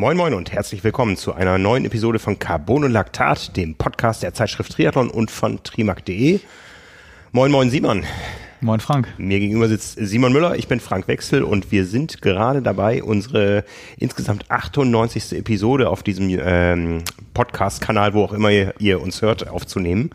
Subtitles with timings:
[0.00, 4.22] Moin Moin und herzlich willkommen zu einer neuen Episode von Carbon und Laktat, dem Podcast
[4.22, 6.40] der Zeitschrift Triathlon und von trimark.de.
[7.32, 8.04] Moin Moin Simon.
[8.62, 9.08] Moin Frank.
[9.18, 13.66] Mir gegenüber sitzt Simon Müller, ich bin Frank Wechsel und wir sind gerade dabei, unsere
[13.98, 15.34] insgesamt 98.
[15.34, 17.04] Episode auf diesem ähm,
[17.34, 20.12] Podcast-Kanal, wo auch immer ihr, ihr, uns hört, aufzunehmen.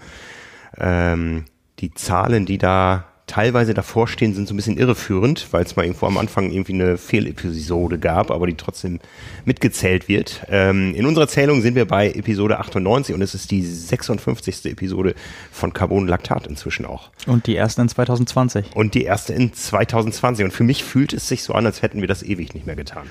[0.80, 1.46] Ähm,
[1.78, 5.84] die Zahlen, die da teilweise davor stehen, sind so ein bisschen irreführend, weil es mal
[5.84, 9.00] irgendwo am Anfang irgendwie eine Fehlepisode gab, aber die trotzdem
[9.46, 10.46] mitgezählt wird.
[10.50, 14.66] Ähm, in unserer Zählung sind wir bei Episode 98 und es ist die 56.
[14.66, 15.16] Episode
[15.52, 17.10] von Carbon Lactat inzwischen auch.
[17.26, 18.76] Und die erste in 2020.
[18.76, 20.46] Und die erste in 2020.
[20.46, 22.76] Und für mich fühlt es sich so an, als hätten wir das ewig nicht mehr
[22.76, 23.08] getan.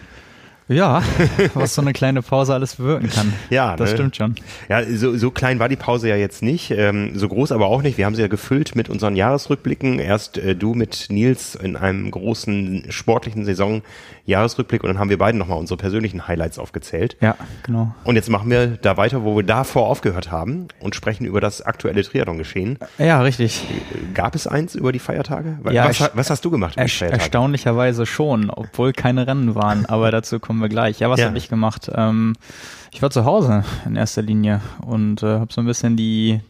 [0.67, 1.03] Ja,
[1.55, 3.35] was so eine kleine Pause alles bewirken kann.
[3.51, 3.97] Ja, das ne?
[3.97, 4.35] stimmt schon.
[4.71, 7.83] Ja, so, so klein war die Pause ja jetzt nicht, ähm, so groß aber auch
[7.83, 7.99] nicht.
[7.99, 9.99] Wir haben sie ja gefüllt mit unseren Jahresrückblicken.
[9.99, 13.83] Erst äh, du mit Nils in einem großen sportlichen Saison
[14.27, 17.17] Jahresrückblick und dann haben wir beiden nochmal unsere persönlichen Highlights aufgezählt.
[17.21, 17.95] Ja, genau.
[18.05, 21.61] Und jetzt machen wir da weiter, wo wir davor aufgehört haben und sprechen über das
[21.61, 22.79] aktuelle Triathlon-Geschehen.
[22.99, 23.63] Ja, richtig.
[24.15, 25.59] Gab es eins über die Feiertage?
[25.71, 27.21] Ja, was, was hast du gemacht über die Feiertage?
[27.21, 31.01] Erstaunlicherweise schon, obwohl keine Rennen waren, aber dazu kommen wir gleich.
[31.01, 31.27] Ja, was ja.
[31.27, 31.91] habe ich gemacht?
[31.95, 32.35] Ähm,
[32.93, 36.41] ich war zu Hause in erster Linie und äh, habe so ein bisschen die,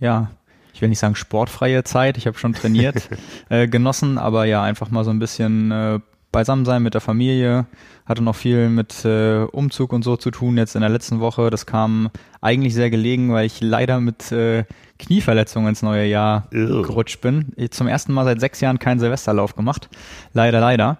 [0.00, 0.30] ja,
[0.74, 3.08] ich will nicht sagen sportfreie Zeit, ich habe schon trainiert,
[3.48, 6.00] äh, genossen, aber ja, einfach mal so ein bisschen äh,
[6.32, 7.66] beisammen sein mit der Familie,
[8.06, 11.50] hatte noch viel mit äh, Umzug und so zu tun jetzt in der letzten Woche.
[11.50, 14.64] Das kam eigentlich sehr gelegen, weil ich leider mit äh,
[14.98, 16.82] Knieverletzungen ins neue Jahr Ew.
[16.82, 17.52] gerutscht bin.
[17.56, 19.88] Ich zum ersten Mal seit sechs Jahren keinen Silvesterlauf gemacht.
[20.32, 20.98] Leider, leider.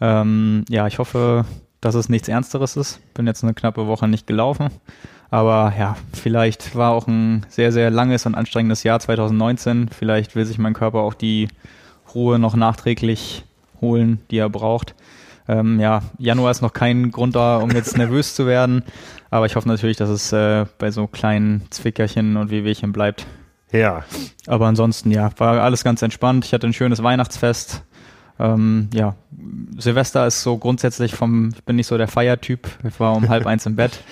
[0.00, 1.44] Ähm, ja, ich hoffe,
[1.80, 3.00] dass es nichts Ernsteres ist.
[3.14, 4.70] Bin jetzt eine knappe Woche nicht gelaufen.
[5.30, 9.88] Aber ja, vielleicht war auch ein sehr, sehr langes und anstrengendes Jahr 2019.
[9.88, 11.48] Vielleicht will sich mein Körper auch die
[12.14, 13.44] Ruhe noch nachträglich
[13.80, 14.94] holen, die er braucht.
[15.48, 18.84] Ähm, ja, Januar ist noch kein Grund da, um jetzt nervös zu werden.
[19.30, 23.26] Aber ich hoffe natürlich, dass es äh, bei so kleinen Zwickerchen und Wehwehchen bleibt.
[23.72, 24.04] Ja.
[24.46, 26.44] Aber ansonsten, ja, war alles ganz entspannt.
[26.44, 27.82] Ich hatte ein schönes Weihnachtsfest.
[28.38, 29.16] Ähm, ja,
[29.76, 32.68] Silvester ist so grundsätzlich vom, ich bin nicht so der Feiertyp.
[32.84, 34.02] Ich war um halb eins im Bett.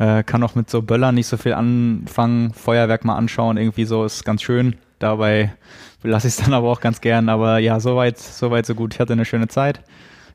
[0.00, 2.52] Äh, kann auch mit so Böllern nicht so viel anfangen.
[2.52, 4.76] Feuerwerk mal anschauen, irgendwie so ist ganz schön.
[5.00, 5.52] Dabei
[6.02, 7.28] lasse ich es dann aber auch ganz gern.
[7.28, 8.94] Aber ja, soweit, soweit so gut.
[8.94, 9.80] Ich hatte eine schöne Zeit.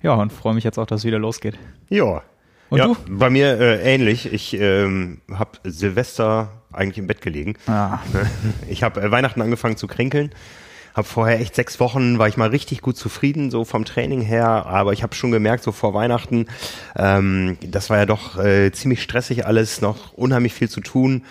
[0.01, 1.57] Ja, und freue mich jetzt auch, dass es wieder losgeht.
[1.89, 2.21] Ja.
[2.69, 2.97] Und ja, du?
[3.07, 4.31] Bei mir äh, ähnlich.
[4.31, 7.55] Ich ähm, habe Silvester eigentlich im Bett gelegen.
[7.67, 7.99] Ah.
[8.67, 10.31] Ich habe äh, Weihnachten angefangen zu kränkeln.
[10.93, 14.47] Hab vorher echt sechs Wochen, war ich mal richtig gut zufrieden, so vom Training her.
[14.67, 16.45] Aber ich habe schon gemerkt, so vor Weihnachten,
[16.95, 21.23] ähm, das war ja doch äh, ziemlich stressig alles, noch unheimlich viel zu tun.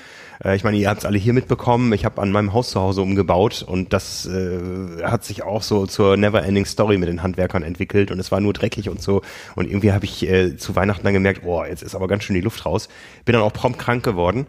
[0.45, 1.93] Äh, ich meine, ihr habt es alle hier mitbekommen.
[1.93, 5.87] Ich habe an meinem Haus zu Hause umgebaut und das äh, hat sich auch so
[5.87, 9.23] zur Never-Ending Story mit den Handwerkern entwickelt und es war nur dreckig und so.
[9.55, 12.35] Und irgendwie habe ich äh, zu Weihnachten dann gemerkt, oh, jetzt ist aber ganz schön
[12.35, 12.89] die Luft raus.
[13.25, 14.47] Bin dann auch prompt krank geworden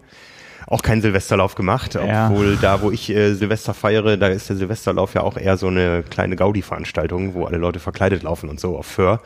[0.65, 2.29] auch keinen Silvesterlauf gemacht, ja.
[2.29, 5.67] obwohl da, wo ich äh, Silvester feiere, da ist der Silvesterlauf ja auch eher so
[5.67, 9.21] eine kleine Gaudi-Veranstaltung, wo alle Leute verkleidet laufen und so auf Föhr.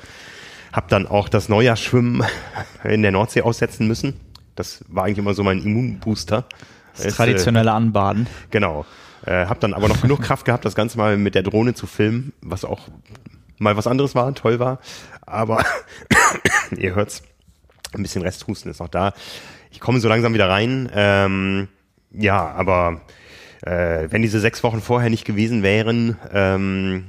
[0.74, 2.24] Hab dann auch das Neujahrsschwimmen
[2.84, 4.20] in der Nordsee aussetzen müssen.
[4.58, 6.46] Das war eigentlich immer so mein Immunbooster.
[6.96, 8.24] Das ist, traditionelle Anbaden.
[8.24, 8.86] Äh, genau.
[9.26, 11.88] Äh, hab dann aber noch genug Kraft gehabt, das Ganze mal mit der Drohne zu
[11.88, 12.88] filmen, was auch
[13.60, 14.80] mal was anderes war, toll war.
[15.26, 15.64] Aber
[16.78, 17.24] ihr hört's,
[17.94, 19.14] ein bisschen Resthusten ist noch da.
[19.72, 20.90] Ich komme so langsam wieder rein.
[20.94, 21.68] Ähm,
[22.12, 23.02] ja, aber
[23.62, 27.06] äh, wenn diese sechs Wochen vorher nicht gewesen wären, ähm,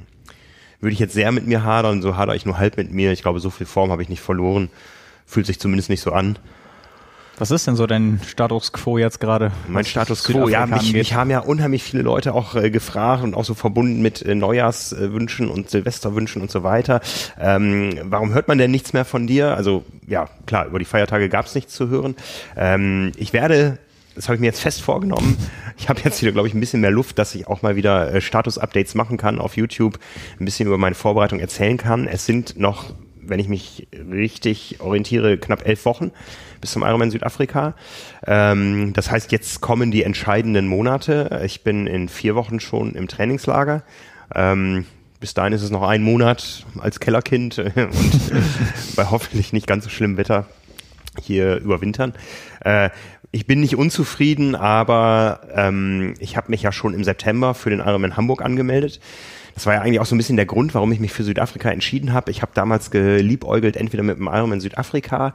[0.79, 2.01] würde ich jetzt sehr mit mir hadern.
[2.01, 3.11] So hadere ich nur halb mit mir.
[3.11, 4.69] Ich glaube, so viel Form habe ich nicht verloren.
[5.25, 6.37] Fühlt sich zumindest nicht so an.
[7.39, 9.51] Was ist denn so dein Status quo jetzt gerade?
[9.69, 13.33] Mein Status quo, ja, mich, mich, haben ja unheimlich viele Leute auch äh, gefragt und
[13.33, 16.99] auch so verbunden mit äh, Neujahrswünschen und Silvesterwünschen und so weiter.
[17.39, 19.55] Ähm, warum hört man denn nichts mehr von dir?
[19.55, 22.17] Also ja, klar, über die Feiertage gab es nichts zu hören.
[22.57, 23.79] Ähm, ich werde
[24.15, 25.37] das habe ich mir jetzt fest vorgenommen.
[25.81, 28.13] Ich habe jetzt wieder, glaube ich, ein bisschen mehr Luft, dass ich auch mal wieder
[28.13, 29.97] äh, Status-Updates machen kann auf YouTube,
[30.37, 32.05] ein bisschen über meine Vorbereitung erzählen kann.
[32.05, 32.93] Es sind noch,
[33.29, 36.11] wenn ich mich richtig orientiere, knapp elf Wochen
[36.61, 37.73] bis zum Ironman Südafrika.
[38.25, 41.41] Ähm, das heißt, jetzt kommen die entscheidenden Monate.
[41.45, 43.83] Ich bin in vier Wochen schon im Trainingslager.
[44.35, 44.85] Ähm,
[45.19, 48.31] bis dahin ist es noch ein Monat als Kellerkind und
[48.95, 50.47] bei hoffentlich nicht ganz so schlimmem Wetter
[51.21, 52.13] hier überwintern.
[52.63, 52.89] Äh,
[53.31, 57.79] ich bin nicht unzufrieden, aber ähm, ich habe mich ja schon im September für den
[57.79, 58.99] Ironman Hamburg angemeldet.
[59.55, 61.69] Das war ja eigentlich auch so ein bisschen der Grund, warum ich mich für Südafrika
[61.69, 62.31] entschieden habe.
[62.31, 65.33] Ich habe damals geliebäugelt, entweder mit dem Ironman Südafrika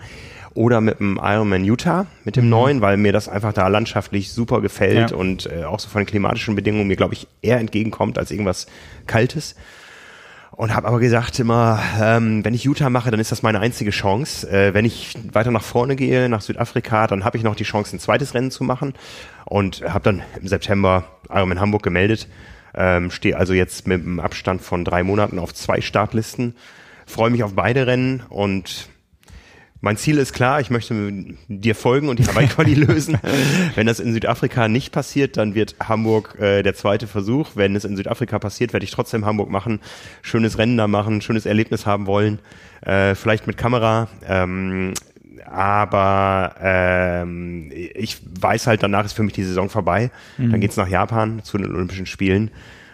[0.55, 2.51] oder mit dem Ironman Utah, mit dem mhm.
[2.51, 5.17] neuen, weil mir das einfach da landschaftlich super gefällt ja.
[5.17, 8.67] und äh, auch so von klimatischen Bedingungen mir, glaube ich, eher entgegenkommt als irgendwas
[9.07, 9.57] Kaltes.
[10.53, 13.91] und habe aber gesagt immer, ähm, wenn ich Utah mache, dann ist das meine einzige
[13.91, 14.49] Chance.
[14.49, 17.97] Äh, wenn ich weiter nach vorne gehe, nach Südafrika, dann habe ich noch die Chance,
[17.97, 18.95] ein zweites Rennen zu machen
[19.45, 22.29] und habe dann im September Ironman Hamburg gemeldet.
[22.77, 26.55] Ähm, Stehe also jetzt mit einem Abstand von drei Monaten auf zwei Startlisten.
[27.07, 28.89] Freue mich auf beide Rennen und
[29.85, 30.95] mein Ziel ist klar, ich möchte
[31.49, 33.19] dir folgen und die Hawaii-Quali lösen.
[33.75, 37.51] Wenn das in Südafrika nicht passiert, dann wird Hamburg äh, der zweite Versuch.
[37.55, 39.81] Wenn es in Südafrika passiert, werde ich trotzdem Hamburg machen,
[40.23, 42.39] schönes Rennen da machen, schönes Erlebnis haben wollen,
[42.81, 44.09] äh, vielleicht mit Kamera.
[44.27, 44.95] Ähm,
[45.45, 50.11] aber ähm, ich weiß halt, danach ist für mich die Saison vorbei.
[50.39, 50.53] Mhm.
[50.53, 52.51] Dann geht's nach Japan zu den Olympischen Spielen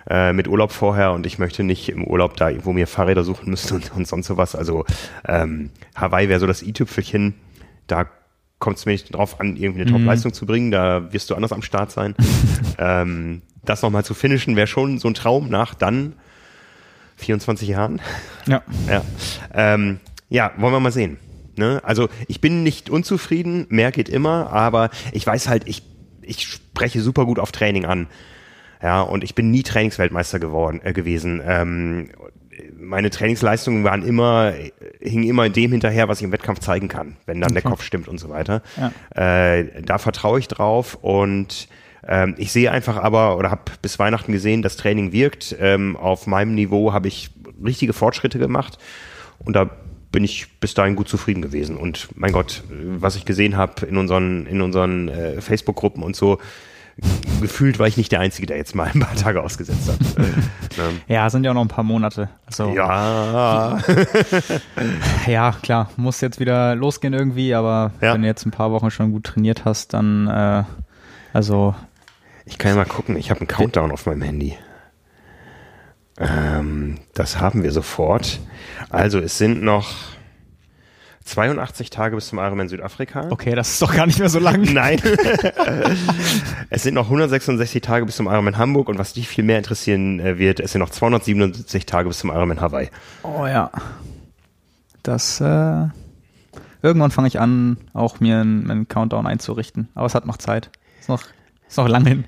[0.09, 3.51] äh, mit Urlaub vorher und ich möchte nicht im Urlaub da irgendwo mir Fahrräder suchen
[3.51, 4.55] müssen und, und sonst sowas.
[4.55, 4.85] Also
[5.27, 7.35] ähm, Hawaii wäre so das i-Tüpfelchen.
[7.87, 8.07] Da
[8.59, 9.97] kommt es mir nicht drauf an, irgendwie eine mhm.
[9.97, 10.71] Top-Leistung zu bringen.
[10.71, 12.15] Da wirst du anders am Start sein.
[12.79, 16.15] ähm, das nochmal zu finishen wäre schon so ein Traum nach dann
[17.17, 18.01] 24 Jahren.
[18.47, 18.63] Ja.
[18.89, 19.03] Ja,
[19.55, 21.19] ähm, ja wollen wir mal sehen.
[21.61, 21.81] Ne?
[21.85, 25.83] Also ich bin nicht unzufrieden, mehr geht immer, aber ich weiß halt, ich,
[26.23, 28.07] ich spreche super gut auf Training an.
[28.83, 31.43] Ja, und ich bin nie Trainingsweltmeister geworden äh, gewesen.
[31.45, 32.09] Ähm,
[32.79, 34.55] meine Trainingsleistungen waren immer,
[35.03, 37.61] hingen immer dem hinterher, was ich im Wettkampf zeigen kann, wenn dann okay.
[37.61, 38.63] der Kopf stimmt und so weiter.
[38.79, 39.55] Ja.
[39.55, 41.69] Äh, da vertraue ich drauf und
[42.09, 45.55] ähm, ich sehe einfach aber oder habe bis Weihnachten gesehen, das Training wirkt.
[45.61, 47.29] Ähm, auf meinem Niveau habe ich
[47.63, 48.79] richtige Fortschritte gemacht
[49.45, 49.71] und da
[50.13, 51.77] bin ich bis dahin gut zufrieden gewesen.
[51.77, 56.39] Und mein Gott, was ich gesehen habe in unseren, in unseren äh, Facebook-Gruppen und so,
[57.41, 59.99] gefühlt war ich nicht der Einzige, der jetzt mal ein paar Tage ausgesetzt hat.
[60.19, 61.01] ähm.
[61.09, 62.29] Ja, sind ja auch noch ein paar Monate.
[62.47, 63.79] Also, ja.
[65.27, 68.15] ja, klar, muss jetzt wieder losgehen irgendwie, aber ja.
[68.15, 70.65] wenn du jetzt ein paar Wochen schon gut trainiert hast, dann äh,
[71.33, 71.75] also.
[72.45, 74.57] Ich kann ja mal gucken, ich habe einen Countdown auf meinem Handy.
[76.21, 78.41] Ähm, das haben wir sofort.
[78.91, 79.89] Also es sind noch
[81.25, 83.29] 82 Tage bis zum Ironman Südafrika.
[83.31, 84.63] Okay, das ist doch gar nicht mehr so lang.
[84.73, 85.01] Nein.
[86.71, 90.21] es sind noch 166 Tage bis zum Ironman Hamburg und was dich viel mehr interessieren
[90.21, 92.91] äh, wird, es sind noch 277 Tage bis zum Ironman Hawaii.
[93.23, 93.71] Oh ja.
[95.03, 95.87] Das, äh,
[96.83, 99.89] irgendwann fange ich an, auch mir einen, einen Countdown einzurichten.
[99.95, 100.71] Aber es hat noch Zeit.
[101.01, 101.23] Ist noch
[101.71, 102.25] ist noch lange hin.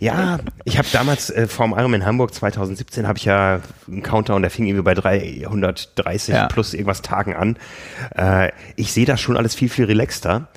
[0.00, 4.50] Ja, ich habe damals äh, vorm Ironman Hamburg 2017 habe ich ja einen Countdown, der
[4.50, 6.46] fing irgendwie bei 330 ja.
[6.46, 7.56] plus irgendwas Tagen an.
[8.16, 10.48] Äh, ich sehe das schon alles viel, viel relaxter.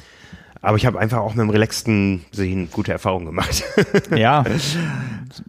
[0.62, 3.64] Aber ich habe einfach auch mit dem relaxten Sehen gute Erfahrungen gemacht.
[4.16, 4.44] ja,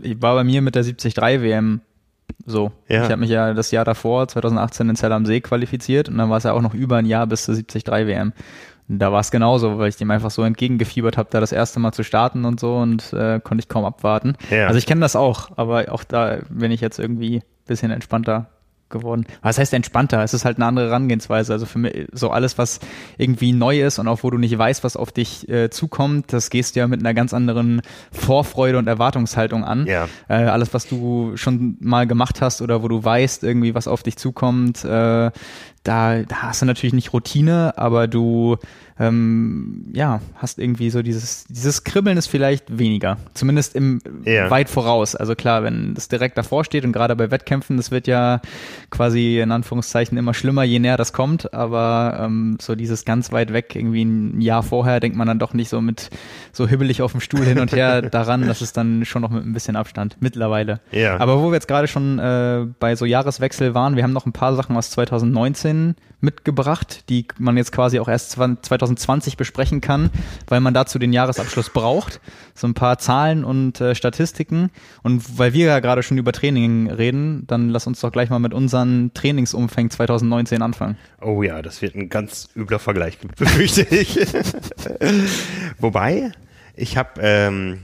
[0.02, 1.80] ich war bei mir mit der 73 WM
[2.46, 2.72] so.
[2.88, 3.04] Ja.
[3.04, 6.30] Ich habe mich ja das Jahr davor, 2018, in Zell am See qualifiziert und dann
[6.30, 8.32] war es ja auch noch über ein Jahr bis zur 73 WM
[8.98, 11.92] da war es genauso, weil ich dem einfach so entgegengefiebert habe, da das erste Mal
[11.92, 14.36] zu starten und so und äh, konnte ich kaum abwarten.
[14.50, 14.66] Ja.
[14.66, 18.48] Also ich kenne das auch, aber auch da bin ich jetzt irgendwie bisschen entspannter
[18.90, 19.24] geworden.
[19.40, 20.22] Was heißt entspannter?
[20.22, 21.52] Es ist halt eine andere Herangehensweise.
[21.52, 22.80] Also für mich so alles, was
[23.16, 26.50] irgendwie neu ist und auch wo du nicht weißt, was auf dich äh, zukommt, das
[26.50, 29.86] gehst du ja mit einer ganz anderen Vorfreude und Erwartungshaltung an.
[29.86, 30.08] Ja.
[30.28, 34.02] Äh, alles, was du schon mal gemacht hast oder wo du weißt, irgendwie was auf
[34.02, 35.30] dich zukommt, äh,
[35.82, 38.58] da, da hast du natürlich nicht Routine, aber du
[39.00, 43.16] ähm, ja, hast irgendwie so dieses, dieses Kribbeln ist vielleicht weniger.
[43.32, 44.50] Zumindest im ja.
[44.50, 45.16] weit voraus.
[45.16, 48.42] Also klar, wenn das direkt davor steht und gerade bei Wettkämpfen, das wird ja
[48.90, 53.54] quasi in Anführungszeichen immer schlimmer, je näher das kommt, aber ähm, so dieses ganz weit
[53.54, 56.10] weg, irgendwie ein Jahr vorher, denkt man dann doch nicht so mit
[56.52, 59.46] so hibbelig auf dem Stuhl hin und her daran, das ist dann schon noch mit
[59.46, 60.80] ein bisschen Abstand mittlerweile.
[60.92, 61.18] Ja.
[61.18, 64.32] Aber wo wir jetzt gerade schon äh, bei so Jahreswechsel waren, wir haben noch ein
[64.32, 65.79] paar Sachen aus 2019
[66.20, 70.10] mitgebracht, die man jetzt quasi auch erst 2020 besprechen kann,
[70.48, 72.20] weil man dazu den Jahresabschluss braucht.
[72.54, 74.70] So ein paar Zahlen und äh, Statistiken.
[75.02, 78.38] Und weil wir ja gerade schon über Training reden, dann lass uns doch gleich mal
[78.38, 80.96] mit unseren Trainingsumfängen 2019 anfangen.
[81.20, 84.18] Oh ja, das wird ein ganz übler Vergleich, befürchte ich.
[85.78, 86.32] Wobei,
[86.76, 87.20] ich habe...
[87.22, 87.78] Ähm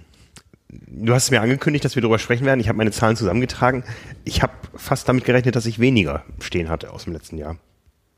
[0.88, 2.60] du hast mir angekündigt, dass wir darüber sprechen werden.
[2.60, 3.84] Ich habe meine Zahlen zusammengetragen.
[4.24, 7.56] Ich habe fast damit gerechnet, dass ich weniger stehen hatte aus dem letzten Jahr.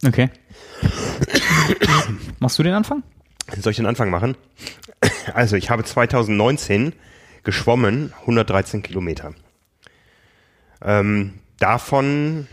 [0.07, 0.31] Okay.
[2.39, 3.03] Machst du den Anfang?
[3.59, 4.37] Soll ich den Anfang machen?
[5.35, 6.93] Also, ich habe 2019
[7.43, 9.35] geschwommen 113 Kilometer.
[10.83, 12.47] Ähm, davon,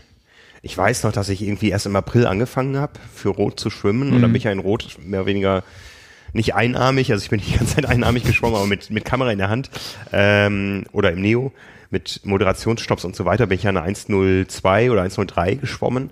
[0.62, 4.08] ich weiß noch, dass ich irgendwie erst im April angefangen habe, für Rot zu schwimmen.
[4.08, 4.16] Mhm.
[4.16, 5.64] Und dann bin ich ja in Rot mehr oder weniger
[6.32, 9.32] nicht einarmig, also ich bin nicht die ganze Zeit einarmig geschwommen, aber mit, mit Kamera
[9.32, 9.70] in der Hand
[10.12, 11.52] ähm, oder im Neo,
[11.90, 16.10] mit Moderationsstopps und so weiter, bin ich ja eine 102 oder 103 geschwommen.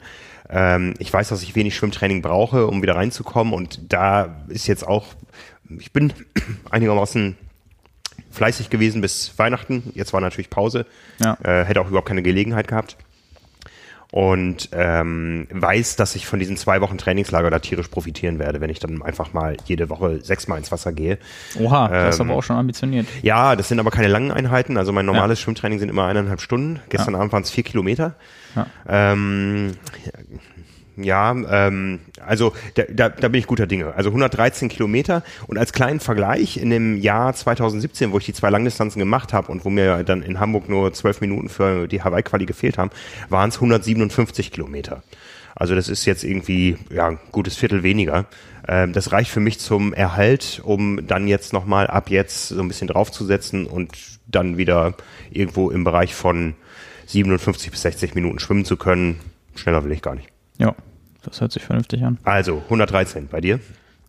[0.49, 3.55] Ähm, ich weiß, dass ich wenig Schwimmtraining brauche, um wieder reinzukommen.
[3.55, 5.07] Und da ist jetzt auch,
[5.79, 6.13] ich bin
[6.71, 7.37] einigermaßen
[8.31, 9.93] fleißig gewesen bis Weihnachten.
[9.95, 10.87] Jetzt war natürlich Pause.
[11.23, 11.37] Ja.
[11.43, 12.97] Äh, hätte auch überhaupt keine Gelegenheit gehabt.
[14.15, 18.71] und ähm, weiß, dass ich von diesen zwei Wochen Trainingslager da tierisch profitieren werde, wenn
[18.71, 21.19] ich dann einfach mal jede Woche sechsmal ins Wasser gehe.
[21.59, 23.09] Oha, das ähm, ist aber auch schon ambitioniert.
[23.23, 24.77] Ja, das sind aber keine langen Einheiten.
[24.77, 25.45] Also mein normales ja.
[25.45, 26.79] Schwimmtraining sind immer eineinhalb Stunden.
[26.91, 27.21] Gestern ja.
[27.21, 28.15] Abend waren es vier Kilometer.
[28.55, 28.67] Ja.
[28.89, 29.75] Ähm,
[30.97, 33.95] ja, ähm, also da, da, da bin ich guter Dinge.
[33.95, 38.51] Also 113 Kilometer und als kleinen Vergleich in dem Jahr 2017, wo ich die zwei
[38.51, 42.47] Langdistanzen gemacht habe und wo mir dann in Hamburg nur zwölf Minuten für die Hawaii-Quali
[42.47, 42.91] gefehlt haben,
[43.29, 45.03] waren es 157 Kilometer.
[45.57, 48.27] Also das ist jetzt irgendwie ja gutes Viertel weniger.
[48.67, 52.69] Ähm, das reicht für mich zum Erhalt, um dann jetzt nochmal ab jetzt so ein
[52.69, 53.93] bisschen draufzusetzen und
[54.27, 54.95] dann wieder
[55.31, 56.55] irgendwo im Bereich von
[57.07, 59.21] 57 bis 60 Minuten schwimmen zu können.
[59.55, 60.29] Schneller will ich gar nicht.
[60.59, 60.75] Ja,
[61.23, 62.19] das hört sich vernünftig an.
[62.25, 63.61] Also 113 bei dir?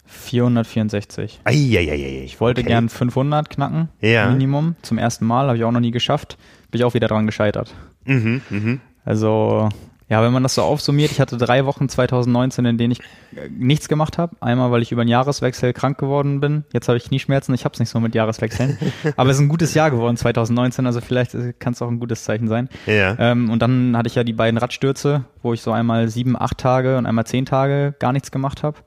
[0.08, 1.42] 464.
[1.44, 2.24] Eieieiei.
[2.24, 2.70] Ich wollte okay.
[2.70, 4.30] gern 500 knacken, ja.
[4.30, 4.76] Minimum.
[4.82, 6.38] Zum ersten Mal, habe ich auch noch nie geschafft.
[6.72, 7.74] Bin ich auch wieder dran gescheitert.
[8.06, 8.82] Mhm, mhm.
[9.04, 9.70] Also
[10.08, 13.00] ja, wenn man das so aufsummiert, ich hatte drei Wochen 2019, in denen ich
[13.36, 14.36] äh, nichts gemacht habe.
[14.40, 16.64] Einmal, weil ich über den Jahreswechsel krank geworden bin.
[16.74, 17.56] Jetzt habe ich Knieschmerzen.
[17.56, 18.78] Ich habe es nicht so mit Jahreswechseln.
[19.18, 22.00] Aber es ist ein gutes Jahr geworden 2019, also vielleicht äh, kann es auch ein
[22.00, 22.70] gutes Zeichen sein.
[22.86, 23.16] Ja.
[23.18, 26.60] Ähm, und dann hatte ich ja die beiden Radstürze, wo ich so einmal sieben, acht
[26.60, 28.78] Tage und einmal zehn Tage gar nichts gemacht habe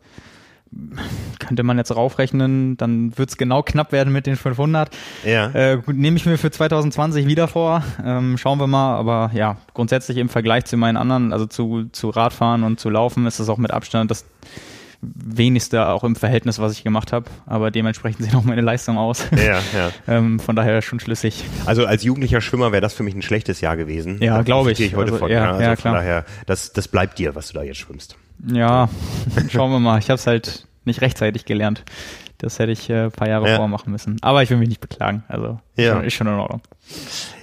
[1.39, 4.91] könnte man jetzt raufrechnen, dann wird es genau knapp werden mit den 500.
[5.25, 5.51] Ja.
[5.51, 7.83] Äh, Nehme ich mir für 2020 wieder vor.
[8.05, 8.97] Ähm, schauen wir mal.
[8.97, 13.27] Aber ja, grundsätzlich im Vergleich zu meinen anderen, also zu, zu Radfahren und zu Laufen,
[13.27, 14.27] ist das auch mit Abstand das
[15.01, 17.27] wenigste auch im Verhältnis, was ich gemacht habe.
[17.47, 19.25] Aber dementsprechend sieht auch meine Leistung aus.
[19.31, 19.91] Ja, ja.
[20.09, 21.45] ähm, von daher schon schlüssig.
[21.67, 24.19] Also als jugendlicher Schwimmer wäre das für mich ein schlechtes Jahr gewesen.
[24.21, 24.81] Ja, glaube ich.
[24.81, 25.31] ich heute also, von.
[25.31, 28.17] Ja, also ja, von daher, das, das bleibt dir, was du da jetzt schwimmst.
[28.47, 28.89] Ja,
[29.49, 29.99] schauen wir mal.
[29.99, 31.85] Ich habe es halt nicht rechtzeitig gelernt.
[32.39, 33.57] Das hätte ich äh, ein paar Jahre ja.
[33.57, 34.17] vormachen müssen.
[34.23, 35.25] Aber ich will mich nicht beklagen.
[35.29, 36.01] Also ja.
[36.01, 36.63] ist schon in Ordnung.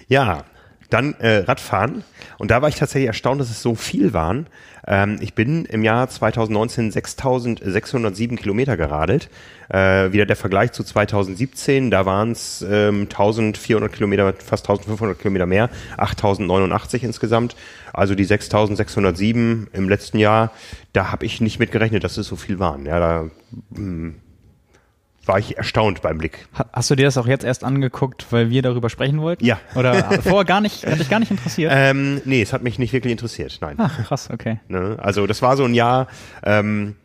[0.08, 0.46] Ja,
[0.90, 2.04] dann äh, Radfahren.
[2.38, 4.48] Und da war ich tatsächlich erstaunt, dass es so viel waren.
[4.88, 9.30] Ähm, ich bin im Jahr 2019 6607 Kilometer geradelt.
[9.70, 15.48] Äh, wieder der Vergleich zu 2017, da waren es ähm, 1400 Kilometer, fast 1500 Kilometer
[15.48, 17.56] mehr, 8089 insgesamt.
[17.92, 20.52] Also die 6607 im letzten Jahr,
[20.94, 22.86] da habe ich nicht mit gerechnet, dass es so viel waren.
[22.86, 23.30] Ja, da
[23.72, 24.16] mh, hm,
[25.28, 26.48] war ich erstaunt beim Blick.
[26.74, 29.44] Hast du dir das auch jetzt erst angeguckt, weil wir darüber sprechen wollten?
[29.44, 29.60] Ja.
[29.76, 31.72] Oder vorher gar nicht, hat dich gar nicht interessiert?
[31.76, 33.76] Ähm, nee, es hat mich nicht wirklich interessiert, nein.
[33.78, 34.60] Ach, krass, okay.
[34.68, 34.98] Ne?
[35.02, 36.08] Also das war so ein Jahr,
[36.44, 36.96] ähm,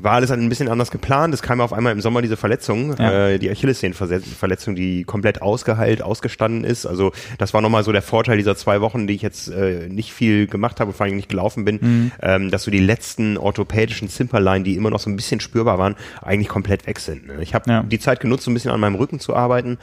[0.00, 1.34] war alles ein bisschen anders geplant.
[1.34, 3.28] Es kam auf einmal im Sommer diese Verletzung, ja.
[3.28, 6.86] äh, die Achillessehnenverletzung, die komplett ausgeheilt, ausgestanden ist.
[6.86, 10.12] Also das war nochmal so der Vorteil dieser zwei Wochen, die ich jetzt äh, nicht
[10.12, 12.12] viel gemacht habe, vor allem nicht gelaufen bin, mhm.
[12.22, 15.96] ähm, dass so die letzten orthopädischen Zimperlein, die immer noch so ein bisschen spürbar waren,
[16.22, 17.26] eigentlich komplett weg sind.
[17.26, 17.38] Ne?
[17.40, 17.82] Ich habe ja.
[17.82, 19.78] die Zeit genutzt, so ein bisschen an meinem Rücken zu arbeiten.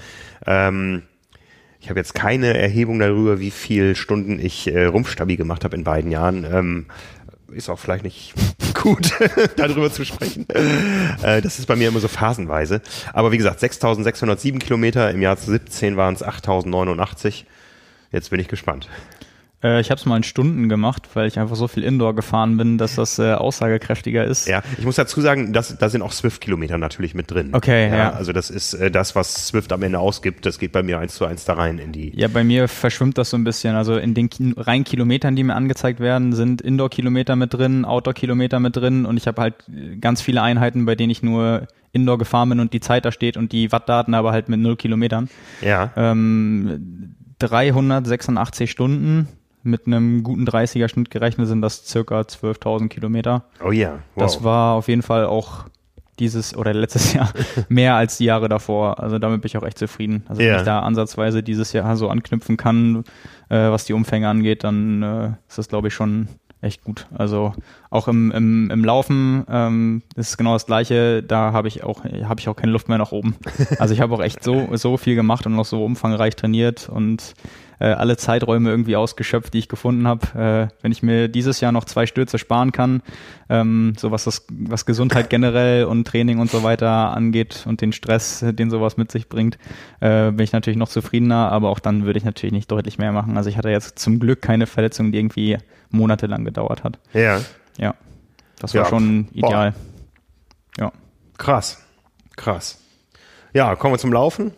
[0.46, 1.04] Ähm,
[1.84, 5.84] ich habe jetzt keine Erhebung darüber, wie viel Stunden ich äh, Rumpfstabi gemacht habe in
[5.84, 6.46] beiden Jahren.
[6.50, 6.86] Ähm,
[7.54, 8.34] ist auch vielleicht nicht
[8.74, 9.12] gut,
[9.56, 10.48] darüber zu sprechen.
[10.50, 12.82] Äh, das ist bei mir immer so phasenweise.
[13.14, 17.46] Aber wie gesagt, 6.607 Kilometer, im Jahr 17 waren es 8.089.
[18.12, 18.90] Jetzt bin ich gespannt.
[19.63, 22.58] Äh, ich habe es mal in Stunden gemacht, weil ich einfach so viel Indoor gefahren
[22.58, 24.48] bin, dass das äh, aussagekräftiger ist.
[24.48, 27.50] Ja, ich muss dazu sagen, dass, da sind auch Swift-Kilometer natürlich mit drin.
[27.53, 28.12] Okay, ja, ja.
[28.12, 31.15] Also das ist äh, das, was Swift am Ende ausgibt, das geht bei mir eins
[31.15, 32.12] zu eins da rein in die.
[32.15, 33.75] Ja, bei mir verschwimmt das so ein bisschen.
[33.75, 38.60] Also in den Ki rein Kilometern, die mir angezeigt werden, sind Indoor-Kilometer mit drin, Outdoor-Kilometer
[38.60, 39.55] mit drin und ich habe halt
[40.01, 43.38] ganz viele Einheiten, bei denen ich nur Indoor gefahren bin und die Zeit da steht
[43.38, 45.29] und die Wattdaten aber halt mit null Kilometern.
[45.62, 45.91] Ja.
[45.96, 49.27] Ähm, 386 Stunden
[49.63, 53.46] mit einem guten 30er Schnitt gerechnet sind das circa 12.000 Kilometer.
[53.63, 54.24] Oh ja, wow.
[54.24, 55.65] Das war auf jeden Fall auch
[56.20, 57.32] dieses oder letztes Jahr
[57.70, 59.00] mehr als die Jahre davor.
[59.00, 60.24] Also damit bin ich auch echt zufrieden.
[60.27, 60.51] Also yeah.
[60.51, 63.03] wenn ich da ansatzweise dieses Jahr so anknüpfen kann,
[63.50, 66.27] äh, was die Umfänge angeht, dann äh, ist das glaube ich schon
[66.62, 67.08] echt gut.
[67.13, 67.53] Also
[67.89, 71.22] auch im, im, im Laufen ähm, ist es genau das Gleiche.
[71.24, 73.36] Da habe ich auch habe ich auch keine Luft mehr nach oben.
[73.79, 77.34] Also ich habe auch echt so so viel gemacht und noch so umfangreich trainiert und
[77.80, 80.70] äh, alle Zeiträume irgendwie ausgeschöpft, die ich gefunden habe.
[80.72, 83.01] Äh, wenn ich mir dieses Jahr noch zwei Stürze sparen kann,
[83.50, 87.94] ähm, so was das, was Gesundheit generell und Training und so weiter angeht und den
[87.94, 89.58] Stress, den sowas mit sich bringt,
[90.00, 93.12] äh, bin ich natürlich noch zufriedener, aber auch dann würde ich natürlich nicht deutlich mehr
[93.12, 93.38] machen.
[93.38, 95.58] Also ich hatte jetzt zum Glück keine Verletzung, die irgendwie
[95.89, 97.00] monatelang gedauert hat.
[97.13, 97.39] Ja.
[97.77, 97.96] Ja.
[98.60, 98.89] Das war ja.
[98.89, 99.72] schon ideal.
[99.72, 100.86] Boah.
[100.86, 100.92] Ja.
[101.38, 101.84] Krass.
[102.36, 102.80] Krass.
[103.53, 104.51] Ja, kommen wir zum Laufen.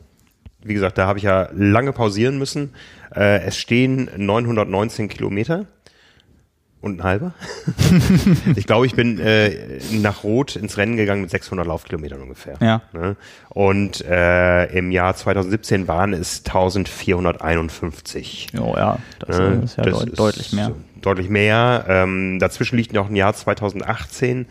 [0.63, 2.74] Wie gesagt, da habe ich ja lange pausieren müssen.
[3.15, 5.65] Äh, es stehen 919 Kilometer.
[6.81, 7.34] und ein halber.
[8.55, 12.57] ich glaube, ich bin äh, nach Rot ins Rennen gegangen mit 600 Laufkilometern ungefähr.
[12.62, 12.84] Ja.
[12.93, 13.15] Ne?
[13.50, 18.50] Und äh, im Jahr 2017 waren es 1451.
[18.60, 19.62] Oh ja, das ne?
[19.63, 20.74] ist ja das deut ist deutlich mehr.
[21.01, 21.86] Deutlich mehr.
[21.88, 24.45] Ähm, dazwischen liegt noch ein Jahr 2018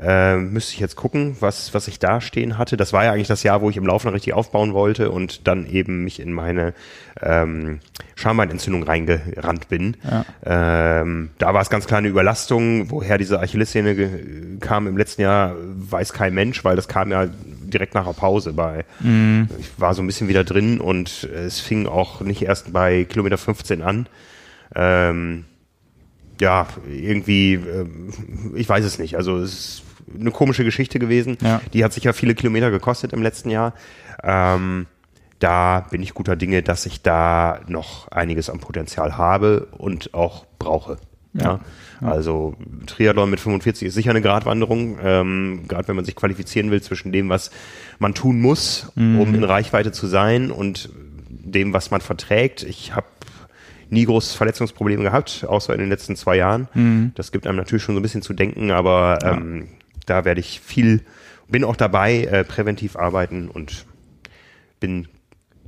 [0.00, 2.76] äh, müsste ich jetzt gucken, was, was ich da stehen hatte.
[2.76, 5.66] Das war ja eigentlich das Jahr, wo ich im Laufen richtig aufbauen wollte und dann
[5.66, 6.74] eben mich in meine
[7.22, 7.80] ähm,
[8.16, 9.96] Schambeinentzündung reingerannt bin.
[10.02, 10.24] Ja.
[10.44, 12.90] Ähm, da war es ganz klar eine Überlastung.
[12.90, 17.28] Woher diese Achillessehne kam im letzten Jahr, weiß kein Mensch, weil das kam ja
[17.62, 18.84] direkt nach der Pause bei.
[19.00, 19.48] Mhm.
[19.58, 23.38] Ich war so ein bisschen wieder drin und es fing auch nicht erst bei Kilometer
[23.38, 24.06] 15 an.
[24.74, 25.44] Ähm,
[26.40, 27.86] ja, irgendwie, äh,
[28.54, 29.16] ich weiß es nicht.
[29.16, 29.82] Also es ist
[30.18, 31.38] eine komische Geschichte gewesen.
[31.40, 31.60] Ja.
[31.72, 33.74] Die hat sich ja viele Kilometer gekostet im letzten Jahr.
[34.22, 34.86] Ähm,
[35.38, 40.46] da bin ich guter Dinge, dass ich da noch einiges an Potenzial habe und auch
[40.58, 40.96] brauche.
[41.34, 41.42] Ja.
[41.44, 41.60] ja.
[42.00, 42.54] Also
[42.86, 47.12] Triathlon mit 45 ist sicher eine Gratwanderung, ähm, gerade wenn man sich qualifizieren will zwischen
[47.12, 47.50] dem, was
[47.98, 49.20] man tun muss, mhm.
[49.20, 50.88] um in Reichweite zu sein und
[51.28, 52.62] dem, was man verträgt.
[52.62, 53.06] Ich habe
[53.94, 56.68] nie großes Verletzungsprobleme gehabt, außer in den letzten zwei Jahren.
[56.74, 57.12] Mhm.
[57.14, 59.32] Das gibt einem natürlich schon so ein bisschen zu denken, aber ja.
[59.32, 59.68] ähm,
[60.06, 61.02] da werde ich viel,
[61.48, 63.86] bin auch dabei, äh, präventiv arbeiten und
[64.80, 65.08] bin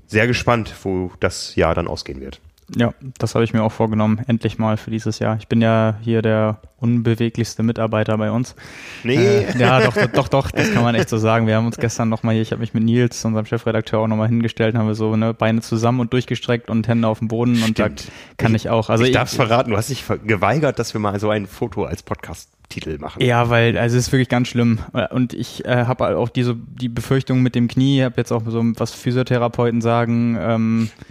[0.06, 2.40] sehr gespannt, wo das Jahr dann ausgehen wird.
[2.74, 5.36] Ja, das habe ich mir auch vorgenommen, endlich mal für dieses Jahr.
[5.38, 8.56] Ich bin ja hier der unbeweglichste Mitarbeiter bei uns.
[9.04, 9.16] Nee.
[9.16, 11.46] Äh, ja, doch, doch, doch, das kann man echt so sagen.
[11.46, 14.28] Wir haben uns gestern nochmal hier, ich habe mich mit Nils, unserem Chefredakteur, auch nochmal
[14.28, 17.78] hingestellt, haben wir so ne, Beine zusammen und durchgestreckt und Hände auf dem Boden und
[17.78, 17.88] da
[18.36, 18.90] kann ich, ich auch.
[18.90, 21.46] Also ich, ich darf es verraten, du hast dich geweigert, dass wir mal so ein
[21.46, 23.22] Foto als Podcast Titel machen.
[23.22, 24.80] Ja, weil also es ist wirklich ganz schlimm
[25.10, 27.98] und ich äh, habe auch diese die Befürchtung mit dem Knie.
[27.98, 30.36] Ich habe jetzt auch so was Physiotherapeuten sagen.
[30.40, 31.04] Ähm, äh,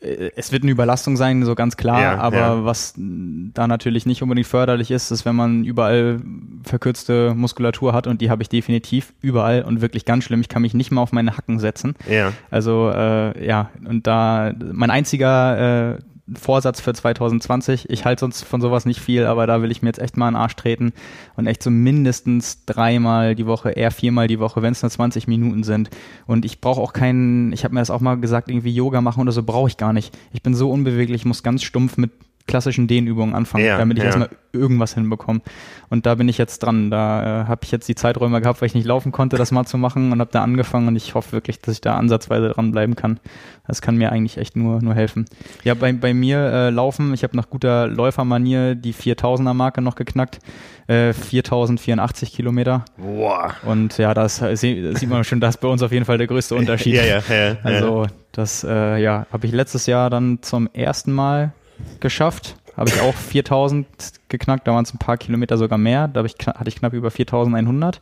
[0.00, 2.64] es wird eine Überlastung sein, so ganz klar, ja, aber ja.
[2.64, 6.20] was da natürlich nicht unbedingt förderlich ist, ist, wenn man überall
[6.64, 10.40] verkürzte Muskulatur hat und die habe ich definitiv überall und wirklich ganz schlimm.
[10.40, 11.94] Ich kann mich nicht mal auf meine Hacken setzen.
[12.08, 12.32] Ja.
[12.50, 15.98] Also äh, ja, und da mein einziger äh,
[16.34, 17.88] Vorsatz für 2020.
[17.88, 20.28] Ich halte sonst von sowas nicht viel, aber da will ich mir jetzt echt mal
[20.28, 20.92] in den Arsch treten
[21.36, 25.28] und echt so mindestens dreimal die Woche, eher viermal die Woche, wenn es nur 20
[25.28, 25.90] Minuten sind.
[26.26, 29.20] Und ich brauche auch keinen, ich habe mir das auch mal gesagt, irgendwie Yoga machen
[29.20, 30.16] oder so brauche ich gar nicht.
[30.32, 32.10] Ich bin so unbeweglich, muss ganz stumpf mit
[32.46, 34.06] klassischen Dehnübungen anfangen, ja, damit ich ja.
[34.06, 35.40] erstmal irgendwas hinbekomme.
[35.88, 36.90] Und da bin ich jetzt dran.
[36.90, 39.64] Da äh, habe ich jetzt die Zeiträume gehabt, weil ich nicht laufen konnte, das mal
[39.66, 42.96] zu machen und habe da angefangen und ich hoffe wirklich, dass ich da ansatzweise dranbleiben
[42.96, 43.20] kann.
[43.66, 45.26] Das kann mir eigentlich echt nur, nur helfen.
[45.64, 49.96] Ja, bei, bei mir äh, laufen, ich habe nach guter Läufermanier die 4000er Marke noch
[49.96, 50.38] geknackt.
[50.86, 52.84] Äh, 4084 Kilometer.
[52.96, 53.54] Boah.
[53.64, 56.54] Und ja, das sieht man schon, das ist bei uns auf jeden Fall der größte
[56.56, 56.94] Unterschied.
[56.94, 57.56] ja, ja, ja.
[57.64, 61.52] Also das äh, ja, habe ich letztes Jahr dann zum ersten Mal
[62.00, 62.56] geschafft.
[62.76, 63.86] Habe ich auch 4000
[64.28, 66.08] geknackt, da waren es ein paar Kilometer sogar mehr.
[66.08, 68.00] Da ich, hatte ich knapp über 4100.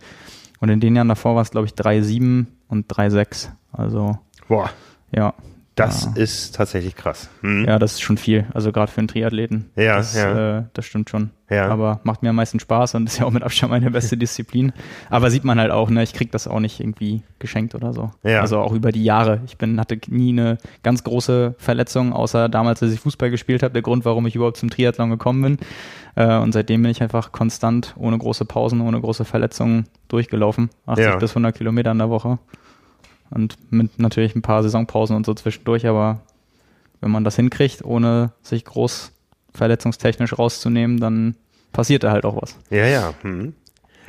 [0.61, 3.51] Und in den Jahren davor war es, glaube ich, 3,7 und 3,6.
[3.73, 4.19] Also.
[4.49, 4.71] Boah.
[5.13, 5.35] Ja.
[5.75, 6.23] Das ja.
[6.23, 7.29] ist tatsächlich krass.
[7.41, 7.65] Hm.
[7.65, 8.47] Ja, das ist schon viel.
[8.55, 9.71] Also gerade für einen Triathleten.
[9.75, 10.59] Ja, das, ja.
[10.59, 11.31] Äh, das stimmt schon.
[11.51, 11.69] Ja.
[11.69, 14.73] Aber macht mir am meisten Spaß und ist ja auch mit Abstand meine beste Disziplin.
[15.11, 18.13] Aber sieht man halt auch, ne, ich krieg das auch nicht irgendwie geschenkt oder so.
[18.23, 18.41] Ja.
[18.41, 19.41] Also auch über die Jahre.
[19.47, 23.73] Ich bin, hatte nie eine ganz große Verletzung, außer damals, als ich Fußball gespielt habe,
[23.73, 25.59] der Grund, warum ich überhaupt zum Triathlon gekommen bin.
[26.15, 30.71] Äh, und seitdem bin ich einfach konstant, ohne große Pausen, ohne große Verletzungen durchgelaufen.
[30.87, 31.17] 80 ja.
[31.17, 32.39] bis 100 Kilometer in der Woche.
[33.35, 36.21] Und mit natürlich ein paar Saisonpausen und so zwischendurch, aber
[37.01, 39.13] wenn man das hinkriegt, ohne sich groß
[39.53, 41.37] verletzungstechnisch rauszunehmen, dann
[41.73, 42.57] passiert da halt auch was.
[42.71, 43.13] Ja, ja.
[43.23, 43.55] Hm.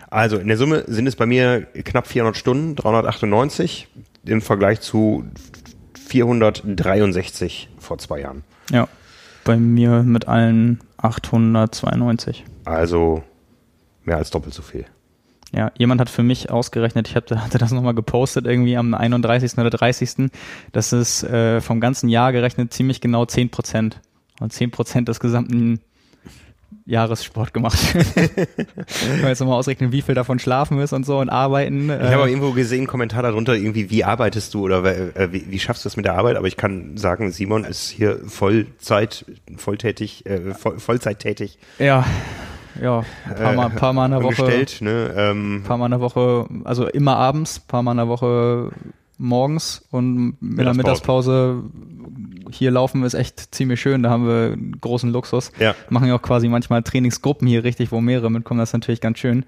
[0.09, 3.87] Also in der Summe sind es bei mir knapp 400 Stunden, 398
[4.25, 5.25] im Vergleich zu
[6.07, 8.43] 463 vor zwei Jahren.
[8.71, 8.87] Ja,
[9.43, 12.45] bei mir mit allen 892.
[12.63, 13.23] Also
[14.03, 14.85] mehr als doppelt so viel.
[15.55, 19.57] Ja, jemand hat für mich ausgerechnet, ich hatte, hatte das nochmal gepostet irgendwie am 31.
[19.57, 20.29] oder 30.
[20.71, 24.01] Das ist äh, vom ganzen Jahr gerechnet ziemlich genau 10 Prozent.
[24.41, 25.79] Und 10 Prozent des gesamten
[26.85, 27.79] Jahressport gemacht.
[28.15, 31.85] Kann man jetzt nochmal ausrechnen, wie viel davon schlafen ist und so und arbeiten.
[31.85, 34.83] Ich habe äh, irgendwo gesehen, Kommentar darunter, irgendwie, wie arbeitest du oder
[35.15, 36.35] äh, wie, wie schaffst du das mit der Arbeit?
[36.35, 41.57] Aber ich kann sagen, Simon ist hier Vollzeit, volltätig, äh, voll, Vollzeit tätig.
[41.79, 42.05] Ja,
[42.81, 43.03] ja,
[43.35, 44.35] paar Mal, paar Mal in der Woche.
[44.35, 45.13] Gestellt, ne?
[45.15, 48.71] ähm, paar Mal in der Woche, also immer abends, paar Mal in der Woche
[49.17, 51.63] morgens und mit der Mittagspause
[52.51, 54.03] hier laufen ist echt ziemlich schön.
[54.03, 55.51] Da haben wir großen Luxus.
[55.59, 55.75] Ja.
[55.89, 58.59] Machen ja auch quasi manchmal Trainingsgruppen hier richtig, wo mehrere mitkommen.
[58.59, 59.45] Das ist natürlich ganz schön.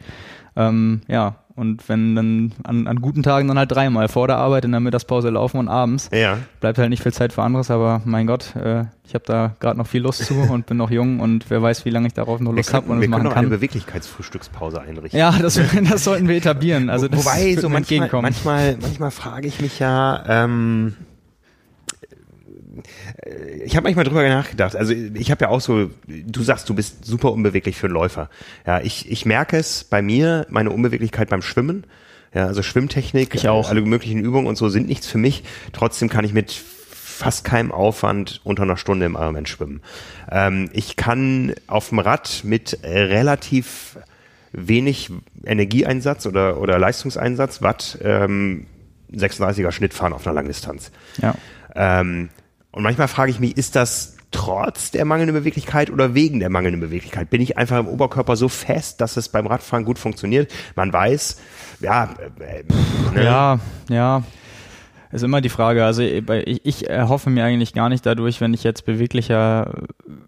[0.56, 4.64] Ähm, ja, Und wenn dann an, an guten Tagen dann halt dreimal vor der Arbeit
[4.64, 6.08] in der Mittagspause laufen und abends.
[6.14, 6.38] Ja.
[6.60, 9.76] Bleibt halt nicht viel Zeit für anderes, aber mein Gott, äh, ich habe da gerade
[9.76, 12.40] noch viel Lust zu und bin noch jung und wer weiß, wie lange ich darauf
[12.42, 13.38] noch Lust habe und es machen kann.
[13.40, 15.20] eine Beweglichkeitsfrühstückspause einrichten.
[15.20, 16.92] Ja, das, das sollten wir etablieren.
[16.92, 20.94] Also das Wobei, so manchmal, manchmal, manchmal frage ich mich ja, ähm,
[23.64, 24.76] ich habe manchmal drüber nachgedacht.
[24.76, 28.30] Also ich habe ja auch so, du sagst, du bist super unbeweglich für einen Läufer.
[28.66, 31.86] Ja, ich, ich merke es bei mir, meine Unbeweglichkeit beim Schwimmen.
[32.34, 33.70] Ja, also Schwimmtechnik, ich auch.
[33.70, 35.44] alle möglichen Übungen und so sind nichts für mich.
[35.74, 39.82] Trotzdem kann ich mit fast keinem Aufwand unter einer Stunde im Ironman schwimmen.
[40.30, 43.98] Ähm, ich kann auf dem Rad mit relativ
[44.52, 45.12] wenig
[45.44, 48.68] Energieeinsatz oder, oder Leistungseinsatz Watt ähm,
[49.12, 50.92] 36er Schnitt fahren auf einer Langdistanz.
[51.22, 51.36] Ja.
[51.76, 52.30] Ähm,
[52.78, 56.80] und manchmal frage ich mich, ist das trotz der mangelnden Beweglichkeit oder wegen der mangelnden
[56.80, 57.28] Beweglichkeit?
[57.32, 60.54] Bin ich einfach im Oberkörper so fest, dass es beim Radfahren gut funktioniert?
[60.76, 61.38] Man weiß,
[61.80, 62.64] ja, äh,
[63.16, 63.24] ne?
[63.24, 63.60] ja,
[63.90, 64.24] ja.
[65.18, 65.84] Ist immer die Frage.
[65.84, 69.74] Also ich, ich erhoffe mir eigentlich gar nicht dadurch, wenn ich jetzt beweglicher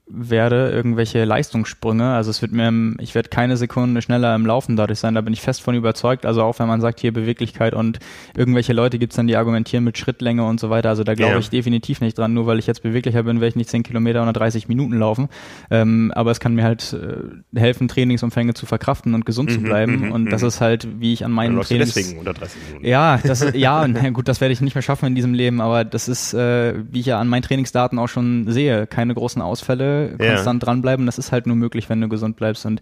[0.08, 2.14] werde, irgendwelche Leistungssprünge.
[2.14, 5.34] Also es wird mir, ich werde keine Sekunde schneller im Laufen dadurch sein, da bin
[5.34, 6.26] ich fest von überzeugt.
[6.26, 8.00] Also auch wenn man sagt, hier Beweglichkeit und
[8.36, 10.90] irgendwelche Leute gibt's dann, die argumentieren mit Schrittlänge und so weiter.
[10.90, 11.40] Also da glaube ja.
[11.40, 12.34] ich definitiv nicht dran.
[12.34, 15.30] Nur weil ich jetzt beweglicher bin, werde ich nicht 10 Kilometer oder 30 Minuten laufen.
[15.70, 19.62] Ähm, aber es kann mir halt äh, helfen, Trainingsumfänge zu verkraften und gesund mhm, zu
[19.62, 20.08] bleiben.
[20.08, 20.48] Mhm, und das mhm.
[20.48, 21.94] ist halt, wie ich an meinen Trainings...
[21.94, 22.88] deswegen unter 30 Minuten.
[22.88, 25.84] Ja, das, ja, na gut, das werde ich nicht mehr schaffen in diesem Leben, aber
[25.86, 30.16] das ist, äh, wie ich ja an meinen Trainingsdaten auch schon sehe, keine großen Ausfälle
[30.18, 30.66] konstant ja.
[30.66, 31.06] dranbleiben.
[31.06, 32.66] Das ist halt nur möglich, wenn du gesund bleibst.
[32.66, 32.82] Und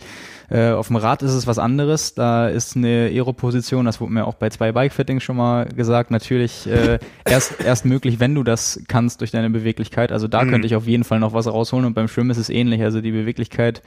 [0.49, 2.13] äh, auf dem Rad ist es was anderes.
[2.13, 6.67] Da ist eine Aero-Position, das wurde mir auch bei zwei Bike-Fittings schon mal gesagt, natürlich
[6.67, 10.11] äh, erst, erst möglich, wenn du das kannst durch deine Beweglichkeit.
[10.11, 10.51] Also da mhm.
[10.51, 11.85] könnte ich auf jeden Fall noch was rausholen.
[11.85, 12.81] Und beim Schwimmen ist es ähnlich.
[12.81, 13.81] Also die Beweglichkeit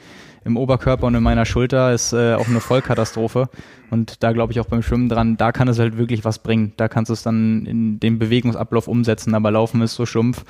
[0.44, 3.49] im Oberkörper und in meiner Schulter ist äh, auch eine Vollkatastrophe.
[3.90, 6.75] Und da glaube ich auch beim Schwimmen dran, da kann es halt wirklich was bringen.
[6.77, 10.44] Da kannst du es dann in den Bewegungsablauf umsetzen, aber Laufen ist so stumpf.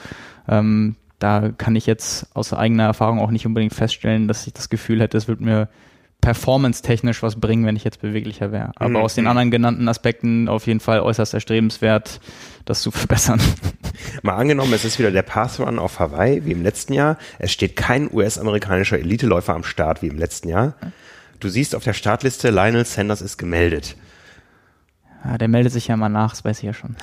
[0.49, 4.71] Ähm, da kann ich jetzt aus eigener Erfahrung auch nicht unbedingt feststellen, dass ich das
[4.71, 5.69] Gefühl hätte, es wird mir
[6.21, 8.73] performance-technisch was bringen, wenn ich jetzt beweglicher wäre.
[8.77, 8.97] Aber mhm.
[8.97, 12.21] aus den anderen genannten Aspekten auf jeden Fall äußerst erstrebenswert,
[12.65, 13.41] das zu verbessern.
[14.23, 17.19] Mal angenommen, es ist wieder der Pathrun auf Hawaii, wie im letzten Jahr.
[17.39, 20.75] Es steht kein US-amerikanischer Eliteläufer am Start, wie im letzten Jahr.
[21.39, 23.97] Du siehst auf der Startliste, Lionel Sanders ist gemeldet.
[25.25, 26.97] Ja, der meldet sich ja mal nach, das weiß ich ja schon.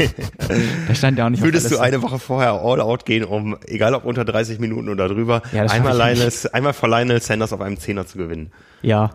[0.88, 3.94] der stand ja auch nicht Würdest du eine Woche vorher all out gehen, um, egal
[3.94, 7.78] ob unter 30 Minuten oder drüber, ja, einmal, Lionel, einmal vor Lionel Sanders auf einem
[7.78, 8.52] Zehner zu gewinnen?
[8.82, 9.10] Ja,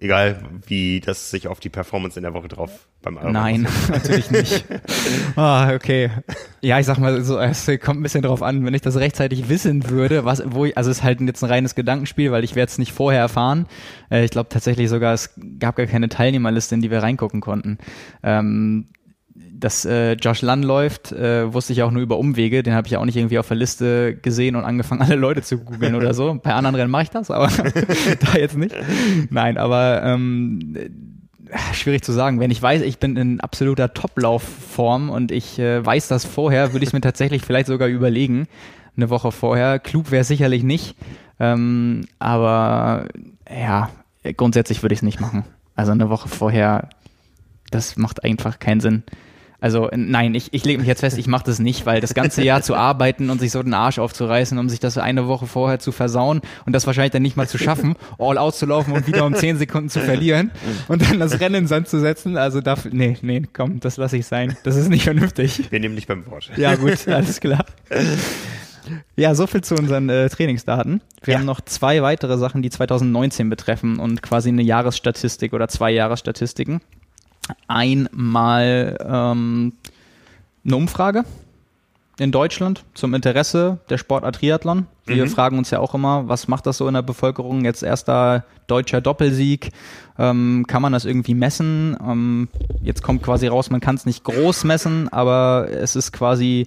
[0.00, 4.30] Egal, wie das sich auf die Performance in der Woche drauf beim Ironman Nein, natürlich
[4.30, 4.64] nicht.
[5.36, 6.10] Ah, okay.
[6.60, 9.48] Ja, ich sag mal so, es kommt ein bisschen drauf an, wenn ich das rechtzeitig
[9.48, 12.54] wissen würde, was, wo ich, also es ist halt jetzt ein reines Gedankenspiel, weil ich
[12.54, 13.66] werde es nicht vorher erfahren.
[14.10, 17.78] Äh, ich glaube tatsächlich sogar, es gab gar keine Teilnehmerliste, in die wir reingucken konnten.
[18.22, 18.86] Ähm,
[19.58, 22.62] dass äh, Josh Lunn läuft, äh, wusste ich auch nur über Umwege.
[22.62, 25.42] Den habe ich ja auch nicht irgendwie auf der Liste gesehen und angefangen, alle Leute
[25.42, 26.38] zu googeln oder so.
[26.42, 27.48] Bei anderen Rennen mache ich das, aber
[28.20, 28.74] da jetzt nicht.
[29.30, 30.76] Nein, aber ähm,
[31.72, 32.40] schwierig zu sagen.
[32.40, 36.84] Wenn ich weiß, ich bin in absoluter Top-Laufform und ich äh, weiß das vorher, würde
[36.84, 38.46] ich es mir tatsächlich vielleicht sogar überlegen.
[38.96, 39.78] Eine Woche vorher.
[39.78, 40.96] Klug wäre sicherlich nicht.
[41.40, 43.06] Ähm, aber
[43.48, 43.90] ja,
[44.36, 45.44] grundsätzlich würde ich es nicht machen.
[45.74, 46.88] Also eine Woche vorher,
[47.70, 49.04] das macht einfach keinen Sinn.
[49.60, 52.44] Also nein, ich, ich lege mich jetzt fest, ich mache das nicht, weil das ganze
[52.44, 55.80] Jahr zu arbeiten und sich so den Arsch aufzureißen, um sich das eine Woche vorher
[55.80, 59.08] zu versauen und das wahrscheinlich dann nicht mal zu schaffen, all out zu laufen und
[59.08, 60.52] wieder um zehn Sekunden zu verlieren
[60.86, 63.96] und dann das Rennen in den Sand zu setzen, also dafür, nee, nee, komm, das
[63.96, 64.56] lasse ich sein.
[64.62, 65.70] Das ist nicht vernünftig.
[65.70, 66.50] Wir nehmen dich beim Wort.
[66.56, 67.64] Ja gut, alles klar.
[69.16, 71.02] Ja, so viel zu unseren äh, Trainingsdaten.
[71.22, 71.38] Wir ja.
[71.38, 76.80] haben noch zwei weitere Sachen, die 2019 betreffen und quasi eine Jahresstatistik oder zwei Jahresstatistiken
[77.66, 79.72] einmal ähm,
[80.64, 81.24] eine Umfrage
[82.18, 84.86] in Deutschland zum Interesse der Sportart Triathlon.
[85.06, 85.30] Wir mhm.
[85.30, 87.64] fragen uns ja auch immer, was macht das so in der Bevölkerung?
[87.64, 89.70] Jetzt erster deutscher Doppelsieg.
[90.18, 91.96] Ähm, kann man das irgendwie messen?
[92.00, 92.48] Ähm,
[92.82, 96.66] jetzt kommt quasi raus, man kann es nicht groß messen, aber es ist quasi,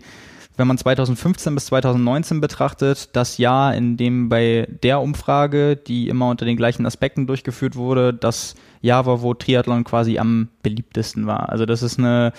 [0.61, 6.29] wenn man 2015 bis 2019 betrachtet, das Jahr, in dem bei der Umfrage, die immer
[6.29, 11.49] unter den gleichen Aspekten durchgeführt wurde, das Jahr war, wo Triathlon quasi am beliebtesten war.
[11.49, 12.31] Also das ist eine,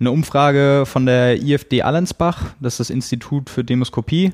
[0.00, 4.32] eine Umfrage von der IFD Allensbach, das ist das Institut für Demoskopie.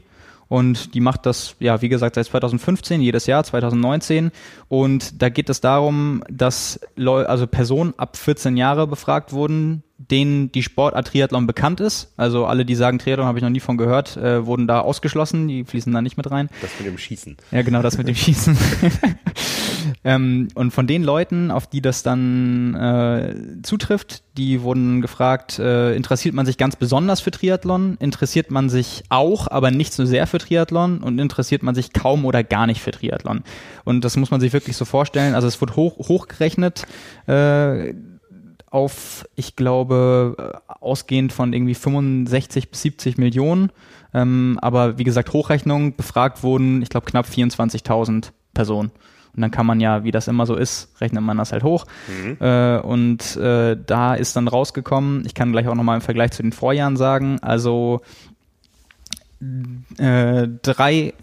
[0.52, 4.32] Und die macht das, ja, wie gesagt, seit 2015, jedes Jahr, 2019.
[4.68, 10.52] Und da geht es darum, dass Leu also Personen ab 14 Jahre befragt wurden, denen
[10.52, 12.12] die Sportart Triathlon bekannt ist.
[12.18, 15.48] Also alle, die sagen, Triathlon habe ich noch nie von gehört, äh, wurden da ausgeschlossen,
[15.48, 16.50] die fließen da nicht mit rein.
[16.60, 17.38] Das mit dem Schießen.
[17.50, 18.54] Ja, genau, das mit dem Schießen.
[20.04, 25.94] Ähm, und von den Leuten, auf die das dann äh, zutrifft, die wurden gefragt, äh,
[25.94, 30.26] interessiert man sich ganz besonders für Triathlon, interessiert man sich auch, aber nicht so sehr
[30.26, 33.44] für Triathlon und interessiert man sich kaum oder gar nicht für Triathlon.
[33.84, 35.34] Und das muss man sich wirklich so vorstellen.
[35.34, 36.84] Also es wird hoch, hochgerechnet.
[37.26, 37.94] Äh,
[38.72, 43.70] auf, ich glaube, äh, ausgehend von irgendwie 65 bis 70 Millionen.
[44.14, 48.90] Ähm, aber wie gesagt, Hochrechnung befragt wurden, ich glaube, knapp 24.000 Personen.
[49.35, 51.87] Und dann kann man ja, wie das immer so ist, rechnet man das halt hoch.
[52.09, 52.37] Mhm.
[52.40, 56.42] Äh, und äh, da ist dann rausgekommen, ich kann gleich auch nochmal im Vergleich zu
[56.42, 58.03] den Vorjahren sagen, also
[59.99, 61.14] äh, drei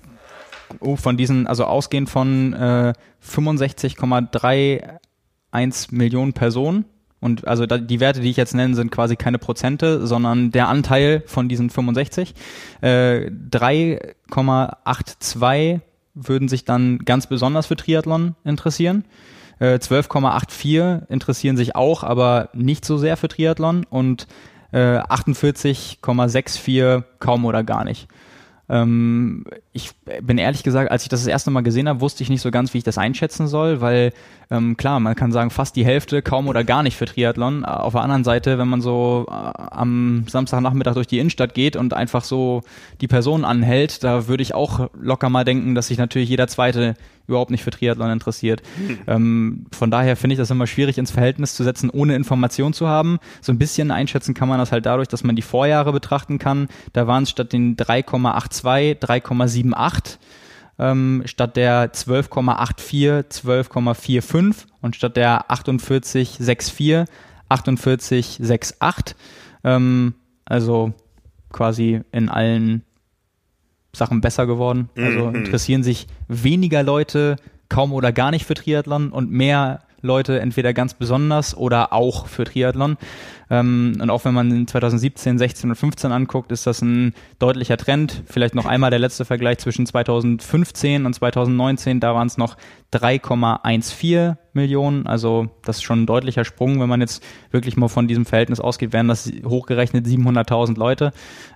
[0.79, 2.93] oh, von diesen, also ausgehend von äh,
[3.23, 6.85] 65,31 Millionen Personen
[7.19, 10.69] und also da, die Werte, die ich jetzt nenne, sind quasi keine Prozente, sondern der
[10.69, 12.33] Anteil von diesen 65.
[12.81, 15.81] Äh, 3,82
[16.13, 19.05] würden sich dann ganz besonders für Triathlon interessieren.
[19.59, 24.27] Äh, 12,84 interessieren sich auch, aber nicht so sehr für Triathlon und
[24.71, 28.07] äh, 48,64 kaum oder gar nicht.
[28.69, 32.29] Ähm, ich bin ehrlich gesagt, als ich das das erste Mal gesehen habe, wusste ich
[32.29, 34.13] nicht so ganz, wie ich das einschätzen soll, weil
[34.51, 37.65] ähm, klar, man kann sagen, fast die Hälfte, kaum oder gar nicht für Triathlon.
[37.65, 41.93] Auf der anderen Seite, wenn man so äh, am Samstagnachmittag durch die Innenstadt geht und
[41.93, 42.61] einfach so
[43.01, 46.95] die Person anhält, da würde ich auch locker mal denken, dass sich natürlich jeder zweite
[47.29, 48.61] überhaupt nicht für Triathlon interessiert.
[48.75, 48.97] Hm.
[49.07, 52.87] Ähm, von daher finde ich das immer schwierig ins Verhältnis zu setzen, ohne Information zu
[52.87, 53.19] haben.
[53.41, 56.67] So ein bisschen einschätzen kann man das halt dadurch, dass man die Vorjahre betrachten kann.
[56.93, 60.17] Da waren es statt den 3,82 3,78
[60.79, 67.05] ähm, statt der 12,84 12,45 und statt der 48,64
[67.49, 69.15] 48,68.
[69.63, 70.13] Ähm,
[70.45, 70.93] also
[71.51, 72.83] quasi in allen
[73.93, 74.89] Sachen besser geworden.
[74.95, 75.35] Also mhm.
[75.35, 77.37] interessieren sich weniger Leute
[77.69, 82.45] kaum oder gar nicht für Triathlon und mehr Leute entweder ganz besonders oder auch für
[82.45, 82.97] Triathlon.
[83.49, 88.23] Ähm, und auch wenn man 2017, 16 und 15 anguckt, ist das ein deutlicher Trend.
[88.27, 91.99] Vielleicht noch einmal der letzte Vergleich zwischen 2015 und 2019.
[91.99, 92.57] Da waren es noch
[92.93, 95.05] 3,14 Millionen.
[95.07, 96.79] Also das ist schon ein deutlicher Sprung.
[96.79, 101.11] Wenn man jetzt wirklich mal von diesem Verhältnis ausgeht, wären das hochgerechnet 700.000 Leute.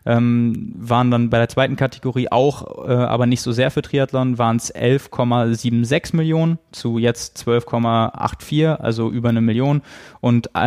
[0.05, 4.37] Ähm, waren dann bei der zweiten Kategorie auch, äh, aber nicht so sehr für Triathlon,
[4.37, 9.81] waren es 11,76 Millionen zu jetzt 12,84, also über eine Million
[10.21, 10.59] und äh,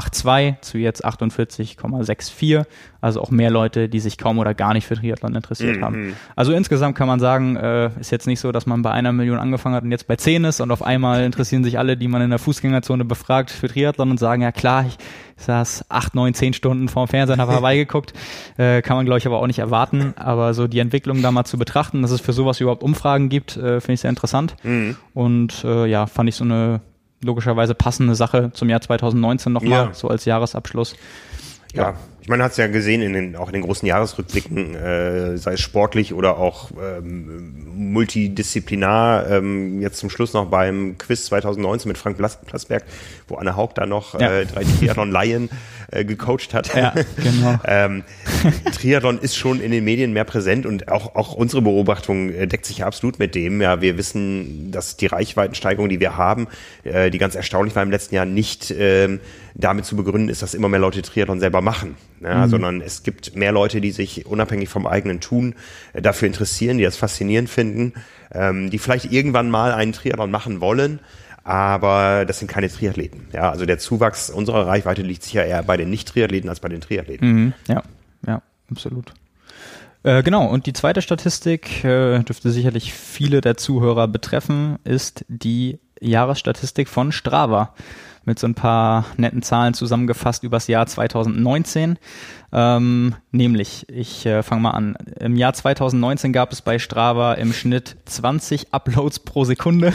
[0.00, 2.64] 48,82 zu jetzt 48,64.
[3.02, 5.84] Also auch mehr Leute, die sich kaum oder gar nicht für Triathlon interessiert mhm.
[5.84, 6.16] haben.
[6.36, 9.38] Also insgesamt kann man sagen, äh, ist jetzt nicht so, dass man bei einer Million
[9.38, 12.20] angefangen hat und jetzt bei zehn ist und auf einmal interessieren sich alle, die man
[12.20, 14.98] in der Fußgängerzone befragt, für Triathlon und sagen, ja klar, ich
[15.36, 18.12] saß acht, neun, zehn Stunden vorm Fernseher und habe vorbeigeguckt.
[18.56, 20.12] Äh, kann man, glaube ich, aber auch nicht erwarten.
[20.16, 23.56] Aber so die Entwicklung da mal zu betrachten, dass es für sowas überhaupt Umfragen gibt,
[23.56, 24.54] äh, finde ich sehr interessant.
[24.64, 24.96] Mhm.
[25.14, 26.80] Und äh, ja, fand ich so eine
[27.22, 29.94] logischerweise passende Sache zum Jahr 2019 nochmal, ja.
[29.94, 30.94] so als Jahresabschluss.
[31.74, 35.38] Ja, ich meine, hat es ja gesehen in den, auch in den großen Jahresrückblicken, äh,
[35.38, 39.30] sei es sportlich oder auch ähm, multidisziplinar.
[39.30, 42.84] Ähm, jetzt zum Schluss noch beim Quiz 2019 mit Frank Plasberg,
[43.26, 44.30] wo Anne Haug da noch ja.
[44.30, 45.48] äh, drei Triathlon-Laien
[45.90, 46.74] äh, gecoacht hat.
[46.74, 47.58] Ja, genau.
[47.64, 48.04] ähm,
[48.72, 52.66] Triathlon ist schon in den Medien mehr präsent und auch, auch unsere Beobachtung äh, deckt
[52.66, 53.62] sich ja absolut mit dem.
[53.62, 56.48] Ja, wir wissen, dass die Reichweitensteigerung, die wir haben,
[56.84, 59.18] äh, die ganz erstaunlich war im letzten Jahr, nicht äh,
[59.54, 62.50] damit zu begründen ist, dass immer mehr Leute Triathlon selber machen, ja, mhm.
[62.50, 65.54] sondern es gibt mehr Leute, die sich unabhängig vom eigenen Tun
[65.92, 67.94] äh, dafür interessieren, die das faszinierend finden,
[68.32, 71.00] ähm, die vielleicht irgendwann mal einen Triathlon machen wollen,
[71.44, 73.28] aber das sind keine Triathleten.
[73.32, 76.80] Ja, also der Zuwachs unserer Reichweite liegt sicher eher bei den Nicht-Triathleten als bei den
[76.80, 77.28] Triathleten.
[77.28, 77.52] Mhm.
[77.68, 77.82] Ja,
[78.26, 79.12] ja, absolut.
[80.02, 85.78] Äh, genau, und die zweite Statistik äh, dürfte sicherlich viele der Zuhörer betreffen, ist die
[86.00, 87.74] Jahresstatistik von Strava
[88.24, 91.98] mit so ein paar netten Zahlen zusammengefasst übers Jahr 2019.
[92.52, 94.96] Ähm, nämlich, ich äh, fange mal an.
[95.18, 99.92] Im Jahr 2019 gab es bei Strava im Schnitt 20 Uploads pro Sekunde.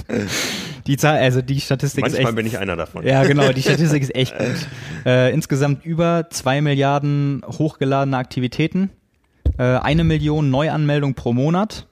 [0.86, 2.36] die Zahl, also die Statistik Manchmal ist echt.
[2.36, 3.06] bin ich einer davon.
[3.06, 4.66] Ja, genau, die Statistik ist echt gut.
[5.06, 8.90] Äh, insgesamt über zwei Milliarden hochgeladene Aktivitäten
[9.58, 11.86] eine Million Neuanmeldungen pro Monat,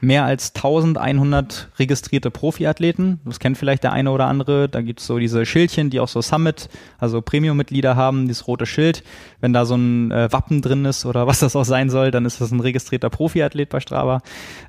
[0.00, 3.20] mehr als 1100 registrierte Profiathleten.
[3.24, 4.68] Das kennt vielleicht der eine oder andere.
[4.68, 9.04] Da gibt's so diese Schildchen, die auch so Summit, also Premium-Mitglieder haben, dieses rote Schild.
[9.40, 12.24] Wenn da so ein äh, Wappen drin ist oder was das auch sein soll, dann
[12.24, 14.22] ist das ein registrierter Profiathlet bei Strava.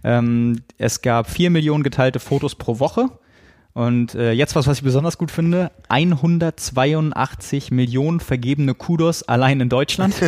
[0.04, 3.10] Ähm, es gab vier Millionen geteilte Fotos pro Woche.
[3.74, 9.70] Und äh, jetzt was, was ich besonders gut finde, 182 Millionen vergebene Kudos allein in
[9.70, 10.14] Deutschland.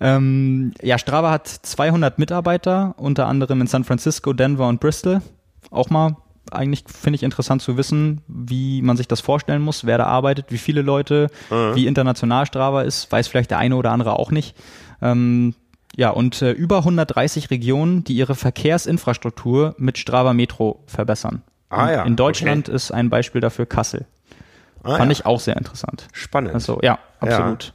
[0.00, 5.22] Ähm, ja, Strava hat 200 Mitarbeiter, unter anderem in San Francisco, Denver und Bristol.
[5.70, 6.16] Auch mal
[6.52, 10.46] eigentlich finde ich interessant zu wissen, wie man sich das vorstellen muss, wer da arbeitet,
[10.50, 11.74] wie viele Leute, mhm.
[11.74, 14.56] wie international Strava ist, weiß vielleicht der eine oder andere auch nicht.
[15.02, 15.54] Ähm,
[15.96, 21.42] ja, und äh, über 130 Regionen, die ihre Verkehrsinfrastruktur mit Strava Metro verbessern.
[21.70, 22.02] Ah, ja.
[22.04, 22.76] In Deutschland okay.
[22.76, 24.06] ist ein Beispiel dafür Kassel.
[24.82, 25.12] Ah, Fand ja.
[25.12, 26.06] ich auch sehr interessant.
[26.12, 26.54] Spannend.
[26.54, 27.72] Also ja, absolut.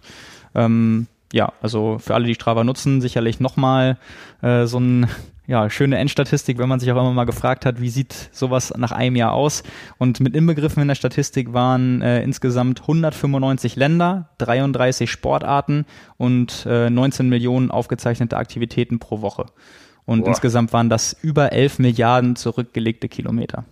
[0.54, 3.98] Ja, ähm, ja also für alle, die Strava nutzen, sicherlich nochmal
[4.42, 5.08] äh, so ein
[5.52, 8.94] ja, schöne Endstatistik, wenn man sich auch immer mal gefragt hat, wie sieht sowas nach
[8.94, 9.64] einem Jahr aus.
[9.98, 15.86] Und mit inbegriffen in der Statistik waren äh, insgesamt 195 Länder, 33 Sportarten
[16.18, 19.48] und äh, 19 Millionen aufgezeichnete Aktivitäten pro Woche.
[20.06, 20.30] Und Boah.
[20.30, 23.66] insgesamt waren das über 11 Milliarden zurückgelegte Kilometer.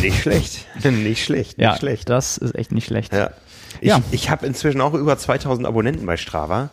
[0.00, 2.08] Nicht schlecht, nicht schlecht, nicht ja, schlecht.
[2.08, 3.12] Das ist echt nicht schlecht.
[3.12, 3.30] Ja.
[3.80, 4.00] Ich, ja.
[4.10, 6.70] ich habe inzwischen auch über 2000 Abonnenten bei Strava.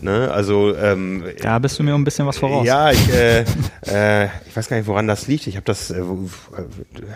[0.00, 0.30] Ne?
[0.30, 2.66] Also ähm, da bist du mir ein bisschen was voraus.
[2.66, 3.44] Ja, ich, äh,
[3.86, 5.46] äh, ich weiß gar nicht, woran das liegt.
[5.46, 6.02] Ich habe das, äh,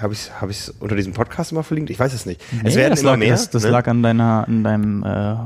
[0.00, 1.90] habe ich, habe ich unter diesem Podcast immer verlinkt.
[1.90, 2.40] Ich weiß es nicht.
[2.52, 3.30] Nee, es werden immer lag, mehr.
[3.30, 3.70] Das, das ne?
[3.70, 5.36] lag an deiner, an deinem äh,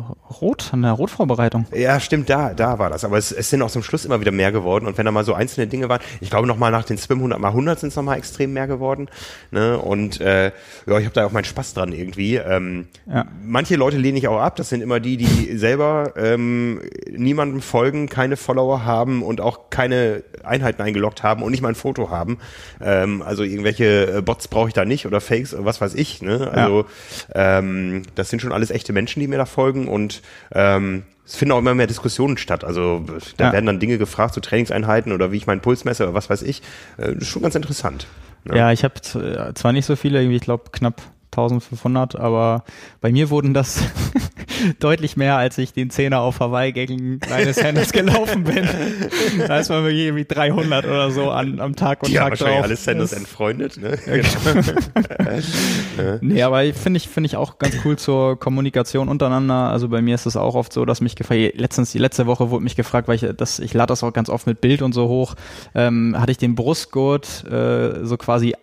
[0.41, 1.67] Rot, an der Rotvorbereitung.
[1.75, 2.31] Ja, stimmt.
[2.31, 3.05] Da, da war das.
[3.05, 4.87] Aber es, es sind auch zum Schluss immer wieder mehr geworden.
[4.87, 7.39] Und wenn da mal so einzelne Dinge waren, ich glaube noch mal nach den 200
[7.39, 9.09] mal 100 sind es noch mal extrem mehr geworden.
[9.51, 9.79] Ne?
[9.79, 10.53] Und äh,
[10.87, 12.37] ja, ich habe da auch meinen Spaß dran irgendwie.
[12.37, 13.27] Ähm, ja.
[13.43, 14.57] Manche Leute lehne ich auch ab.
[14.57, 16.81] Das sind immer die, die selber ähm,
[17.17, 21.75] niemandem folgen, keine Follower haben und auch keine Einheiten eingeloggt haben und nicht mal ein
[21.75, 22.39] Foto haben.
[22.81, 26.23] Ähm, also irgendwelche äh, Bots brauche ich da nicht oder Fakes oder was weiß ich.
[26.23, 26.51] Ne?
[26.53, 26.87] Also
[27.35, 27.59] ja.
[27.59, 30.23] ähm, das sind schon alles echte Menschen, die mir da folgen und
[30.53, 32.65] ähm, es finden auch immer mehr Diskussionen statt.
[32.65, 33.05] Also
[33.37, 33.53] da ja.
[33.53, 36.29] werden dann Dinge gefragt zu so Trainingseinheiten oder wie ich meinen Puls messe oder was
[36.29, 36.63] weiß ich.
[36.99, 38.07] Äh, das ist schon ganz interessant.
[38.45, 38.59] Ne?
[38.59, 41.01] Ja, ich habe zwar nicht so viele, irgendwie ich glaube knapp
[41.39, 42.65] 1500, aber
[43.01, 43.83] bei mir wurden das
[44.79, 48.69] deutlich mehr, als ich den Zehner auf Hawaii gegen Kleine Sanders gelaufen bin.
[49.47, 52.31] da ist man wirklich irgendwie 300 oder so an, am Tag und Die Tag haben
[52.31, 53.99] wahrscheinlich alle Sanders entfreundet, ne?
[55.97, 56.19] Genau.
[56.21, 59.71] nee, aber finde ich, finde ich auch ganz cool zur Kommunikation untereinander.
[59.71, 62.51] Also bei mir ist es auch oft so, dass mich gefragt, letztens, die letzte Woche
[62.51, 64.93] wurde mich gefragt, weil ich das, ich lade das auch ganz oft mit Bild und
[64.93, 65.35] so hoch,
[65.75, 68.55] ähm, hatte ich den Brustgurt äh, so quasi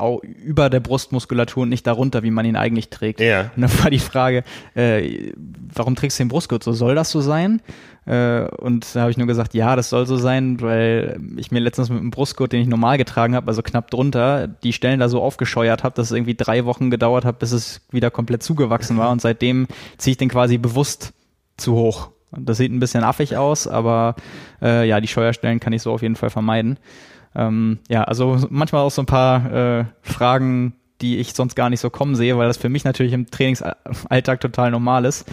[0.43, 3.19] über der Brustmuskulatur und nicht darunter, wie man ihn eigentlich trägt.
[3.19, 3.51] Ja.
[3.55, 4.43] Und dann war die Frage,
[4.75, 5.31] äh,
[5.73, 6.73] warum trägst du den Brustgurt so?
[6.73, 7.61] Soll das so sein?
[8.05, 11.59] Äh, und da habe ich nur gesagt, ja, das soll so sein, weil ich mir
[11.59, 15.09] letztens mit einem Brustgurt, den ich normal getragen habe, also knapp drunter, die Stellen da
[15.09, 18.97] so aufgescheuert habe, dass es irgendwie drei Wochen gedauert hat, bis es wieder komplett zugewachsen
[18.97, 19.11] war.
[19.11, 21.13] Und seitdem ziehe ich den quasi bewusst
[21.57, 22.09] zu hoch.
[22.31, 24.15] Und das sieht ein bisschen affig aus, aber
[24.61, 26.79] äh, ja, die Scheuerstellen kann ich so auf jeden Fall vermeiden.
[27.35, 31.79] Ähm, ja, also manchmal auch so ein paar äh, Fragen, die ich sonst gar nicht
[31.79, 35.25] so kommen sehe, weil das für mich natürlich im Trainingsalltag total normal ist.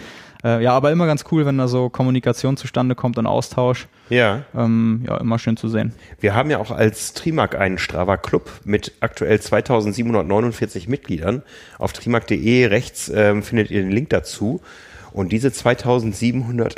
[0.43, 3.87] Äh, ja, aber immer ganz cool, wenn da so Kommunikation zustande kommt und Austausch.
[4.09, 4.43] Ja.
[4.55, 5.93] Ähm, ja, immer schön zu sehen.
[6.19, 11.43] Wir haben ja auch als Trimark einen Strava Club mit aktuell 2749 Mitgliedern.
[11.77, 14.61] Auf trimark.de rechts ähm, findet ihr den Link dazu.
[15.11, 16.77] Und diese 2749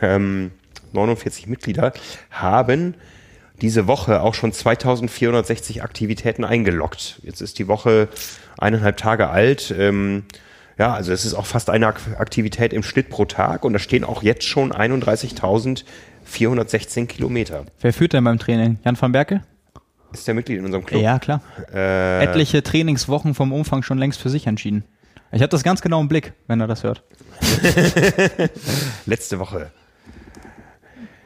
[1.46, 1.92] Mitglieder
[2.30, 2.94] haben
[3.60, 7.20] diese Woche auch schon 2460 Aktivitäten eingeloggt.
[7.22, 8.08] Jetzt ist die Woche
[8.56, 9.74] eineinhalb Tage alt.
[9.76, 10.24] Ähm,
[10.78, 14.04] ja, also es ist auch fast eine Aktivität im Schnitt pro Tag und da stehen
[14.04, 17.64] auch jetzt schon 31.416 Kilometer.
[17.80, 18.78] Wer führt denn beim Training?
[18.84, 19.42] Jan van Berke?
[20.12, 21.02] Ist der Mitglied in unserem Club?
[21.02, 21.42] Ja, klar.
[21.72, 24.84] Äh, Etliche Trainingswochen vom Umfang schon längst für sich entschieden.
[25.32, 27.02] Ich habe das ganz genau im Blick, wenn er das hört.
[29.06, 29.70] Letzte Woche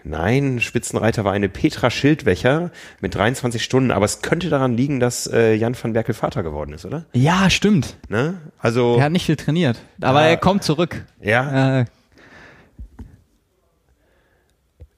[0.05, 5.27] Nein, Spitzenreiter war eine Petra Schildwächer mit 23 Stunden, aber es könnte daran liegen, dass
[5.29, 7.05] äh, Jan van Berkel Vater geworden ist, oder?
[7.13, 7.97] Ja, stimmt.
[8.09, 8.35] Ne?
[8.59, 11.05] Also er hat nicht viel trainiert, aber äh, er kommt zurück.
[11.21, 11.81] Ja.
[11.81, 11.85] Äh,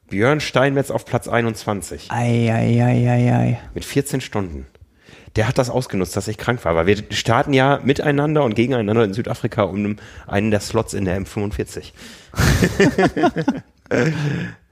[0.09, 2.11] Björn Steinmetz auf Platz 21.
[2.11, 3.61] Ei, ei, ei, ei, ei.
[3.75, 4.67] Mit 14 Stunden.
[5.37, 9.03] Der hat das ausgenutzt, dass ich krank war, weil wir starten ja miteinander und gegeneinander
[9.05, 9.97] in Südafrika um
[10.29, 11.93] einen der Slots in der M45.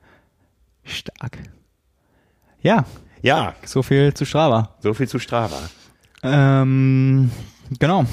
[0.84, 1.38] Stark.
[2.60, 2.84] Ja.
[3.22, 3.54] Ja.
[3.64, 4.76] So viel zu Strava.
[4.80, 5.58] So viel zu Strava.
[6.22, 7.30] Ähm,
[7.78, 8.04] genau.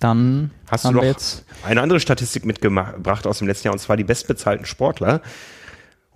[0.00, 3.96] Dann hast du noch jetzt eine andere Statistik mitgebracht aus dem letzten Jahr und zwar
[3.96, 5.20] die bestbezahlten Sportler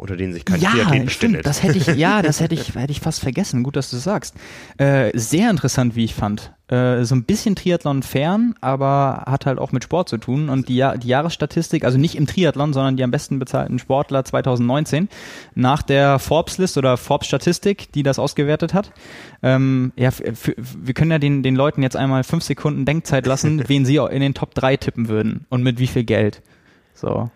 [0.02, 1.46] unter denen sich kein ja, Triathlet befindet.
[1.46, 3.62] Das hätte ich, ja, das hätte ich, hätte ich fast vergessen.
[3.62, 4.34] Gut, dass du sagst.
[4.76, 6.52] Äh, sehr interessant, wie ich fand.
[6.68, 10.48] Äh, so ein bisschen Triathlon fern, aber hat halt auch mit Sport zu tun.
[10.48, 15.08] Und die, die Jahresstatistik, also nicht im Triathlon, sondern die am besten bezahlten Sportler 2019,
[15.54, 18.92] nach der Forbes-List oder Forbes-Statistik, die das ausgewertet hat.
[19.42, 20.10] Ähm, ja,
[20.56, 24.20] wir können ja den, den Leuten jetzt einmal fünf Sekunden Denkzeit lassen, wen sie in
[24.20, 26.42] den Top 3 tippen würden und mit wie viel Geld.
[26.94, 27.30] So.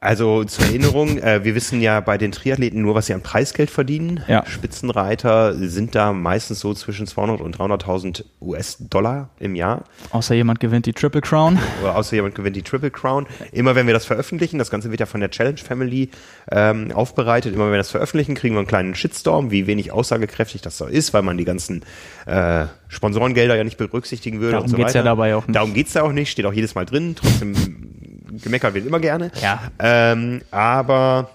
[0.00, 3.68] Also zur Erinnerung, äh, wir wissen ja bei den Triathleten nur, was sie an Preisgeld
[3.68, 4.22] verdienen.
[4.28, 4.46] Ja.
[4.46, 9.82] Spitzenreiter sind da meistens so zwischen 200 und 300.000 US-Dollar im Jahr.
[10.10, 11.58] Außer jemand gewinnt die Triple Crown.
[11.82, 13.26] Oder außer jemand gewinnt die Triple Crown.
[13.50, 16.10] Immer wenn wir das veröffentlichen, das Ganze wird ja von der Challenge Family
[16.52, 20.62] ähm, aufbereitet, immer wenn wir das veröffentlichen, kriegen wir einen kleinen Shitstorm, wie wenig aussagekräftig
[20.62, 21.82] das so ist, weil man die ganzen
[22.26, 25.00] äh, Sponsorengelder ja nicht berücksichtigen würde Darum und so geht's weiter.
[25.00, 25.56] ja dabei auch nicht.
[25.56, 27.16] Darum geht's da auch nicht, steht auch jedes Mal drin.
[27.16, 27.97] Trotzdem
[28.42, 29.30] gemeckert wird immer gerne.
[29.42, 29.60] Ja.
[29.78, 31.30] Ähm, aber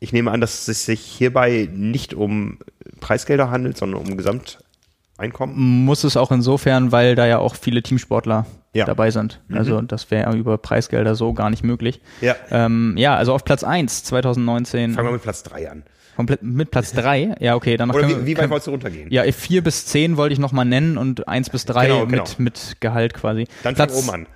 [0.00, 2.58] ich nehme an, dass es sich hierbei nicht um
[3.00, 5.56] Preisgelder handelt, sondern um Gesamteinkommen.
[5.84, 8.84] Muss es auch insofern, weil da ja auch viele Teamsportler Ja.
[8.84, 9.40] dabei sind.
[9.52, 12.00] Also das wäre über Preisgelder so gar nicht möglich.
[12.20, 12.36] Ja.
[12.50, 15.82] Ähm, ja, also auf Platz 1 2019 Fangen wir mit Platz drei an.
[16.18, 17.36] Komplett mit Platz 3.
[17.40, 19.08] Ja, okay, dann Oder können wie, wir, wie weit können, wolltest du runtergehen?
[19.10, 22.24] Ja, 4 bis 10 wollte ich nochmal nennen und 1 bis 3 Genau, mit, genau.
[22.38, 23.46] mit Gehalt quasi.
[23.62, 24.26] Dann Platz, oben an.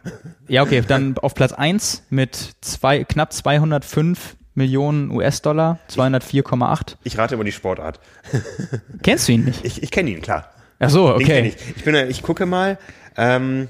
[0.46, 6.96] Ja, okay, dann auf Platz 1 mit zwei, knapp 205 Millionen US-Dollar, 204,8.
[7.02, 7.98] Ich rate immer die Sportart.
[9.02, 9.64] Kennst du ihn nicht?
[9.64, 10.50] Ich, ich kenne ihn, klar.
[10.78, 11.48] Ach so, Den okay.
[11.48, 11.76] ich.
[11.78, 12.78] Ich, bin, ich gucke mal.
[13.16, 13.68] Ähm,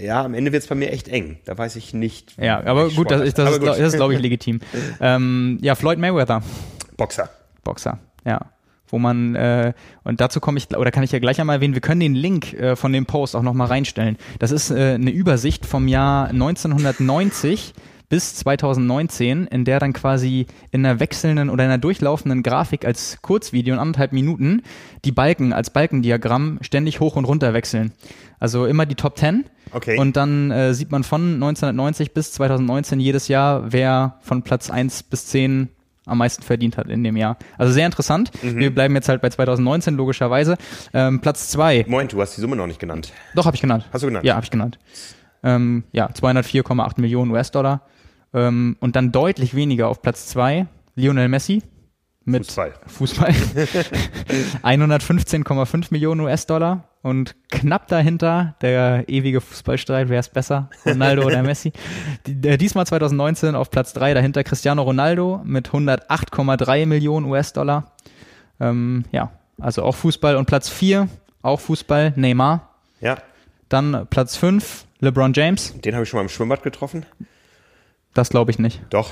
[0.00, 1.38] ja, am Ende wird es bei mir echt eng.
[1.44, 2.34] Da weiß ich nicht.
[2.40, 4.60] Ja, aber gut, das, ist, das, Aber ist, das ist, glaube ich, legitim.
[5.00, 6.42] ähm, ja, Floyd Mayweather,
[6.96, 7.28] Boxer.
[7.64, 8.40] Boxer, ja.
[8.90, 9.74] Wo man, äh,
[10.04, 12.54] und dazu komme ich, oder kann ich ja gleich einmal erwähnen, wir können den Link
[12.54, 14.16] äh, von dem Post auch nochmal reinstellen.
[14.38, 17.74] Das ist äh, eine Übersicht vom Jahr 1990
[18.08, 23.20] bis 2019, in der dann quasi in einer wechselnden oder in einer durchlaufenden Grafik als
[23.22, 24.62] Kurzvideo in anderthalb Minuten
[25.04, 27.92] die Balken als Balkendiagramm ständig hoch und runter wechseln.
[28.38, 29.98] Also immer die Top 10 Okay.
[29.98, 35.02] und dann äh, sieht man von 1990 bis 2019 jedes Jahr, wer von Platz 1
[35.02, 35.68] bis 10
[36.06, 37.36] am meisten verdient hat in dem Jahr.
[37.58, 38.30] Also sehr interessant.
[38.42, 38.56] Mhm.
[38.56, 40.56] Wir bleiben jetzt halt bei 2019 logischerweise.
[40.94, 41.84] Ähm, Platz 2.
[41.86, 43.12] Moment, du hast die Summe noch nicht genannt.
[43.34, 43.86] Doch, habe ich genannt.
[43.92, 44.24] Hast du genannt?
[44.24, 44.78] Ja, habe ich genannt.
[45.42, 47.82] Ähm, ja, 204,8 Millionen US-Dollar.
[48.34, 51.62] Ähm, und dann deutlich weniger auf Platz 2 Lionel Messi
[52.24, 52.74] mit Fußball.
[52.86, 53.30] Fußball.
[54.62, 61.72] 115,5 Millionen US-Dollar und knapp dahinter der ewige Fußballstreit, wer ist besser, Ronaldo oder Messi.
[62.26, 67.92] Die, diesmal 2019 auf Platz 3 dahinter Cristiano Ronaldo mit 108,3 Millionen US-Dollar.
[68.60, 71.08] Ähm, ja, also auch Fußball und Platz 4
[71.42, 72.74] auch Fußball, Neymar.
[73.00, 73.16] Ja,
[73.68, 75.80] Dann Platz 5 LeBron James.
[75.80, 77.06] den habe ich schon mal im Schwimmbad getroffen.
[78.14, 78.80] Das glaube ich nicht.
[78.90, 79.10] Doch.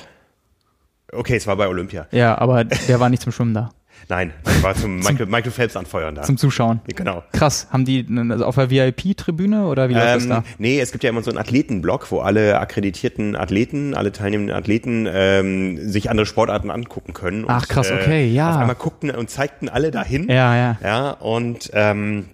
[1.12, 2.06] Okay, es war bei Olympia.
[2.10, 3.70] Ja, aber der war nicht zum Schwimmen da.
[4.08, 6.22] Nein, ich war zum Michael, Michael Phelps anfeuern da.
[6.22, 6.80] Zum Zuschauen.
[6.84, 7.22] genau.
[7.32, 7.68] Krass.
[7.70, 10.44] Haben die also auf der VIP-Tribüne oder wie läuft das Ähm, da?
[10.58, 15.08] nee, es gibt ja immer so einen Athletenblock, wo alle akkreditierten Athleten, alle teilnehmenden Athleten
[15.10, 17.44] ähm, sich andere Sportarten angucken können.
[17.44, 18.50] Und, Ach, krass, okay, ja.
[18.50, 20.28] Auf einmal guckten und zeigten alle dahin.
[20.28, 20.76] Ja, ja.
[20.82, 22.26] Ja, und ähm,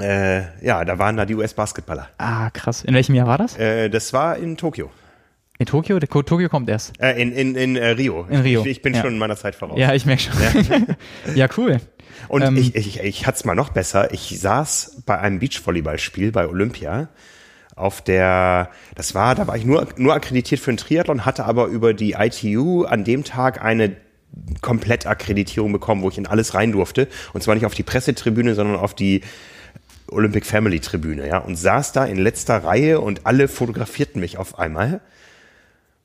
[0.00, 2.08] äh, ja, da waren da die US-Basketballer.
[2.18, 2.84] Ah, krass.
[2.84, 3.56] In welchem Jahr war das?
[3.58, 4.90] Äh, das war in Tokio.
[5.58, 5.98] In Tokio?
[6.00, 7.00] Tokio kommt erst.
[7.00, 8.26] Äh, in in, in äh, Rio.
[8.28, 9.02] In Rio, Ich, ich bin ja.
[9.02, 9.78] schon in meiner Zeit voraus.
[9.78, 10.96] Ja, ich merke schon.
[11.34, 11.80] Ja, cool.
[12.28, 14.12] Und Ähm, ich, ich, ich hatte es mal noch besser.
[14.12, 17.08] Ich saß bei einem Beachvolleyballspiel bei Olympia
[17.76, 21.66] auf der, das war, da war ich nur, nur akkreditiert für einen Triathlon, hatte aber
[21.66, 23.96] über die ITU an dem Tag eine
[24.60, 27.08] Komplettakkreditierung bekommen, wo ich in alles rein durfte.
[27.32, 29.22] Und zwar nicht auf die Pressetribüne, sondern auf die
[30.08, 34.58] Olympic Family Tribüne, ja, und saß da in letzter Reihe und alle fotografierten mich auf
[34.58, 35.00] einmal.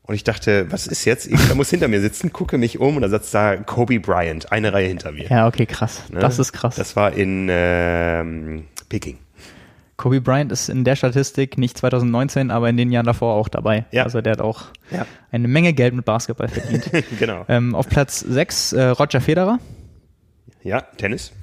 [0.10, 1.28] Und ich dachte, was ist jetzt?
[1.28, 4.74] Ich muss hinter mir sitzen, gucke mich um und da sitzt da Kobe Bryant, eine
[4.74, 5.28] Reihe hinter mir.
[5.30, 6.02] Ja, okay, krass.
[6.10, 6.20] Ne?
[6.20, 6.78] Das ist krass.
[6.78, 9.20] Das war in ähm, Peking.
[9.98, 13.86] Kobe Bryant ist in der Statistik nicht 2019, aber in den Jahren davor auch dabei.
[13.92, 14.02] Ja.
[14.04, 15.06] Also der hat auch Ja.
[15.32, 16.90] eine Menge Geld mit Basketball verdient.
[17.20, 17.46] genau.
[17.48, 19.60] ähm, auf Platz 6 äh, Roger Federer.
[20.64, 21.34] Ja, Tennis.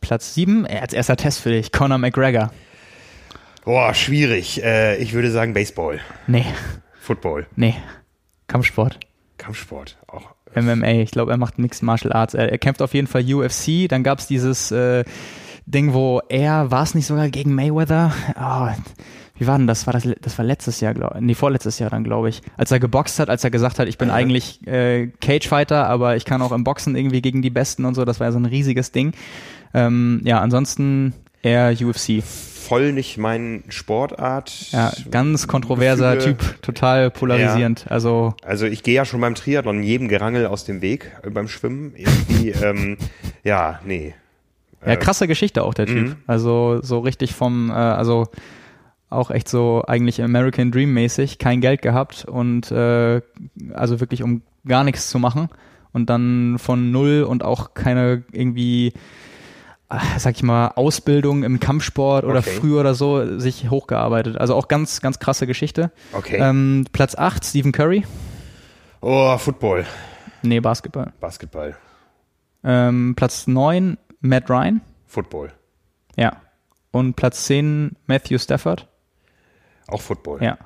[0.00, 2.52] Platz 7, äh, als erster Test für dich, Conor McGregor.
[3.64, 4.62] Boah, schwierig.
[4.62, 5.98] Äh, ich würde sagen Baseball,
[6.28, 6.46] Nee,
[7.06, 7.76] Football, nee.
[8.48, 8.98] Kampfsport.
[9.38, 9.96] Kampfsport.
[10.08, 10.34] Auch.
[10.56, 11.02] MMA.
[11.02, 12.34] Ich glaube, er macht Mixed Martial Arts.
[12.34, 13.88] Er, er kämpft auf jeden Fall UFC.
[13.88, 15.04] Dann gab es dieses äh,
[15.66, 18.12] Ding, wo er, war es nicht sogar gegen Mayweather?
[18.34, 18.74] Ah,
[19.38, 19.86] wie war denn das?
[19.86, 22.42] War das, das war letztes Jahr, glaube nee, vorletztes Jahr dann, glaube ich.
[22.56, 26.24] Als er geboxt hat, als er gesagt hat, ich bin eigentlich äh, Cage-Fighter, aber ich
[26.24, 28.04] kann auch im Boxen irgendwie gegen die Besten und so.
[28.04, 29.12] Das war ja so ein riesiges Ding.
[29.74, 31.12] Ähm, ja, ansonsten
[31.46, 32.22] eher UFC.
[32.22, 34.72] Voll nicht mein Sportart.
[34.72, 36.36] Ja, ganz kontroverser Gefühle.
[36.36, 37.86] Typ, total polarisierend.
[37.88, 41.46] Also Also ich gehe ja schon beim Triathlon jedem Gerangel aus dem Weg äh, beim
[41.46, 41.92] Schwimmen.
[41.96, 42.96] Irgendwie, ähm,
[43.44, 44.14] ja, nee.
[44.84, 46.08] Ja, krasse Geschichte auch der Typ.
[46.08, 46.16] Mhm.
[46.26, 48.28] Also so richtig vom, äh, also
[49.10, 53.20] auch echt so eigentlich American Dream mäßig, kein Geld gehabt und äh,
[53.72, 55.48] also wirklich um gar nichts zu machen
[55.92, 58.92] und dann von null und auch keine irgendwie
[60.18, 62.50] sag ich mal, Ausbildung im Kampfsport oder okay.
[62.50, 64.36] früher oder so sich hochgearbeitet.
[64.38, 65.92] Also auch ganz, ganz krasse Geschichte.
[66.12, 66.38] Okay.
[66.40, 68.04] Ähm, Platz 8, Stephen Curry.
[69.00, 69.86] Oh, Football.
[70.42, 71.12] Nee, Basketball.
[71.20, 71.76] Basketball.
[72.64, 74.80] Ähm, Platz 9, Matt Ryan.
[75.06, 75.52] Football.
[76.16, 76.40] Ja.
[76.90, 78.88] Und Platz 10, Matthew Stafford.
[79.86, 80.42] Auch Football.
[80.42, 80.58] Ja.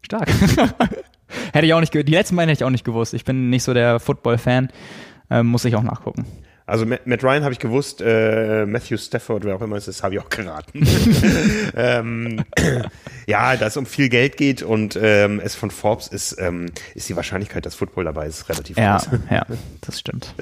[0.00, 0.28] Stark.
[1.52, 3.12] hätte ich auch nicht, die letzten beiden hätte ich auch nicht gewusst.
[3.12, 4.70] Ich bin nicht so der Football-Fan.
[5.30, 6.26] Ähm, muss ich auch nachgucken.
[6.72, 10.14] Also Matt Ryan habe ich gewusst, äh, Matthew Stafford, wer auch immer es ist, habe
[10.14, 10.88] ich auch geraten.
[11.76, 12.44] ähm,
[13.26, 17.10] ja, da es um viel Geld geht und ähm, es von Forbes ist, ähm, ist
[17.10, 19.20] die Wahrscheinlichkeit, dass Football dabei ist, relativ ja, groß.
[19.30, 19.44] Ja,
[19.82, 20.34] das stimmt.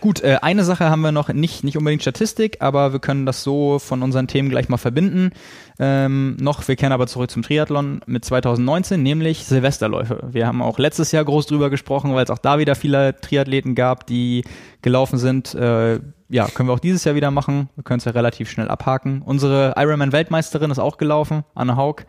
[0.00, 3.42] Gut, äh, eine Sache haben wir noch, nicht, nicht unbedingt Statistik, aber wir können das
[3.42, 5.32] so von unseren Themen gleich mal verbinden.
[5.78, 10.28] Ähm, noch, wir kehren aber zurück zum Triathlon mit 2019, nämlich Silvesterläufe.
[10.30, 13.74] Wir haben auch letztes Jahr groß drüber gesprochen, weil es auch da wieder viele Triathleten
[13.74, 14.44] gab, die
[14.80, 15.54] gelaufen sind.
[15.54, 17.68] Äh, ja, können wir auch dieses Jahr wieder machen.
[17.76, 19.22] Wir können es ja relativ schnell abhaken.
[19.22, 22.06] Unsere Ironman-Weltmeisterin ist auch gelaufen, Anne Haug,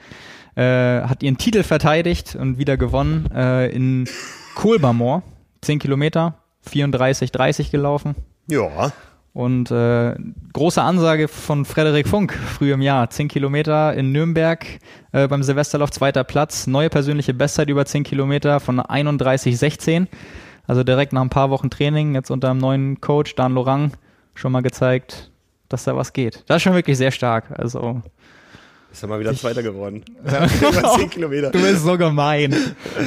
[0.56, 4.08] äh, hat ihren Titel verteidigt und wieder gewonnen äh, in
[4.56, 5.24] Kohlbarmoor.
[5.62, 8.16] 10 Kilometer, 34, 30 gelaufen.
[8.48, 8.92] Ja.
[9.38, 10.16] Und äh,
[10.54, 13.08] große Ansage von Frederik Funk früh im Jahr.
[13.12, 14.66] 10 Kilometer in Nürnberg
[15.12, 16.66] äh, beim Silvesterlauf, zweiter Platz.
[16.66, 20.08] Neue persönliche Bestzeit über 10 Kilometer von 31,16.
[20.66, 23.92] Also direkt nach ein paar Wochen Training, jetzt unter einem neuen Coach, Dan Lorang,
[24.34, 25.30] schon mal gezeigt,
[25.70, 26.44] dass da was geht.
[26.48, 27.60] Das ist schon wirklich sehr stark.
[27.60, 28.02] Also
[28.98, 30.04] ist er mal wieder ich, Zweiter geworden.
[30.24, 31.52] Über 10 Kilometer.
[31.52, 32.56] Du bist so gemein.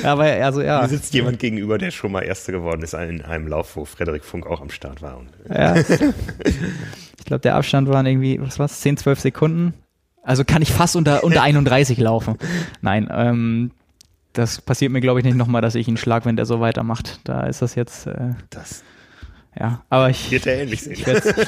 [0.05, 0.83] Aber also ja.
[0.83, 4.25] Mir sitzt jemand gegenüber, der schon mal Erster geworden ist in einem Lauf, wo Frederik
[4.25, 5.21] Funk auch am Start war.
[5.49, 5.75] ja.
[7.19, 9.75] Ich glaube, der Abstand waren irgendwie, was war's, 10, 12 Sekunden.
[10.25, 12.37] Also kann ich fast unter, unter 31 laufen.
[12.81, 13.71] Nein, ähm,
[14.33, 17.21] das passiert mir, glaube ich, nicht nochmal, dass ich ihn schlag, wenn der so weitermacht.
[17.25, 18.07] Da ist das jetzt.
[18.07, 18.83] Äh, das
[19.59, 20.73] ja, aber ich, ich werde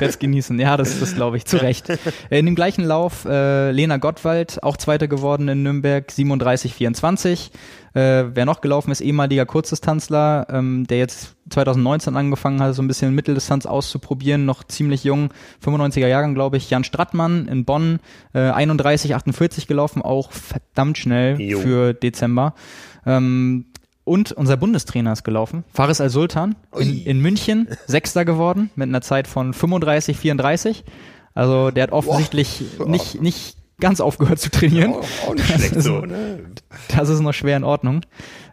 [0.00, 0.59] es genießen.
[0.59, 1.88] Ja, das, das glaube ich, zu Recht.
[2.30, 7.50] In dem gleichen Lauf äh, Lena Gottwald, auch Zweiter geworden in Nürnberg, 37,24.
[7.94, 12.88] Äh, wer noch gelaufen ist, ehemaliger Kurzdistanzler, ähm, der jetzt 2019 angefangen hat, so ein
[12.88, 15.28] bisschen Mitteldistanz auszuprobieren, noch ziemlich jung,
[15.64, 18.00] 95er Jahrgang, glaube ich, Jan Strattmann in Bonn,
[18.32, 21.61] äh, 31,48 gelaufen, auch verdammt schnell jo.
[21.61, 22.55] für Dezember.
[23.05, 23.66] Ähm,
[24.05, 29.28] und unser Bundestrainer ist gelaufen, Faris Al-Sultan in, in, München, Sechster geworden mit einer Zeit
[29.28, 30.84] von 35, 34.
[31.34, 32.88] Also der hat offensichtlich Boah.
[32.88, 34.92] nicht, nicht ganz aufgehört zu trainieren.
[34.92, 36.40] Auch, auch nicht schlecht so, ne?
[36.88, 38.03] Das ist noch schwer in Ordnung.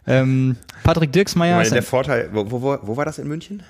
[0.06, 1.60] Ähm, Patrick Dirksmeier.
[1.60, 3.62] Ich meine, der Vorteil, wo, wo, wo war das in München?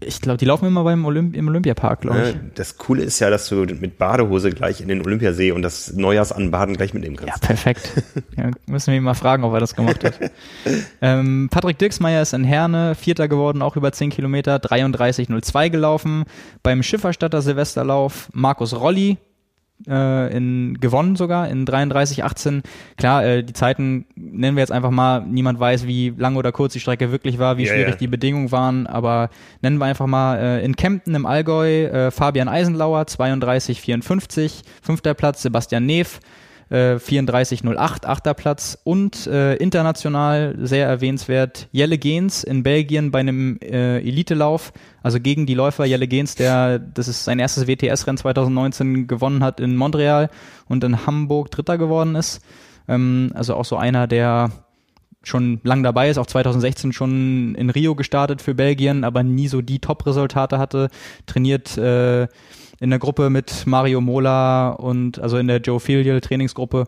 [0.00, 2.36] Ich glaube, die laufen immer beim Olymp im Olympiapark, glaube ich.
[2.54, 6.76] Das Coole ist ja, dass du mit Badehose gleich in den Olympiasee und das Neujahrsanbaden
[6.76, 7.42] gleich mitnehmen kannst.
[7.42, 7.92] Ja, perfekt.
[8.36, 10.18] ja, müssen wir ihn mal fragen, ob er das gemacht hat.
[11.00, 16.24] ähm, Patrick Dirksmeier ist in Herne Vierter geworden, auch über 10 Kilometer, 33,02 gelaufen.
[16.62, 19.16] Beim Schifferstatter Silvesterlauf Markus Rolli
[19.86, 22.62] äh, in, gewonnen sogar in 33, 18.
[22.96, 26.72] Klar, äh, die Zeiten nennen wir jetzt einfach mal, niemand weiß, wie lang oder kurz
[26.72, 27.96] die Strecke wirklich war, wie ja, schwierig ja.
[27.98, 29.30] die Bedingungen waren, aber
[29.62, 35.14] nennen wir einfach mal äh, in Kempten im Allgäu äh, Fabian Eisenlauer, 32, 54, fünfter
[35.14, 36.20] Platz Sebastian Neff,
[36.70, 38.78] äh, 34,08, achter Platz.
[38.84, 45.46] Und äh, international sehr erwähnenswert Jelle Gens in Belgien bei einem äh, Elitelauf, also gegen
[45.46, 50.30] die Läufer Jelle Gens, der das ist sein erstes WTS-Rennen 2019 gewonnen hat in Montreal
[50.68, 52.40] und in Hamburg Dritter geworden ist.
[52.88, 54.50] Ähm, also auch so einer, der
[55.22, 59.60] schon lang dabei ist, auch 2016 schon in Rio gestartet für Belgien, aber nie so
[59.60, 60.88] die Top-Resultate hatte,
[61.26, 62.28] trainiert äh,
[62.80, 66.84] in der Gruppe mit Mario Mola und also in der Joe Filial Trainingsgruppe.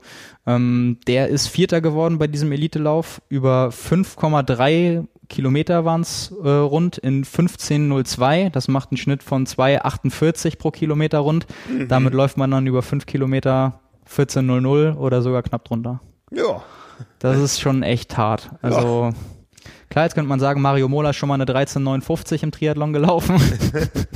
[0.47, 3.21] Ähm, der ist Vierter geworden bei diesem Elitelauf.
[3.29, 8.51] Über 5,3 Kilometer waren es äh, rund in 15,02.
[8.51, 11.47] Das macht einen Schnitt von 2,48 pro Kilometer rund.
[11.69, 11.89] Mhm.
[11.89, 16.01] Damit läuft man dann über 5 Kilometer 14,00 oder sogar knapp drunter.
[16.31, 16.63] Ja.
[17.19, 18.51] Das ist schon echt hart.
[18.61, 19.40] Also ja.
[19.91, 23.41] Klar, jetzt könnte man sagen, Mario Mola ist schon mal eine 13,59 im Triathlon gelaufen.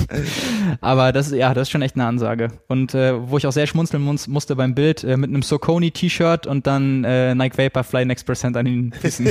[0.81, 2.53] Aber das, ja, das ist schon echt eine Ansage.
[2.69, 6.47] Und äh, wo ich auch sehr schmunzeln muss, musste beim Bild äh, mit einem Soconi-T-Shirt
[6.47, 9.27] und dann äh, Nike Vaporfly Next Percent an den Füßen.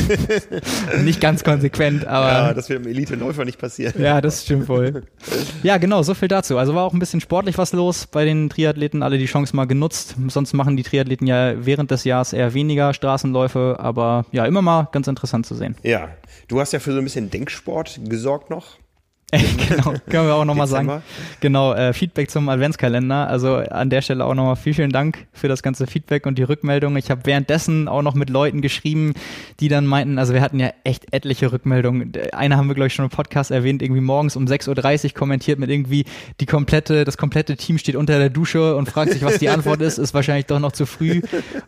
[1.05, 2.27] nicht ganz konsequent, aber.
[2.27, 3.93] Ja, das wird im Elite-Läufer nicht passieren.
[3.97, 5.03] Ja, das stimmt wohl.
[5.63, 6.57] Ja, genau, so viel dazu.
[6.57, 9.63] Also war auch ein bisschen sportlich was los bei den Triathleten, alle die Chance mal
[9.63, 10.17] genutzt.
[10.27, 14.89] Sonst machen die Triathleten ja während des Jahres eher weniger Straßenläufe, aber ja, immer mal
[14.91, 15.77] ganz interessant zu sehen.
[15.83, 16.09] Ja,
[16.53, 18.77] Du hast ja für so ein bisschen Denksport gesorgt noch.
[19.67, 21.01] genau, können wir auch nochmal sagen.
[21.39, 23.27] Genau, äh, Feedback zum Adventskalender.
[23.27, 26.43] Also an der Stelle auch nochmal vielen, vielen Dank für das ganze Feedback und die
[26.43, 26.95] Rückmeldung.
[26.97, 29.13] Ich habe währenddessen auch noch mit Leuten geschrieben,
[29.59, 32.13] die dann meinten, also wir hatten ja echt etliche Rückmeldungen.
[32.31, 35.57] Eine haben wir, glaube ich, schon im Podcast erwähnt, irgendwie morgens um 6.30 Uhr kommentiert
[35.57, 36.05] mit irgendwie
[36.39, 39.81] die komplette, das komplette Team steht unter der Dusche und fragt sich, was die Antwort
[39.81, 41.21] ist, ist wahrscheinlich doch noch zu früh.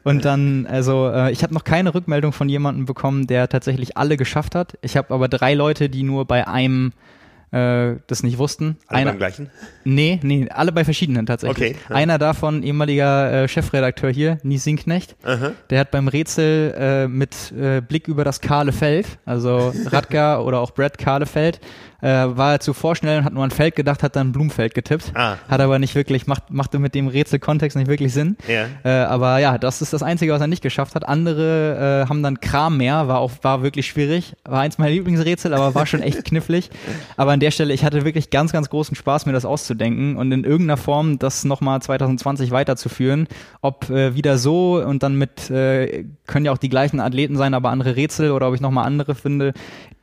[0.03, 4.17] Und dann, also äh, ich habe noch keine Rückmeldung von jemandem bekommen, der tatsächlich alle
[4.17, 4.77] geschafft hat.
[4.81, 6.91] Ich habe aber drei Leute, die nur bei einem
[7.55, 8.77] äh, das nicht wussten.
[8.87, 9.49] Alle Einer, beim gleichen?
[9.85, 11.75] Nee, nee, alle bei verschiedenen tatsächlich.
[11.75, 11.75] Okay.
[11.89, 11.95] Ja.
[11.95, 15.51] Einer davon, ehemaliger äh, Chefredakteur hier, Nies Sinknecht, Aha.
[15.69, 20.59] der hat beim Rätsel äh, mit äh, Blick über das kahle Feld, also Radgar oder
[20.59, 21.61] auch Brad Kahlefeld,
[22.01, 25.11] äh, war er zu vorschnell und hat nur an Feld gedacht, hat dann Blumfeld getippt.
[25.15, 25.37] Ah.
[25.47, 28.37] Hat aber nicht wirklich, macht, machte mit dem Rätselkontext nicht wirklich Sinn.
[28.47, 28.65] Ja.
[28.83, 31.07] Äh, aber ja, das ist das Einzige, was er nicht geschafft hat.
[31.07, 34.35] Andere äh, haben dann Kram mehr, war auch, war wirklich schwierig.
[34.43, 36.69] War eins meiner Lieblingsrätsel, aber war schon echt knifflig.
[37.17, 40.31] Aber an der Stelle, ich hatte wirklich ganz, ganz großen Spaß, mir das auszudenken und
[40.31, 43.27] in irgendeiner Form das nochmal 2020 weiterzuführen.
[43.61, 47.53] Ob äh, wieder so und dann mit, äh, können ja auch die gleichen Athleten sein,
[47.53, 49.53] aber andere Rätsel oder ob ich nochmal andere finde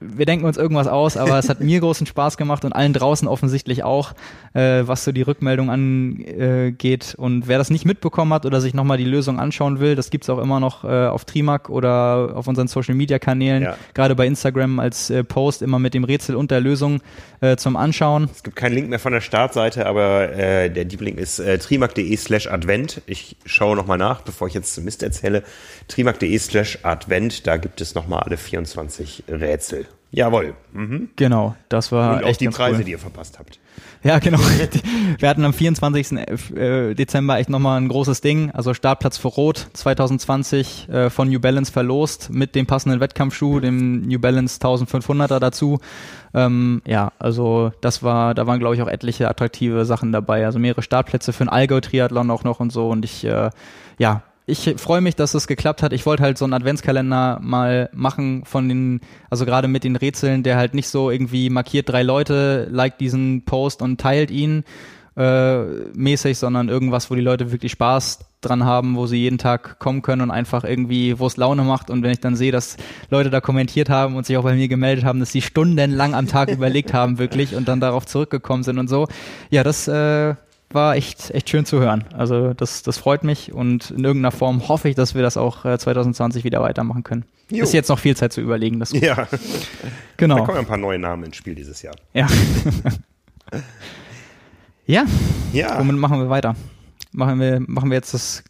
[0.04, 3.28] wir denken uns irgendwas aus, aber es hat mir großen Spaß gemacht und allen draußen
[3.28, 4.12] offensichtlich auch,
[4.54, 7.14] äh, was so die Rückmeldung angeht.
[7.16, 10.28] Und wer das nicht mitbekommen hat oder sich nochmal die Lösung anschauen will, das gibt's
[10.30, 13.76] auch immer noch äh, auf Trimac oder auf unseren Social Media Kanälen, ja.
[13.94, 17.00] gerade bei Instagram als äh, Post immer mit dem Rätsel und der Lösung
[17.40, 18.28] äh, zum Anschauen.
[18.32, 21.58] Es gibt keinen Link mehr von der Startseite, aber äh, der Deep Link ist äh,
[21.58, 23.02] trimac.de slash Advent.
[23.06, 25.42] Ich schaue nochmal nach, bevor ich jetzt Mist erzähle.
[25.88, 29.86] trimac.de slash Advent, da gibt es nochmal alle 24 Rätsel.
[30.14, 30.54] Jawohl.
[30.74, 31.08] Mhm.
[31.16, 32.84] Genau, das war Und echt die Preise, cool.
[32.84, 33.58] die ihr verpasst habt.
[34.04, 34.38] Ja, genau.
[35.18, 36.12] Wir hatten am 24.
[36.54, 38.50] Äh, Dezember echt nochmal ein großes Ding.
[38.50, 44.02] Also Startplatz für Rot 2020 äh, von New Balance verlost mit dem passenden Wettkampfschuh, dem
[44.02, 45.78] New Balance 1500er dazu.
[46.34, 50.44] Ähm, ja, also das war, da waren glaube ich auch etliche attraktive Sachen dabei.
[50.44, 52.90] Also mehrere Startplätze für ein Allgäu-Triathlon auch noch und so.
[52.90, 53.48] Und ich, äh,
[53.98, 55.92] ja, ich freue mich, dass es geklappt hat.
[55.92, 60.42] Ich wollte halt so einen Adventskalender mal machen von den, also gerade mit den Rätseln,
[60.42, 64.64] der halt nicht so irgendwie markiert drei Leute, liked diesen Post und teilt ihn
[65.16, 65.62] äh,
[65.94, 70.02] mäßig, sondern irgendwas, wo die Leute wirklich Spaß dran haben, wo sie jeden Tag kommen
[70.02, 71.90] können und einfach irgendwie, wo es Laune macht.
[71.90, 72.76] Und wenn ich dann sehe, dass
[73.10, 76.26] Leute da kommentiert haben und sich auch bei mir gemeldet haben, dass sie stundenlang am
[76.26, 79.06] Tag überlegt haben, wirklich und dann darauf zurückgekommen sind und so,
[79.50, 80.34] ja, das äh,
[80.74, 82.04] war echt, echt schön zu hören.
[82.12, 85.62] Also das, das freut mich und in irgendeiner Form hoffe ich, dass wir das auch
[85.62, 87.24] 2020 äh, wieder weitermachen können.
[87.50, 87.64] Jo.
[87.64, 88.80] Ist jetzt noch viel Zeit zu überlegen.
[88.80, 89.28] Das ja,
[90.16, 90.38] genau.
[90.38, 91.94] Da kommen ein paar neue Namen ins Spiel dieses Jahr.
[92.14, 92.26] Ja.
[94.86, 95.04] ja.
[95.52, 95.78] Ja.
[95.78, 96.56] Womit machen wir weiter?
[97.12, 98.42] Machen wir, machen wir jetzt das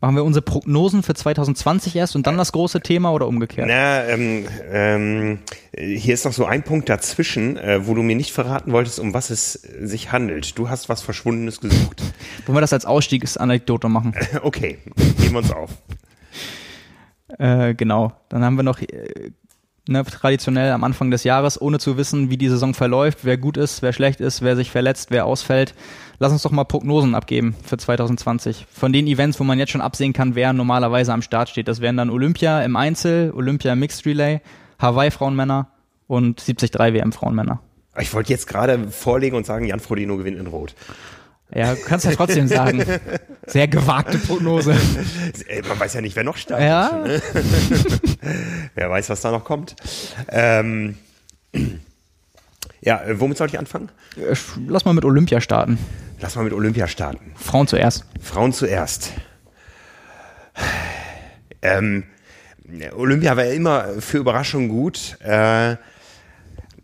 [0.00, 3.68] Machen wir unsere Prognosen für 2020 erst und dann das große Thema oder umgekehrt?
[3.68, 5.38] Na, ähm, ähm,
[5.76, 9.12] hier ist noch so ein Punkt dazwischen, äh, wo du mir nicht verraten wolltest, um
[9.12, 10.58] was es sich handelt.
[10.58, 12.02] Du hast was Verschwundenes gesucht.
[12.46, 14.14] Wollen wir das als Ausstiegsanekdote machen?
[14.42, 14.78] okay,
[15.18, 15.70] geben wir uns auf.
[17.38, 19.32] Äh, genau, dann haben wir noch äh,
[19.90, 23.56] ne, traditionell am Anfang des Jahres, ohne zu wissen, wie die Saison verläuft, wer gut
[23.56, 25.74] ist, wer schlecht ist, wer sich verletzt, wer ausfällt.
[26.18, 28.66] Lass uns doch mal Prognosen abgeben für 2020.
[28.70, 31.68] Von den Events, wo man jetzt schon absehen kann, wer normalerweise am Start steht.
[31.68, 34.40] Das wären dann Olympia im Einzel, Olympia im Mixed Relay,
[34.78, 35.68] Hawaii Frauenmänner
[36.06, 37.60] und 73 WM Frauenmänner.
[37.98, 40.74] Ich wollte jetzt gerade vorlegen und sagen, Jan Frodeno gewinnt in Rot.
[41.54, 42.84] Ja, du kannst ja trotzdem sagen.
[43.46, 44.76] Sehr gewagte Prognose.
[45.68, 46.68] Man weiß ja nicht, wer noch startet.
[46.68, 47.04] Ja.
[48.74, 49.74] wer weiß, was da noch kommt.
[50.28, 50.96] Ähm,
[52.80, 53.90] ja, womit soll ich anfangen?
[54.66, 55.78] Lass mal mit Olympia starten.
[56.20, 57.32] Lass mal mit Olympia starten.
[57.34, 58.04] Frauen zuerst.
[58.20, 59.12] Frauen zuerst.
[61.62, 62.04] Ähm,
[62.94, 65.18] Olympia war immer für Überraschungen gut.
[65.20, 65.76] Äh,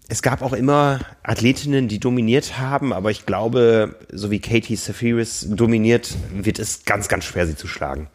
[0.09, 5.47] es gab auch immer Athletinnen, die dominiert haben, aber ich glaube, so wie Katie Safiris
[5.49, 8.09] dominiert, wird es ganz, ganz schwer, sie zu schlagen.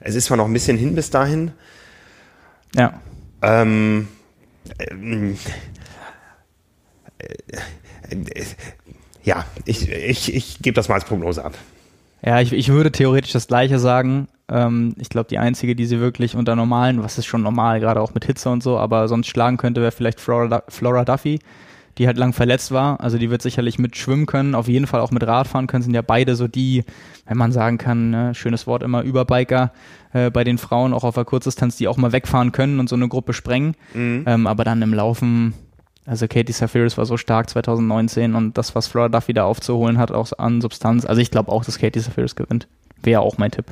[0.00, 1.52] Es ist zwar noch ein bisschen hin bis dahin.
[2.74, 3.00] Ja.
[3.42, 4.08] Ähm,
[4.90, 5.38] ähm,
[7.18, 8.44] äh, äh,
[9.22, 11.54] ja, ich, ich, ich gebe das mal als Prognose ab.
[12.24, 14.28] Ja, ich, ich würde theoretisch das Gleiche sagen.
[14.48, 18.00] Ähm, ich glaube, die einzige, die sie wirklich unter normalen, was ist schon normal, gerade
[18.00, 21.38] auch mit Hitze und so, aber sonst schlagen könnte, wäre vielleicht Flora, Flora Duffy,
[21.98, 23.00] die halt lang verletzt war.
[23.00, 25.82] Also die wird sicherlich mit schwimmen können, auf jeden Fall auch mit Radfahren können.
[25.82, 26.84] Sind ja beide so die,
[27.26, 29.72] wenn man sagen kann, ne, schönes Wort immer, Überbiker
[30.12, 32.96] äh, bei den Frauen, auch auf der Kurzdistanz, die auch mal wegfahren können und so
[32.96, 33.76] eine Gruppe sprengen.
[33.94, 34.24] Mhm.
[34.26, 35.54] Ähm, aber dann im Laufen
[36.06, 40.10] also Katie Safiris war so stark 2019 und das, was Flora Duffy da aufzuholen hat,
[40.10, 41.04] auch an Substanz.
[41.04, 42.68] Also ich glaube auch, dass Katie Safiris gewinnt.
[43.02, 43.66] Wäre auch mein Tipp.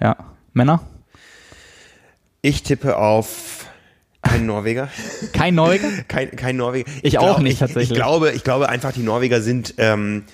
[0.00, 0.16] Ja.
[0.52, 0.80] Männer?
[2.42, 3.66] Ich tippe auf
[4.22, 4.88] Kein Norweger.
[5.32, 5.88] Kein Norweger?
[6.08, 6.90] kein, kein Norweger.
[6.98, 7.84] Ich, ich auch nicht tatsächlich.
[7.84, 10.24] Ich, ich, glaube, ich glaube einfach, die Norweger sind ähm,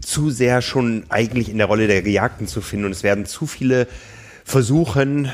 [0.00, 3.46] zu sehr schon eigentlich in der Rolle der Gejagten zu finden und es werden zu
[3.46, 3.86] viele
[4.44, 5.30] versuchen,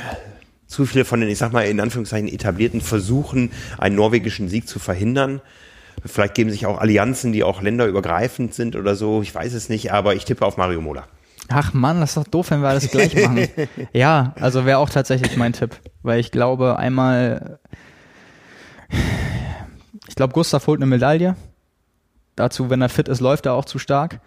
[0.73, 4.79] zu viele von den, ich sag mal, in Anführungszeichen etablierten versuchen, einen norwegischen Sieg zu
[4.79, 5.41] verhindern.
[6.05, 9.23] Vielleicht geben sich auch Allianzen, die auch länderübergreifend sind oder so.
[9.23, 11.07] Ich weiß es nicht, aber ich tippe auf Mario Mola.
[11.49, 13.47] Ach Mann, das ist doch doof, wenn wir alles gleich machen.
[13.93, 17.59] ja, also wäre auch tatsächlich mein Tipp, weil ich glaube einmal,
[20.09, 21.37] ich glaube Gustav holt eine Medaille.
[22.35, 24.20] Dazu, wenn er fit ist, läuft er auch zu stark.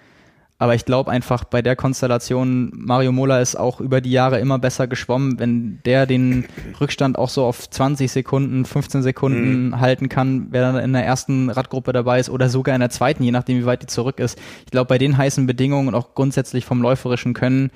[0.58, 4.58] Aber ich glaube einfach bei der Konstellation, Mario Mola ist auch über die Jahre immer
[4.58, 5.38] besser geschwommen.
[5.38, 6.45] Wenn der den
[6.80, 9.80] Rückstand auch so auf 20 Sekunden, 15 Sekunden mhm.
[9.82, 13.22] halten kann, wer dann in der ersten Radgruppe dabei ist oder sogar in der zweiten,
[13.24, 14.39] je nachdem wie weit die zurück ist.
[14.64, 17.70] Ich glaube, bei den heißen Bedingungen und auch grundsätzlich vom läuferischen Können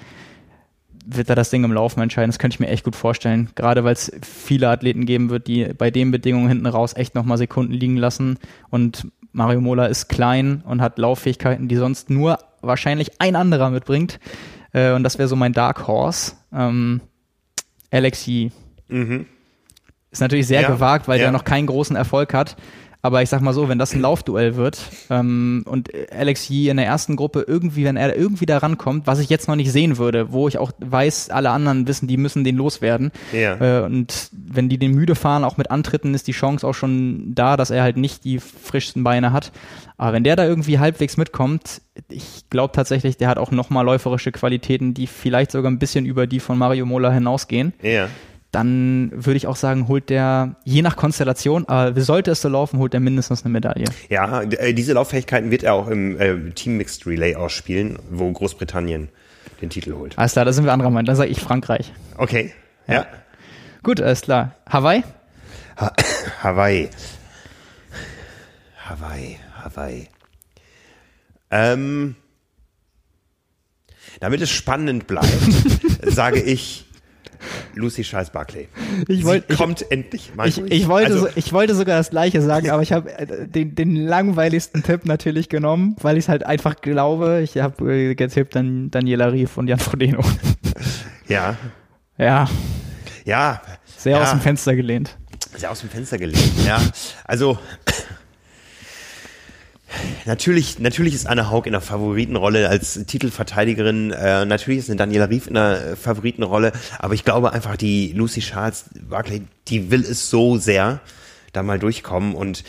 [1.15, 2.29] wird er das Ding im Laufen entscheiden.
[2.29, 3.49] Das könnte ich mir echt gut vorstellen.
[3.55, 7.37] Gerade weil es viele Athleten geben wird, die bei den Bedingungen hinten raus echt nochmal
[7.37, 8.37] Sekunden liegen lassen.
[8.69, 14.19] Und Mario Mola ist klein und hat Lauffähigkeiten, die sonst nur wahrscheinlich ein anderer mitbringt.
[14.73, 16.33] Äh, und das wäre so mein Dark Horse.
[16.53, 17.01] Ähm,
[17.91, 18.51] Alexi.
[18.87, 19.25] Mhm.
[20.11, 21.25] Ist natürlich sehr ja, gewagt, weil ja.
[21.25, 22.55] der noch keinen großen Erfolg hat.
[23.01, 26.75] Aber ich sag mal so, wenn das ein Laufduell wird ähm, und Alex Yee in
[26.75, 29.97] der ersten Gruppe irgendwie, wenn er irgendwie da rankommt, was ich jetzt noch nicht sehen
[29.97, 33.11] würde, wo ich auch weiß, alle anderen wissen, die müssen den loswerden.
[33.31, 33.83] Ja.
[33.83, 37.33] Äh, und wenn die den müde fahren, auch mit Antritten, ist die Chance auch schon
[37.33, 39.53] da, dass er halt nicht die frischsten Beine hat.
[39.95, 44.33] Aber wenn der da irgendwie halbwegs mitkommt, ich glaube tatsächlich, der hat auch nochmal läuferische
[44.33, 47.73] Qualitäten, die vielleicht sogar ein bisschen über die von Mario Mola hinausgehen.
[47.81, 48.09] Ja
[48.51, 52.79] dann würde ich auch sagen, holt der, je nach Konstellation, aber sollte es so laufen,
[52.79, 53.85] holt er mindestens eine Medaille.
[54.09, 59.09] Ja, äh, diese Lauffähigkeiten wird er auch im äh, Team Mixed Relay ausspielen, wo Großbritannien
[59.61, 60.17] den Titel holt.
[60.17, 61.05] Alles klar, da sind wir anderer Meinung.
[61.05, 61.93] Dann sage ich Frankreich.
[62.17, 62.53] Okay,
[62.87, 62.93] ja.
[62.93, 63.05] ja.
[63.83, 64.55] Gut, alles klar.
[64.67, 65.03] Hawaii?
[65.77, 65.93] Ha
[66.41, 66.89] Hawaii.
[68.85, 70.07] Hawaii, Hawaii.
[71.51, 72.15] Ähm,
[74.19, 75.27] damit es spannend bleibt,
[76.03, 76.88] sage ich
[77.75, 78.67] Lucy Charles Barclay.
[79.07, 80.47] Ich wollt, kommt ich, endlich mal.
[80.47, 83.47] Ich, ich, wollte, also, so, ich wollte sogar das Gleiche sagen, aber ich habe äh,
[83.47, 87.41] den, den langweiligsten Tipp natürlich genommen, weil ich es halt einfach glaube.
[87.43, 90.23] Ich habe äh, getippt dann Daniela Rief und Jan Frodeno.
[91.27, 91.55] Ja.
[92.17, 92.49] Ja.
[93.23, 93.61] Ja.
[93.85, 94.23] Sehr ja.
[94.23, 95.17] aus dem Fenster gelehnt.
[95.55, 96.81] Sehr aus dem Fenster gelehnt, ja.
[97.23, 97.59] Also
[100.25, 104.11] Natürlich, natürlich ist Anne Haug in der Favoritenrolle als Titelverteidigerin.
[104.11, 106.71] Äh, natürlich ist eine Daniela Rief in der Favoritenrolle.
[106.99, 110.99] Aber ich glaube einfach, die Lucy Charles Barclay, die will es so sehr,
[111.53, 112.35] da mal durchkommen.
[112.35, 112.63] Und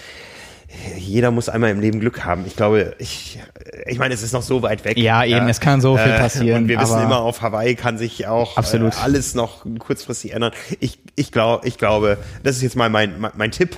[0.96, 2.44] jeder muss einmal im Leben Glück haben.
[2.46, 3.40] Ich glaube, ich,
[3.86, 4.96] ich meine, es ist noch so weit weg.
[4.96, 5.48] Ja, eben, ja.
[5.48, 6.62] es kann so viel äh, passieren.
[6.62, 8.94] Und wir wissen immer, auf Hawaii kann sich auch absolut.
[8.94, 10.52] Äh, alles noch kurzfristig ändern.
[10.78, 13.76] Ich, ich glaube, ich glaube, das ist jetzt mal mein, mein, mein Tipp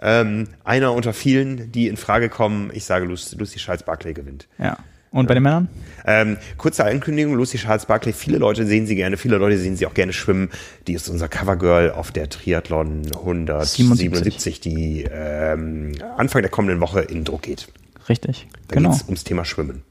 [0.00, 2.70] ähm, einer unter vielen, die in Frage kommen.
[2.72, 4.48] Ich sage, Lucy, Charles Barclay gewinnt.
[4.58, 4.76] Ja.
[5.10, 5.68] Und bei den Männern?
[6.04, 9.86] Ähm, kurze Ankündigung, Lucy Charles Barclay, viele Leute sehen sie gerne, viele Leute sehen sie
[9.86, 10.50] auch gerne schwimmen.
[10.86, 17.24] Die ist unser Covergirl auf der Triathlon 177, die ähm, Anfang der kommenden Woche in
[17.24, 17.68] Druck geht.
[18.10, 18.92] Richtig, da genau.
[18.92, 19.82] geht ums Thema Schwimmen.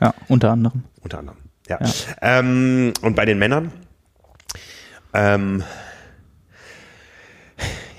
[0.00, 0.84] Ja, unter anderem.
[1.02, 1.78] Unter anderem, ja.
[1.80, 1.90] ja.
[2.20, 3.72] Ähm, und bei den Männern,
[5.14, 5.62] ähm,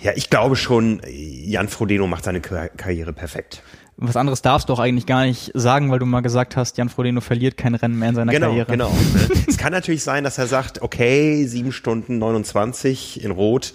[0.06, 3.64] ja, ich glaube schon, Jan Frodeno macht seine Karriere perfekt.
[3.98, 6.90] Was anderes darfst du auch eigentlich gar nicht sagen, weil du mal gesagt hast, Jan
[6.90, 8.72] Frodeno verliert kein Rennen mehr in seiner genau, Karriere.
[8.72, 9.42] Genau, genau.
[9.48, 13.74] es kann natürlich sein, dass er sagt, okay, sieben Stunden 29 in Rot,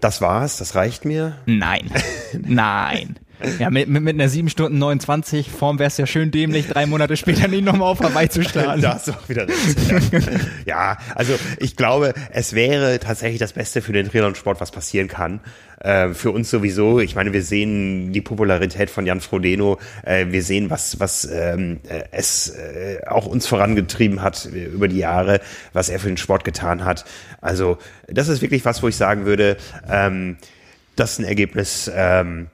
[0.00, 1.36] das war's, das reicht mir.
[1.44, 1.90] Nein,
[2.32, 3.18] nein.
[3.58, 6.86] Ja, mit, mit, mit einer 7 Stunden 29 Form wäre es ja schön dämlich, drei
[6.86, 8.80] Monate später nicht nochmal auf Hawaii zu starten.
[8.80, 10.20] Da hast du auch wieder recht.
[10.64, 15.40] ja, also ich glaube, es wäre tatsächlich das Beste für den Triathlon-Sport, was passieren kann.
[15.80, 17.00] Äh, für uns sowieso.
[17.00, 19.78] Ich meine, wir sehen die Popularität von Jan Frodeno.
[20.02, 24.98] Äh, wir sehen, was, was ähm, äh, es äh, auch uns vorangetrieben hat über die
[24.98, 25.40] Jahre,
[25.74, 27.04] was er für den Sport getan hat.
[27.42, 27.76] Also
[28.08, 29.58] das ist wirklich was, wo ich sagen würde,
[29.88, 30.38] ähm,
[30.96, 32.48] das ist ein Ergebnis, ähm,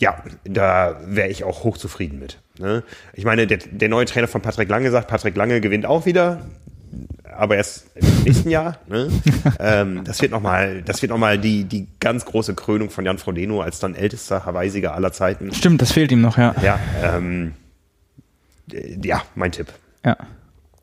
[0.00, 2.38] ja, da wäre ich auch hochzufrieden mit.
[2.58, 2.82] Ne?
[3.14, 6.42] Ich meine, der, der neue Trainer von Patrick Lange sagt, Patrick Lange gewinnt auch wieder,
[7.24, 8.78] aber erst im nächsten Jahr.
[8.88, 9.08] Ne?
[9.58, 13.18] ähm, das wird nochmal, das wird noch mal die, die ganz große Krönung von Jan
[13.18, 15.52] Frodeno als dann ältester Hawaii-Sieger aller Zeiten.
[15.52, 16.54] Stimmt, das fehlt ihm noch, ja.
[16.62, 17.54] Ja, ähm,
[19.02, 19.68] ja, mein Tipp.
[20.04, 20.16] Ja.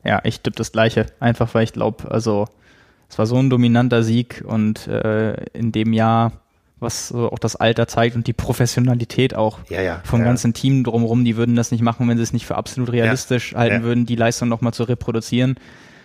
[0.04, 1.06] Ja, ich tippe das Gleiche.
[1.18, 2.46] Einfach weil ich glaube, also
[3.08, 6.32] es war so ein dominanter Sieg und äh, in dem Jahr
[6.80, 10.26] was so auch das Alter zeigt und die Professionalität auch ja, ja, vom ja.
[10.26, 11.24] ganzen Team drumherum.
[11.24, 14.16] Die würden das nicht machen, wenn sie es nicht für absolut realistisch halten würden, die
[14.16, 15.56] Leistung nochmal zu reproduzieren.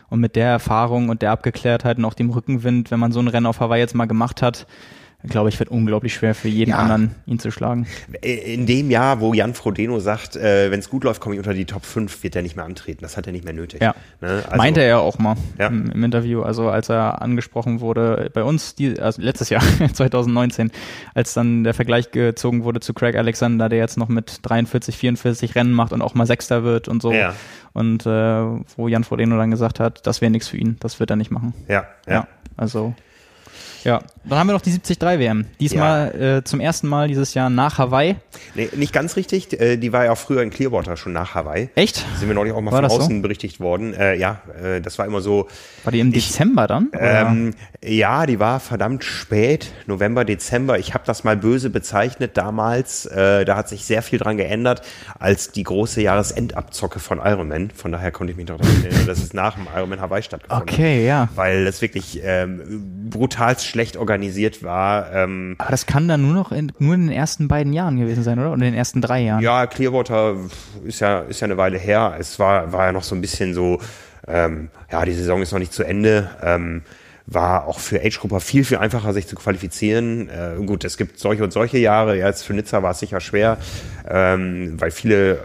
[0.10, 3.28] Und mit der Erfahrung und der Abgeklärtheit und auch dem Rückenwind, wenn man so ein
[3.28, 4.66] Rennen auf Hawaii jetzt mal gemacht hat,
[5.28, 6.78] glaube ich, wird unglaublich schwer für jeden ja.
[6.78, 7.88] anderen, ihn zu schlagen.
[8.22, 11.54] In dem Jahr, wo Jan Frodeno sagt, äh, wenn es gut läuft, komme ich unter
[11.54, 13.00] die Top 5, wird er nicht mehr antreten.
[13.02, 13.82] Das hat er nicht mehr nötig.
[13.82, 13.96] Ja.
[14.22, 14.44] Ne?
[14.46, 15.68] Also, Meinte er auch mal ja.
[15.68, 19.62] im, im, Interview, also als er angesprochen wurde bei uns, die, also letztes Jahr,
[19.94, 20.72] 2019,
[21.14, 25.56] als dann der Vergleich gezogen wurde zu Craig Alexander, der jetzt noch mit 43, 44
[25.56, 27.12] Rennen macht und auch mal Sechster wird und so.
[27.12, 27.34] Ja.
[27.74, 28.10] Und äh,
[28.78, 31.30] wo Jan Frodeno dann gesagt hat, das wäre nichts für ihn, das wird er nicht
[31.30, 31.54] machen.
[31.68, 32.14] Ja, ja.
[32.14, 32.94] ja also
[33.84, 35.46] ja, dann haben wir noch die 73 WM.
[35.60, 36.38] Diesmal ja.
[36.38, 38.16] äh, zum ersten Mal dieses Jahr nach Hawaii.
[38.56, 39.60] Nee, nicht ganz richtig.
[39.60, 41.70] Äh, die war ja auch früher in Clearwater schon nach Hawaii.
[41.76, 42.06] Echt?
[42.18, 43.22] Sind wir neulich auch mal war von außen so?
[43.22, 43.94] berichtigt worden.
[43.94, 45.48] Äh, ja, äh, das war immer so.
[45.84, 46.90] War die im ich, Dezember dann?
[46.94, 47.54] Ähm,
[47.84, 50.78] ja, die war verdammt spät, November, Dezember.
[50.78, 53.06] Ich habe das mal böse bezeichnet damals.
[53.06, 54.82] Äh, da hat sich sehr viel dran geändert
[55.18, 57.72] als die große Jahresendabzocke von Ironman.
[57.72, 60.62] Von daher konnte ich mich noch daran erinnern, dass es nach dem Ironman Hawaii stattgefunden
[60.62, 60.80] okay, hat.
[60.80, 61.30] Okay, ja.
[61.36, 65.14] Weil das wirklich ähm, brutal schlecht organisiert war.
[65.14, 68.24] Ähm, Aber das kann dann nur noch in, nur in den ersten beiden Jahren gewesen
[68.24, 68.52] sein, oder?
[68.52, 69.42] Und in den ersten drei Jahren?
[69.42, 70.36] Ja, Clearwater
[70.84, 72.16] ist ja, ist ja eine Weile her.
[72.20, 73.80] Es war, war ja noch so ein bisschen so,
[74.28, 76.30] ähm, ja, die Saison ist noch nicht zu Ende.
[76.44, 76.82] Ähm,
[77.32, 80.30] war auch für Age-Grupper viel, viel einfacher, sich zu qualifizieren.
[80.30, 82.18] Äh, gut, es gibt solche und solche Jahre.
[82.18, 83.58] Jetzt für Nizza war es sicher schwer,
[84.10, 85.40] ähm, weil viele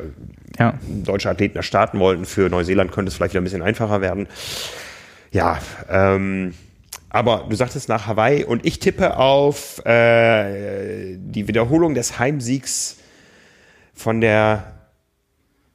[0.59, 0.75] ja.
[0.89, 2.25] deutsche Athleten da starten wollten.
[2.25, 4.29] Für Neuseeland könnte es vielleicht wieder ein bisschen einfacher werden.
[5.31, 5.59] Ja,
[5.91, 6.55] ähm,
[7.15, 12.97] aber du sagtest nach Hawaii und ich tippe auf äh, die Wiederholung des Heimsiegs
[13.95, 14.65] von der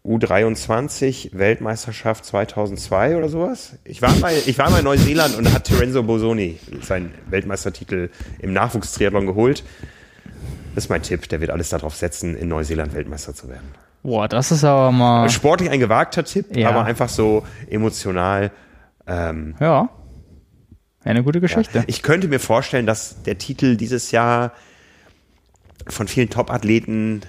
[0.06, 3.78] U23 Weltmeisterschaft 2002 oder sowas.
[3.86, 8.10] Ich war mal, ich war mal in Neuseeland und da hat Terenzo Bosoni seinen Weltmeistertitel
[8.40, 9.64] im Nachwuchstriathlon geholt.
[10.76, 11.30] Das ist mein Tipp.
[11.30, 13.70] Der wird alles darauf setzen, in Neuseeland Weltmeister zu werden.
[14.04, 15.30] Boah, das ist aber mal.
[15.30, 16.68] Sportlich ein gewagter Tipp, ja.
[16.68, 18.52] aber einfach so emotional.
[19.08, 19.88] Ähm, ja.
[21.04, 21.80] Eine gute Geschichte.
[21.80, 21.84] Ja.
[21.88, 24.52] Ich könnte mir vorstellen, dass der Titel dieses Jahr
[25.88, 27.22] von vielen Top-Athleten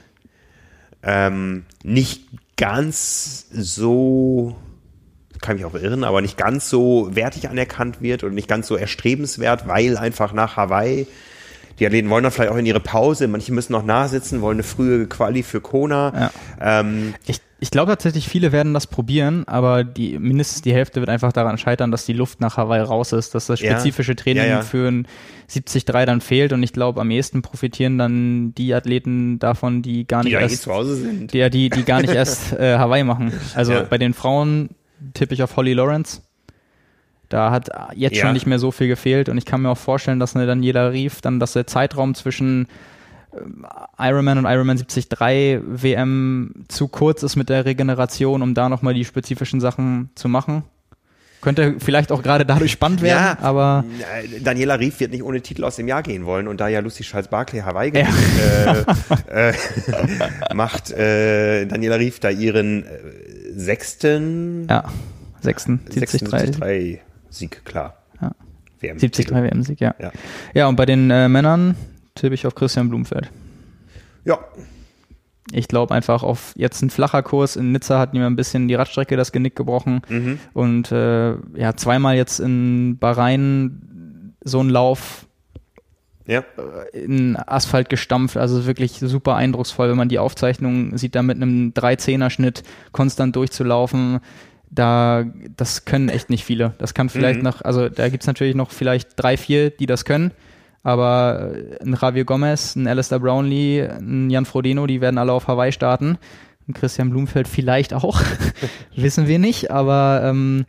[1.03, 2.25] ähm, nicht
[2.57, 4.57] ganz so,
[5.41, 8.77] kann mich auch irren, aber nicht ganz so wertig anerkannt wird und nicht ganz so
[8.77, 11.07] erstrebenswert, weil einfach nach Hawaii
[11.79, 14.63] die Athleten wollen dann vielleicht auch in ihre Pause, manche müssen noch nachsitzen, wollen eine
[14.65, 16.31] frühe Quali für Kona.
[16.61, 16.81] Ja.
[16.81, 21.11] Ähm, ich ich glaube tatsächlich, viele werden das probieren, aber die mindestens die Hälfte wird
[21.11, 24.49] einfach daran scheitern, dass die Luft nach Hawaii raus ist, dass das spezifische Training ja,
[24.49, 24.63] ja.
[24.63, 25.07] für ein
[25.49, 30.25] 73 dann fehlt und ich glaube, am ehesten profitieren dann die Athleten davon, die gar
[30.25, 31.35] nicht die erst zu Hause sind.
[31.35, 33.33] Die, die, die gar nicht erst äh, Hawaii machen.
[33.55, 34.71] Also bei den Frauen
[35.13, 36.23] tippe ich auf Holly Lawrence.
[37.29, 40.19] Da hat jetzt schon nicht mehr so viel gefehlt und ich kann mir auch vorstellen,
[40.19, 42.69] dass eine Daniela Rief dann, dass der Zeitraum zwischen
[43.99, 49.05] Ironman und Ironman 73 WM zu kurz ist mit der Regeneration, um da nochmal die
[49.05, 50.65] spezifischen Sachen zu machen.
[51.41, 53.85] Könnte vielleicht auch gerade dadurch spannend werden, ja, aber.
[54.43, 57.03] Daniela Rief wird nicht ohne Titel aus dem Jahr gehen wollen und da ja Lucy
[57.03, 58.77] Charles Barclay Hawaii ja.
[59.27, 62.89] äh, äh, macht äh, Daniela Rief da ihren äh,
[63.55, 64.67] sechsten.
[64.69, 64.85] Ja,
[65.41, 66.29] sechsten, 73.
[66.29, 67.01] 73
[67.31, 67.97] Sieg, klar.
[68.21, 68.33] Ja.
[68.81, 69.95] WM 73 WM-Sieg, ja.
[69.99, 70.13] ja.
[70.53, 71.75] Ja, und bei den äh, Männern
[72.21, 73.31] tippe ich auf Christian Blumfeld.
[74.25, 74.39] Ja.
[75.53, 77.57] Ich glaube einfach auf jetzt ein flacher Kurs.
[77.57, 80.03] In Nizza hat mir ein bisschen die Radstrecke das Genick gebrochen.
[80.09, 80.39] Mhm.
[80.53, 85.27] Und äh, ja, zweimal jetzt in Bahrain so ein Lauf
[86.27, 86.45] ja.
[86.93, 88.37] In Asphalt gestampft.
[88.37, 92.63] Also wirklich super eindrucksvoll, wenn man die Aufzeichnung sieht, da mit einem 3-10er-Schnitt
[92.93, 94.21] konstant durchzulaufen.
[94.71, 95.25] Da,
[95.57, 96.75] das können echt nicht viele.
[96.79, 97.47] Das kann vielleicht mhm.
[97.47, 100.31] noch, also da gibt es natürlich noch vielleicht drei, vier, die das können.
[100.83, 105.49] Aber äh, ein Javier Gomez, ein Alistair Brownlee, ein Jan Frodeno, die werden alle auf
[105.49, 106.19] Hawaii starten.
[106.69, 108.21] Ein Christian Blumfeld vielleicht auch.
[108.97, 109.71] Wissen wir nicht.
[109.71, 110.65] Aber ähm,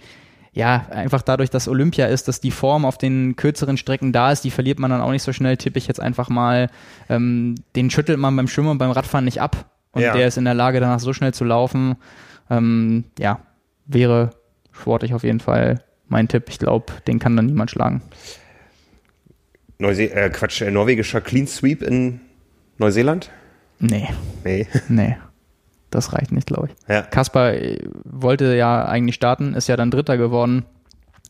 [0.54, 4.44] ja, einfach dadurch, dass Olympia ist, dass die Form auf den kürzeren Strecken da ist,
[4.44, 6.70] die verliert man dann auch nicht so schnell, tippe ich jetzt einfach mal,
[7.08, 9.72] ähm, den schüttelt man beim Schwimmen und beim Radfahren nicht ab.
[9.94, 10.14] Und ja.
[10.14, 11.96] der ist in der Lage, danach so schnell zu laufen.
[12.50, 13.40] Ähm, ja,
[13.86, 14.32] wäre
[14.72, 16.46] sportlich auf jeden Fall mein Tipp.
[16.50, 18.02] Ich glaube, den kann dann niemand schlagen.
[19.82, 22.22] Neuse äh, Quatsch, äh, norwegischer Clean Sweep in
[22.78, 23.32] Neuseeland?
[23.80, 24.08] Nee.
[24.44, 24.68] Nee.
[24.88, 25.18] Nee.
[25.90, 26.76] Das reicht nicht, glaube ich.
[26.88, 27.02] Ja.
[27.02, 30.64] Kaspar äh, wollte ja eigentlich starten, ist ja dann Dritter geworden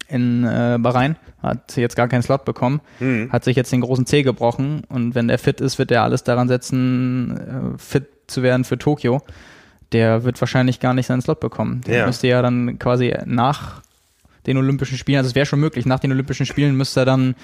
[0.08, 3.32] in äh, Bahrain, hat jetzt gar keinen Slot bekommen, mhm.
[3.32, 6.24] hat sich jetzt den großen C gebrochen und wenn er fit ist, wird er alles
[6.24, 9.22] daran setzen, äh, fit zu werden für Tokio.
[9.94, 11.82] Der wird wahrscheinlich gar nicht seinen Slot bekommen.
[11.88, 12.06] Der ja.
[12.06, 13.82] müsste ja dann quasi nach
[14.46, 17.36] den Olympischen Spielen, also es wäre schon möglich, nach den Olympischen Spielen müsste er dann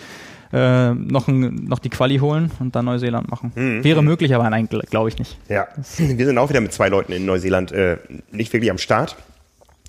[0.53, 3.51] äh, noch, ein, noch die Quali holen und dann Neuseeland machen.
[3.55, 3.83] Mhm.
[3.83, 5.37] Wäre möglich, aber nein, glaube ich nicht.
[5.49, 5.67] Ja,
[5.97, 7.97] wir sind auch wieder mit zwei Leuten in Neuseeland äh,
[8.31, 9.15] nicht wirklich am Start,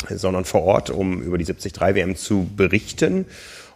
[0.08, 3.26] sondern vor Ort, um über die 73 WM zu berichten.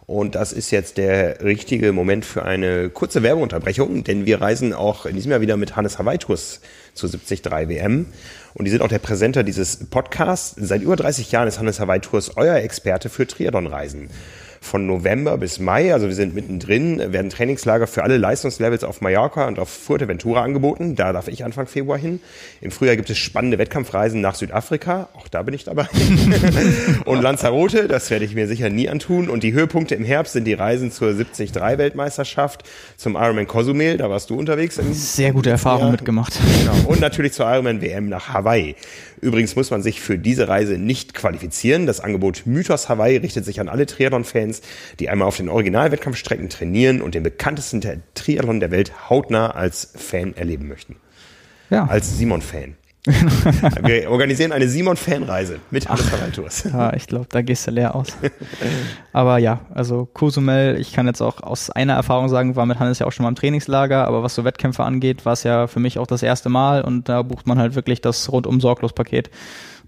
[0.05, 5.05] Und das ist jetzt der richtige Moment für eine kurze Werbeunterbrechung, denn wir reisen auch
[5.05, 6.59] in diesem Jahr wieder mit Hannes Hawaii Tours
[6.93, 8.07] zu 73 WM.
[8.53, 10.55] Und die sind auch der Präsenter dieses Podcasts.
[10.57, 14.09] Seit über 30 Jahren ist Hannes Hawaii Tours euer Experte für Triathlon-Reisen
[14.63, 19.47] von November bis Mai, also wir sind mittendrin, werden Trainingslager für alle Leistungslevels auf Mallorca
[19.47, 20.95] und auf Fuerteventura angeboten.
[20.95, 22.21] Da darf ich Anfang Februar hin.
[22.61, 25.09] Im Frühjahr gibt es spannende Wettkampfreisen nach Südafrika.
[25.13, 25.87] Auch da bin ich dabei.
[27.05, 29.29] und Lanzarote, das werde ich mir sicher nie antun.
[29.29, 32.63] Und die Höhepunkte im Herbst sind die Reisen zur 73-Weltmeisterschaft,
[32.95, 34.79] zum Ironman Cozumel, da warst du unterwegs.
[34.91, 36.39] Sehr gute Erfahrung mitgemacht.
[36.59, 36.89] Genau.
[36.89, 38.75] Und natürlich zur Ironman WM nach Hawaii.
[39.23, 41.85] Übrigens muss man sich für diese Reise nicht qualifizieren.
[41.85, 44.61] Das Angebot Mythos Hawaii richtet sich an alle Triathlon-Fans,
[44.99, 47.81] die einmal auf den Original-Wettkampfstrecken trainieren und den bekanntesten
[48.13, 50.97] Triathlon der Welt hautnah als Fan erleben möchten.
[51.69, 51.85] Ja.
[51.85, 52.75] Als Simon-Fan.
[53.83, 56.63] Wir organisieren eine Simon-Fanreise mit Hannes.
[56.63, 58.15] Ja, ich glaube, da gehst du leer aus.
[59.11, 62.99] Aber ja, also Cozumel, ich kann jetzt auch aus einer Erfahrung sagen, war mit Hannes
[62.99, 65.81] ja auch schon mal im Trainingslager, aber was so Wettkämpfe angeht, war es ja für
[65.81, 69.29] mich auch das erste Mal und da bucht man halt wirklich das rundum sorglos Paket.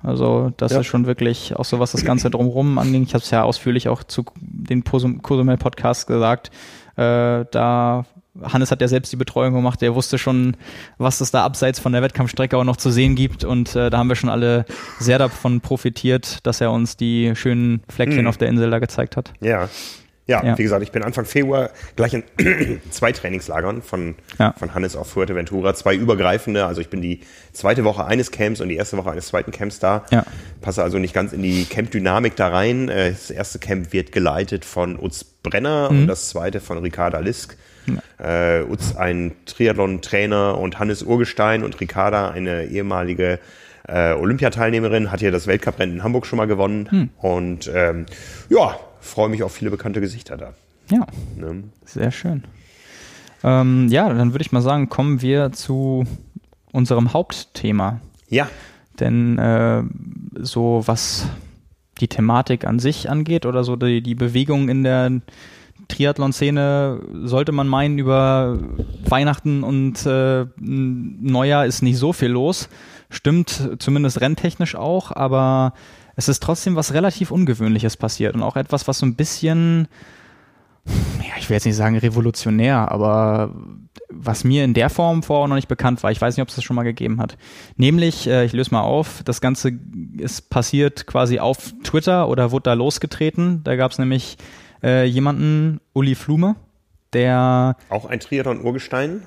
[0.04, 0.82] Also das ja.
[0.82, 3.04] ist schon wirklich auch so, was das Ganze drumherum anging.
[3.04, 6.52] Ich habe es ja ausführlich auch zu den Cozumel Podcast gesagt.
[6.96, 8.06] Äh, da
[8.42, 10.58] Hannes hat ja selbst die Betreuung gemacht, der wusste schon,
[10.98, 13.98] was es da abseits von der Wettkampfstrecke auch noch zu sehen gibt und äh, da
[13.98, 14.66] haben wir schon alle
[15.00, 18.28] sehr davon profitiert, dass er uns die schönen Fleckchen mhm.
[18.28, 19.34] auf der Insel da gezeigt hat.
[19.42, 19.70] Ja.
[20.28, 22.24] Ja, ja, wie gesagt, ich bin Anfang Februar gleich in
[22.90, 24.54] zwei Trainingslagern von, ja.
[24.58, 27.20] von Hannes auf Fuerteventura, zwei übergreifende, also ich bin die
[27.54, 30.04] zweite Woche eines Camps und die erste Woche eines zweiten Camps da.
[30.10, 30.26] Ja.
[30.62, 32.90] Passe also nicht ganz in die Camp-Dynamik da rein.
[32.90, 36.00] Äh, das erste Camp wird geleitet von Utz Brenner mhm.
[36.00, 37.56] und das zweite von Ricarda Lisk.
[37.88, 38.60] Ja.
[38.60, 43.40] Äh, Utz ein Triathlon-Trainer und Hannes Urgestein und Ricarda eine ehemalige
[43.88, 46.88] äh, Olympiateilnehmerin, hat ja das Weltcuprennen in Hamburg schon mal gewonnen.
[46.90, 47.10] Hm.
[47.18, 48.06] Und ähm,
[48.50, 50.54] ja, freue mich auf viele bekannte Gesichter da.
[50.90, 51.06] Ja,
[51.36, 51.64] ne?
[51.86, 52.44] sehr schön.
[53.44, 56.06] Ähm, ja, dann würde ich mal sagen, kommen wir zu
[56.72, 58.02] unserem Hauptthema.
[58.28, 58.50] Ja.
[59.00, 59.84] Denn äh,
[60.40, 61.28] so was
[62.02, 65.22] die Thematik an sich angeht oder so die, die Bewegung in der
[65.88, 68.60] Triathlon-Szene sollte man meinen, über
[69.08, 72.70] Weihnachten und äh, Neujahr ist nicht so viel los.
[73.10, 75.74] Stimmt zumindest renntechnisch auch, aber
[76.16, 79.88] es ist trotzdem was relativ Ungewöhnliches passiert und auch etwas, was so ein bisschen,
[81.20, 83.54] ja, ich will jetzt nicht sagen revolutionär, aber
[84.10, 86.12] was mir in der Form vorher noch nicht bekannt war.
[86.12, 87.38] Ich weiß nicht, ob es das schon mal gegeben hat.
[87.76, 89.74] Nämlich, äh, ich löse mal auf, das Ganze
[90.18, 93.62] ist passiert quasi auf Twitter oder wurde da losgetreten.
[93.64, 94.38] Da gab es nämlich
[94.86, 96.56] äh, jemanden, Uli Flume,
[97.12, 97.76] der.
[97.90, 99.24] Auch ein Triathlon-Urgestein,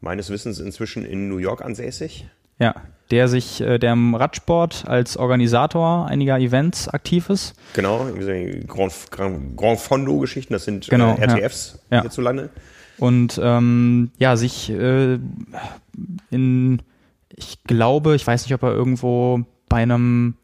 [0.00, 2.26] meines Wissens inzwischen in New York ansässig.
[2.58, 2.74] Ja,
[3.10, 7.54] der sich, äh, der im Radsport als Organisator einiger Events aktiv ist.
[7.74, 8.06] Genau,
[8.66, 12.02] Grand, Grand, Grand Fondo-Geschichten, das sind genau, äh, RTFs ja.
[12.02, 12.50] hierzulande.
[12.98, 15.18] Und ähm, ja, sich äh,
[16.30, 16.82] in,
[17.34, 20.34] ich glaube, ich weiß nicht, ob er irgendwo bei einem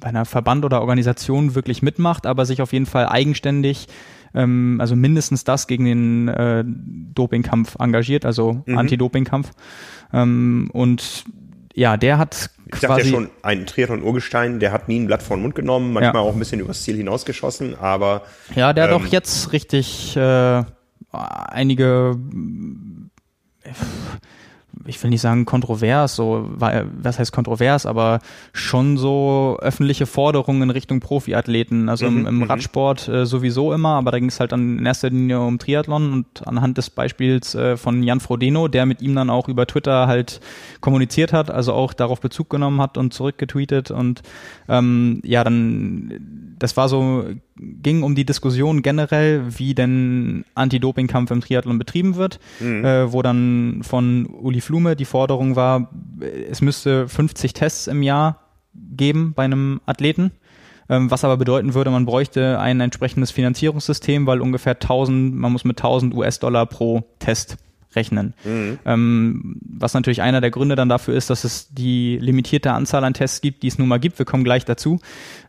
[0.00, 3.88] bei einer Verband oder Organisation wirklich mitmacht, aber sich auf jeden Fall eigenständig,
[4.34, 8.78] ähm, also mindestens das gegen den äh, Dopingkampf engagiert, also mhm.
[8.78, 9.50] Anti-Dopingkampf.
[10.12, 11.24] Ähm, und
[11.74, 13.00] ja, der hat ich quasi...
[13.00, 16.22] Ich ja schon, ein Triathlon-Urgestein, der hat nie ein Blatt vor den Mund genommen, manchmal
[16.22, 16.28] ja.
[16.28, 18.22] auch ein bisschen übers Ziel hinausgeschossen, aber...
[18.54, 20.64] Ja, der ähm, hat auch jetzt richtig äh,
[21.12, 22.18] einige
[24.86, 28.20] ich will nicht sagen kontrovers, so, was heißt kontrovers, aber
[28.52, 31.88] schon so öffentliche Forderungen in Richtung Profiathleten.
[31.88, 32.42] Also mhm, im, im, mhm.
[32.44, 36.12] Radsport äh, sowieso immer, aber da ging es halt dann in erster Linie um Triathlon
[36.12, 40.06] und anhand des Beispiels äh, von Jan Frodeno, der mit ihm dann auch über Twitter
[40.06, 40.40] halt
[40.80, 44.22] kommuniziert hat, also auch darauf Bezug genommen hat und zurückgetweetet und
[44.68, 47.24] ähm, ja, dann, das war so,
[47.82, 52.84] ging um die Diskussion generell, wie denn Anti-Doping-Kampf im Triathlon betrieben wird, mhm.
[52.84, 55.90] äh, wo dann von Uli Flume die Forderung war,
[56.50, 58.40] es müsste 50 Tests im Jahr
[58.74, 60.32] geben bei einem Athleten
[60.90, 65.64] ähm, was aber bedeuten würde, man bräuchte ein entsprechendes Finanzierungssystem, weil ungefähr 1000, man muss
[65.64, 67.56] mit 1000 US-Dollar pro Test
[67.94, 68.34] rechnen.
[68.44, 68.78] Mhm.
[68.84, 73.14] Ähm, was natürlich einer der Gründe dann dafür ist, dass es die limitierte Anzahl an
[73.14, 74.18] Tests gibt, die es nun mal gibt.
[74.18, 75.00] Wir kommen gleich dazu.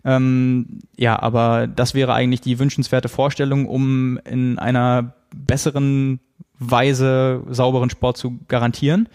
[0.04, 6.20] Ähm, ja, aber das wäre eigentlich die wünschenswerte Vorstellung, um in einer besseren
[6.58, 9.08] Weise sauberen Sport zu garantieren.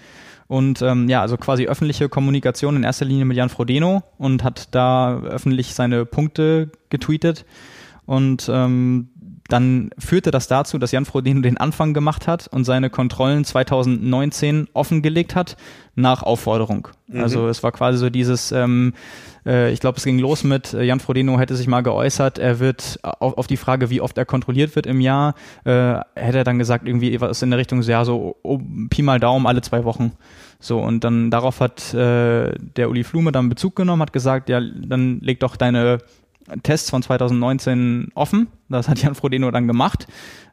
[0.48, 4.74] Und ähm, ja, also quasi öffentliche Kommunikation in erster Linie mit Jan Frodeno und hat
[4.74, 7.44] da öffentlich seine Punkte getweetet.
[8.04, 9.08] Und ähm,
[9.48, 14.68] dann führte das dazu, dass Jan Frodeno den Anfang gemacht hat und seine Kontrollen 2019
[14.72, 15.56] offengelegt hat
[15.94, 16.88] nach Aufforderung.
[17.08, 17.20] Mhm.
[17.20, 18.92] Also es war quasi so dieses, ähm,
[19.46, 22.58] äh, ich glaube, es ging los mit, äh, Jan Frodeno hätte sich mal geäußert, er
[22.60, 25.34] wird auf, auf die Frage, wie oft er kontrolliert wird im Jahr,
[25.64, 28.58] äh, hätte er dann gesagt, irgendwie was in der Richtung, so, ja, so oh,
[28.90, 30.12] Pi mal Daumen alle zwei Wochen.
[30.58, 34.60] So, und dann darauf hat äh, der Uli Flume dann Bezug genommen, hat gesagt, ja,
[34.60, 35.98] dann leg doch deine
[36.62, 38.48] Tests von 2019 offen.
[38.68, 40.06] Das hat Jan Frodeno dann gemacht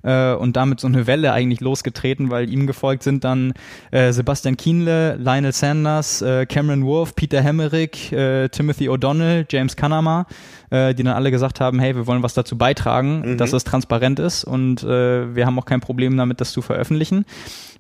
[0.04, 3.54] äh, und damit so eine Welle eigentlich losgetreten, weil ihm gefolgt sind dann
[3.92, 10.28] äh, Sebastian Kienle, Lionel Sanders, äh, Cameron Wolf, Peter Hemmerich, äh, Timothy O'Donnell, James Kanama,
[10.70, 13.38] äh, die dann alle gesagt haben, hey, wir wollen was dazu beitragen, mhm.
[13.38, 17.26] dass es transparent ist und äh, wir haben auch kein Problem damit, das zu veröffentlichen.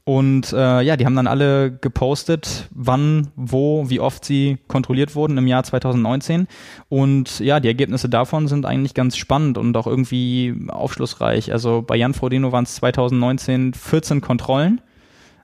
[0.05, 5.37] Und äh, ja, die haben dann alle gepostet, wann, wo, wie oft sie kontrolliert wurden
[5.37, 6.47] im Jahr 2019.
[6.89, 11.53] Und ja, die Ergebnisse davon sind eigentlich ganz spannend und auch irgendwie aufschlussreich.
[11.53, 14.81] Also bei Jan Frodeno waren es 2019 14 Kontrollen.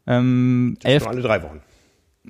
[0.05, 1.61] Ähm, elf, alle drei Wochen.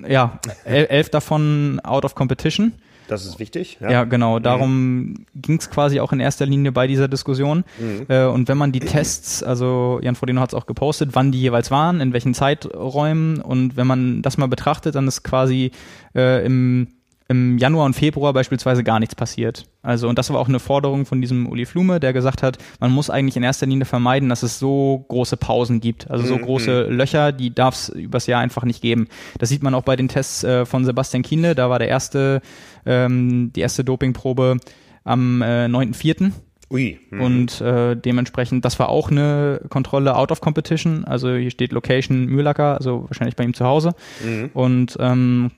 [0.06, 2.74] Ja, elf davon out of competition.
[3.10, 3.78] Das ist wichtig.
[3.80, 4.38] Ja, ja genau.
[4.38, 4.42] Mhm.
[4.42, 5.26] Darum mhm.
[5.34, 7.64] ging es quasi auch in erster Linie bei dieser Diskussion.
[7.78, 8.06] Mhm.
[8.08, 11.40] Äh, und wenn man die Tests, also Jan Frodeno hat es auch gepostet, wann die
[11.40, 15.72] jeweils waren, in welchen Zeiträumen und wenn man das mal betrachtet, dann ist quasi
[16.14, 16.88] äh, im
[17.30, 19.64] im Januar und Februar beispielsweise gar nichts passiert.
[19.82, 22.90] Also, und das war auch eine Forderung von diesem Uli Flume, der gesagt hat, man
[22.90, 26.10] muss eigentlich in erster Linie vermeiden, dass es so große Pausen gibt.
[26.10, 26.42] Also so mhm.
[26.42, 29.06] große Löcher, die darf es übers Jahr einfach nicht geben.
[29.38, 32.42] Das sieht man auch bei den Tests äh, von Sebastian Kienle, da war der erste,
[32.84, 34.56] ähm, die erste Dopingprobe
[35.04, 36.32] am äh, 9.4.
[36.68, 36.98] Ui.
[37.10, 37.20] Mhm.
[37.20, 41.04] Und äh, dementsprechend, das war auch eine Kontrolle out of competition.
[41.04, 43.92] Also hier steht Location Mühlacker, also wahrscheinlich bei ihm zu Hause.
[44.24, 44.50] Mhm.
[44.52, 45.52] Und ähm,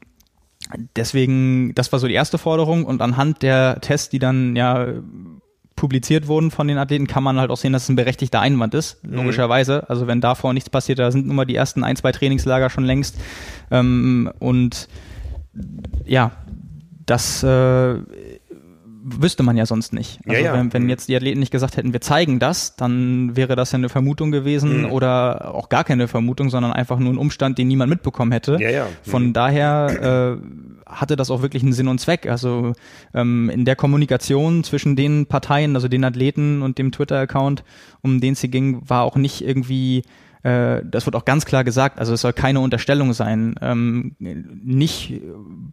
[0.96, 4.86] deswegen, das war so die erste Forderung und anhand der Tests, die dann ja
[5.76, 8.74] publiziert wurden von den Athleten, kann man halt auch sehen, dass es ein berechtigter Einwand
[8.74, 9.14] ist, mhm.
[9.14, 9.88] logischerweise.
[9.88, 12.84] Also wenn davor nichts passiert, da sind nun mal die ersten ein, zwei Trainingslager schon
[12.84, 13.16] längst.
[13.70, 14.88] Ähm, und
[16.04, 16.32] ja,
[17.06, 17.96] das äh,
[19.04, 20.20] wüsste man ja sonst nicht.
[20.26, 20.54] Also ja, ja.
[20.54, 20.88] Wenn, wenn, mhm.
[20.88, 24.30] jetzt die Athleten nicht gesagt hätten, wir zeigen das, dann wäre das ja eine Vermutung
[24.30, 24.92] gewesen mhm.
[24.92, 28.58] oder auch gar keine Vermutung, sondern einfach nur ein Umstand, den niemand mitbekommen hätte.
[28.60, 28.86] Ja, ja.
[29.02, 29.32] Von mhm.
[29.32, 32.28] daher äh, hatte das auch wirklich einen Sinn und Zweck.
[32.28, 32.72] Also
[33.14, 37.64] ähm, in der Kommunikation zwischen den Parteien, also den Athleten und dem Twitter-Account,
[38.02, 40.04] um den es hier ging, war auch nicht irgendwie
[40.42, 43.54] äh, das wird auch ganz klar gesagt, also es soll keine Unterstellung sein.
[43.60, 45.20] Ähm, nicht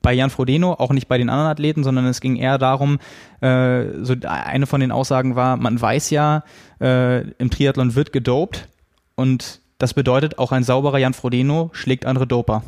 [0.01, 2.99] bei Jan Frodeno, auch nicht bei den anderen Athleten, sondern es ging eher darum,
[3.41, 6.43] äh, so eine von den Aussagen war, man weiß ja,
[6.79, 8.67] äh, im Triathlon wird gedopt
[9.15, 12.63] und das bedeutet, auch ein sauberer Jan Frodeno schlägt andere Doper.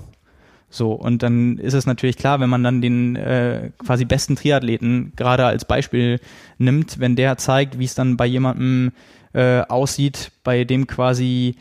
[0.69, 5.11] So, und dann ist es natürlich klar, wenn man dann den äh, quasi besten Triathleten
[5.17, 6.21] gerade als Beispiel
[6.57, 8.93] nimmt, wenn der zeigt, wie es dann bei jemandem
[9.33, 11.57] äh, aussieht, bei dem quasi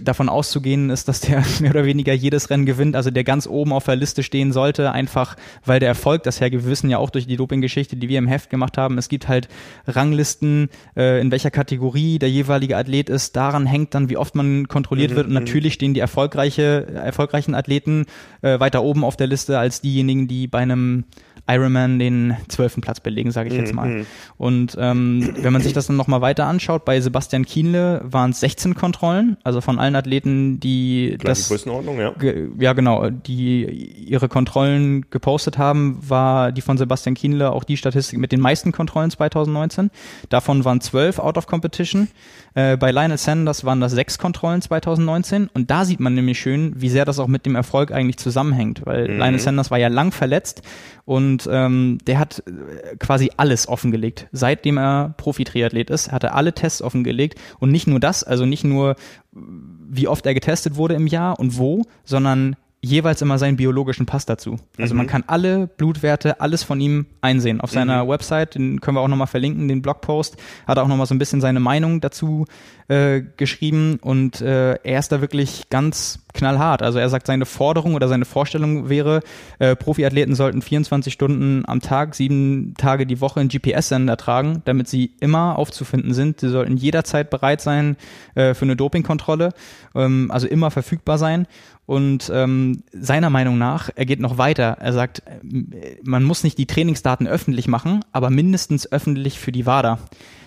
[0.00, 3.72] davon auszugehen ist, dass der mehr oder weniger jedes Rennen gewinnt, also der ganz oben
[3.72, 6.64] auf der Liste stehen sollte, einfach weil der Erfolg das hergibt.
[6.64, 9.28] Wir wissen ja auch durch die Doping-Geschichte, die wir im Heft gemacht haben, es gibt
[9.28, 9.48] halt
[9.86, 13.36] Ranglisten, äh, in welcher Kategorie der jeweilige Athlet ist.
[13.36, 15.26] Daran hängt dann, wie oft man kontrolliert mhm, wird.
[15.26, 15.40] Und mhm.
[15.40, 18.06] natürlich stehen die erfolgreiche, erfolgreichen Athleten
[18.42, 21.04] äh, weiter oben auf der Liste als diejenigen, die bei einem
[21.46, 23.88] Ironman den zwölften Platz belegen, sage ich jetzt mal.
[23.88, 24.06] Mhm.
[24.38, 28.40] Und ähm, wenn man sich das dann nochmal weiter anschaut, bei Sebastian Kienle waren es
[28.40, 32.14] 16 Kontrollen, also von allen Athleten, die Gleiche das Größenordnung, ja.
[32.58, 33.64] ja genau, die
[34.06, 38.72] ihre Kontrollen gepostet haben, war die von Sebastian Kienle auch die Statistik mit den meisten
[38.72, 39.90] Kontrollen 2019.
[40.30, 42.08] Davon waren zwölf out of competition.
[42.54, 46.72] Äh, bei Lionel Sanders waren das sechs Kontrollen 2019 und da sieht man nämlich schön,
[46.76, 49.18] wie sehr das auch mit dem Erfolg eigentlich zusammenhängt, weil mhm.
[49.18, 50.62] Lionel Sanders war ja lang verletzt
[51.04, 54.28] und ähm, der hat äh, quasi alles offengelegt.
[54.32, 57.38] Seitdem er Profi-Triathlet ist, hat er alle Tests offengelegt.
[57.58, 58.96] Und nicht nur das, also nicht nur,
[59.32, 64.26] wie oft er getestet wurde im Jahr und wo, sondern jeweils immer seinen biologischen Pass
[64.26, 64.58] dazu.
[64.78, 64.98] Also mhm.
[64.98, 67.60] man kann alle Blutwerte, alles von ihm einsehen.
[67.60, 68.08] Auf seiner mhm.
[68.08, 71.18] Website, den können wir auch nochmal verlinken, den Blogpost, hat er auch nochmal so ein
[71.18, 72.46] bisschen seine Meinung dazu
[72.88, 76.82] äh, geschrieben und äh, er ist da wirklich ganz knallhart.
[76.82, 79.20] Also er sagt, seine Forderung oder seine Vorstellung wäre,
[79.58, 84.88] äh, Profiathleten sollten 24 Stunden am Tag, sieben Tage die Woche einen GPS-Sender tragen, damit
[84.88, 86.40] sie immer aufzufinden sind.
[86.40, 87.96] Sie sollten jederzeit bereit sein
[88.34, 89.50] äh, für eine Dopingkontrolle,
[89.94, 91.46] ähm, also immer verfügbar sein.
[91.86, 94.78] Und ähm, seiner Meinung nach, er geht noch weiter.
[94.80, 95.22] Er sagt,
[96.02, 99.98] man muss nicht die Trainingsdaten öffentlich machen, aber mindestens öffentlich für die WADA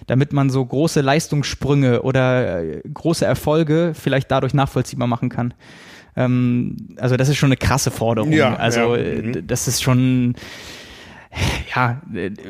[0.08, 5.54] damit man so große Leistungssprünge oder äh, große Erfolge vielleicht dadurch nachvollziehbar machen kann.
[6.16, 8.32] Ähm, also das ist schon eine krasse Forderung.
[8.32, 9.02] Ja, also ja.
[9.02, 9.48] Äh, mhm.
[9.48, 10.36] das ist schon
[11.76, 12.02] ja,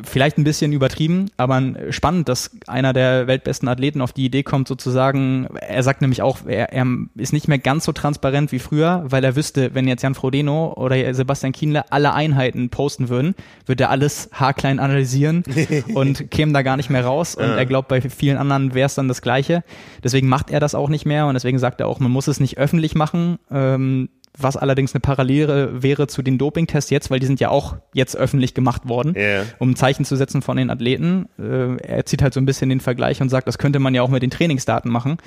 [0.04, 4.68] vielleicht ein bisschen übertrieben, aber spannend, dass einer der weltbesten Athleten auf die Idee kommt,
[4.68, 6.86] sozusagen, er sagt nämlich auch, er, er
[7.16, 10.74] ist nicht mehr ganz so transparent wie früher, weil er wüsste, wenn jetzt Jan Frodeno
[10.74, 13.36] oder Sebastian Kienle alle Einheiten posten würden,
[13.66, 15.44] würde er alles haarklein analysieren
[15.94, 17.36] und käme da gar nicht mehr raus.
[17.36, 19.64] Und er glaubt, bei vielen anderen wäre es dann das Gleiche.
[20.04, 22.40] Deswegen macht er das auch nicht mehr und deswegen sagt er auch, man muss es
[22.40, 23.40] nicht öffentlich machen.
[23.52, 27.78] Ähm, was allerdings eine Parallele wäre zu den Dopingtests jetzt, weil die sind ja auch
[27.94, 29.46] jetzt öffentlich gemacht worden, yeah.
[29.60, 31.28] um ein Zeichen zu setzen von den Athleten.
[31.40, 34.02] Äh, er zieht halt so ein bisschen den Vergleich und sagt, das könnte man ja
[34.02, 35.18] auch mit den Trainingsdaten machen.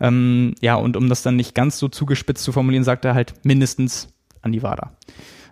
[0.00, 3.34] Ähm, ja, und um das dann nicht ganz so zugespitzt zu formulieren, sagt er halt
[3.44, 4.08] mindestens
[4.42, 4.92] an die WADA.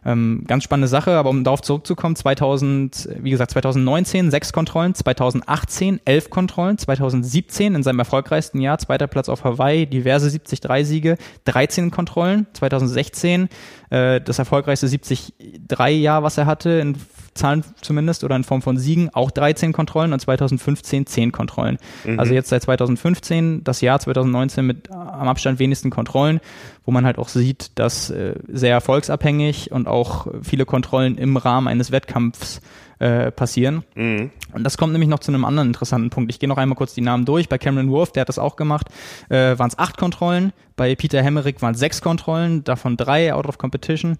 [0.04, 6.00] Ähm, ganz spannende Sache, aber um darauf zurückzukommen, 2000, wie gesagt, 2019 sechs Kontrollen, 2018
[6.04, 12.46] elf Kontrollen, 2017 in seinem erfolgreichsten Jahr, zweiter Platz auf Hawaii, diverse 73-Siege, 13 Kontrollen,
[12.54, 13.48] 2016
[13.90, 16.96] äh, das erfolgreichste 73-Jahr, was er hatte, in
[17.34, 21.78] Zahlen zumindest oder in Form von Siegen auch 13 Kontrollen und 2015 10 Kontrollen.
[22.04, 22.18] Mhm.
[22.18, 26.40] Also jetzt seit 2015 das Jahr 2019 mit am Abstand wenigsten Kontrollen,
[26.84, 31.68] wo man halt auch sieht, dass äh, sehr erfolgsabhängig und auch viele Kontrollen im Rahmen
[31.68, 32.60] eines Wettkampfs
[33.00, 33.82] äh, passieren.
[33.94, 34.30] Mhm.
[34.52, 36.30] Und das kommt nämlich noch zu einem anderen interessanten Punkt.
[36.30, 37.48] Ich gehe noch einmal kurz die Namen durch.
[37.48, 38.88] Bei Cameron Wolf, der hat das auch gemacht,
[39.30, 40.52] äh, waren es acht Kontrollen.
[40.80, 44.16] Bei Peter Hemmerich waren es sechs Kontrollen, davon drei out of competition.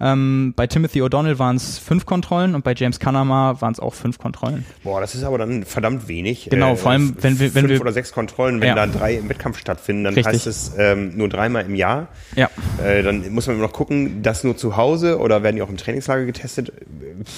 [0.00, 3.94] Ähm, bei Timothy O'Donnell waren es fünf Kontrollen und bei James Kanama waren es auch
[3.94, 4.66] fünf Kontrollen.
[4.82, 6.48] Boah, das ist aber dann verdammt wenig.
[6.50, 8.74] Genau, äh, vor allem wenn wir wenn fünf wir oder sechs Kontrollen, wenn ja.
[8.74, 10.34] da drei im Wettkampf stattfinden, dann Richtig.
[10.34, 12.08] heißt es ähm, nur dreimal im Jahr.
[12.34, 12.50] Ja.
[12.84, 15.70] Äh, dann muss man immer noch gucken, das nur zu Hause oder werden die auch
[15.70, 16.72] im Trainingslager getestet?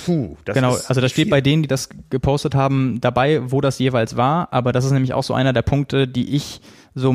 [0.06, 0.78] Puh, das genau.
[0.86, 4.50] also da steht bei denen, die das gepostet haben, dabei, wo das jeweils war.
[4.50, 6.62] Aber das ist nämlich auch so einer der Punkte, die ich
[6.94, 7.12] so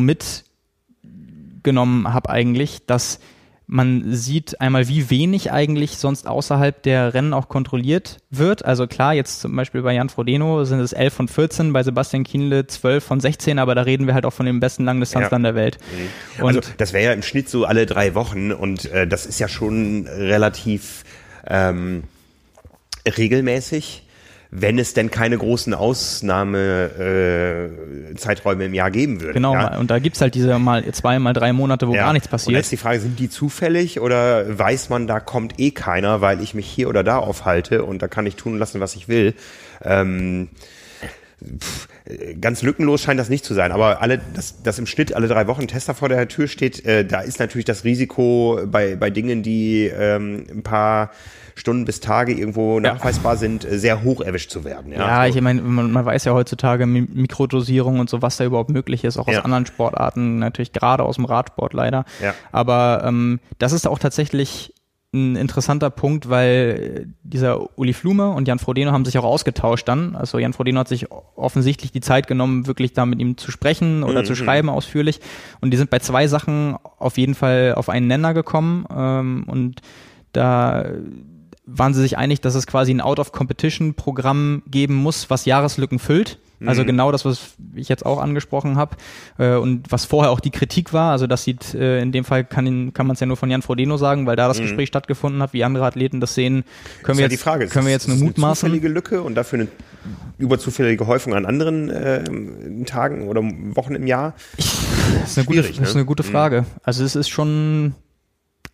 [1.68, 3.20] mitgenommen habe eigentlich, dass
[3.70, 8.64] man sieht einmal, wie wenig eigentlich sonst außerhalb der Rennen auch kontrolliert wird.
[8.64, 12.24] Also klar, jetzt zum Beispiel bei Jan Frodeno sind es 11 von 14, bei Sebastian
[12.24, 15.52] Kienle 12 von 16, aber da reden wir halt auch von den besten Langdistanzlern ja.
[15.52, 15.80] der Welt.
[16.38, 16.46] Mhm.
[16.46, 19.50] Also das wäre ja im Schnitt so alle drei Wochen und äh, das ist ja
[19.50, 21.04] schon relativ
[21.46, 22.06] ähm,
[23.06, 24.07] regelmäßig
[24.52, 29.34] wenn es denn keine großen Ausnahmezeiträume äh, im Jahr geben würde.
[29.34, 29.78] Genau, ja?
[29.78, 32.04] und da gibt's halt diese mal zwei, mal drei Monate, wo ja.
[32.04, 32.50] gar nichts passiert.
[32.50, 36.42] Und jetzt die Frage, sind die zufällig oder weiß man, da kommt eh keiner, weil
[36.42, 39.34] ich mich hier oder da aufhalte und da kann ich tun lassen, was ich will.
[39.84, 40.50] Ähm,
[41.40, 41.88] Pff,
[42.40, 45.48] ganz lückenlos scheint das nicht zu sein, aber alle, dass, dass im Schnitt alle drei
[45.48, 49.10] Wochen ein Tester vor der Tür steht, äh, da ist natürlich das Risiko bei, bei
[49.10, 51.12] Dingen, die ähm, ein paar
[51.56, 53.40] Stunden bis Tage irgendwo nachweisbar ja.
[53.40, 54.92] sind, äh, sehr hoch erwischt zu werden.
[54.92, 58.70] Ja, ja ich meine, man, man, weiß ja heutzutage Mikrodosierung und so, was da überhaupt
[58.70, 59.42] möglich ist, auch aus ja.
[59.42, 62.06] anderen Sportarten, natürlich gerade aus dem Radsport leider.
[62.22, 62.34] Ja.
[62.52, 64.74] Aber ähm, das ist auch tatsächlich
[65.14, 70.16] ein interessanter Punkt, weil dieser Uli Flume und Jan Frodeno haben sich auch ausgetauscht dann.
[70.16, 74.04] Also Jan Frodeno hat sich offensichtlich die Zeit genommen, wirklich da mit ihm zu sprechen
[74.04, 74.26] oder mhm.
[74.26, 75.22] zu schreiben ausführlich.
[75.62, 78.86] Und die sind bei zwei Sachen auf jeden Fall auf einen Nenner gekommen.
[78.94, 79.82] Ähm, und
[80.34, 80.86] da
[81.66, 86.38] waren sie sich einig, dass es quasi ein Out-of-Competition-Programm geben muss, was Jahreslücken füllt.
[86.66, 86.88] Also mhm.
[86.88, 88.96] genau das, was ich jetzt auch angesprochen habe
[89.38, 91.12] äh, und was vorher auch die Kritik war.
[91.12, 93.62] Also das sieht äh, in dem Fall kann, kann man es ja nur von Jan
[93.62, 94.64] Frodeno sagen, weil da das mhm.
[94.64, 96.64] Gespräch stattgefunden hat, wie andere Athleten das sehen,
[97.04, 97.68] können wir ja jetzt, Frage.
[97.68, 98.68] können wir jetzt nur mutmaßen.
[98.68, 99.68] Eine zufällige Lücke und dafür eine
[100.38, 102.24] überzufällige Häufung an anderen äh,
[102.86, 104.34] Tagen oder Wochen im Jahr?
[104.58, 105.68] das ist eine gute, ne?
[105.68, 106.28] das ist eine gute mhm.
[106.28, 106.66] Frage.
[106.84, 107.94] Also es ist schon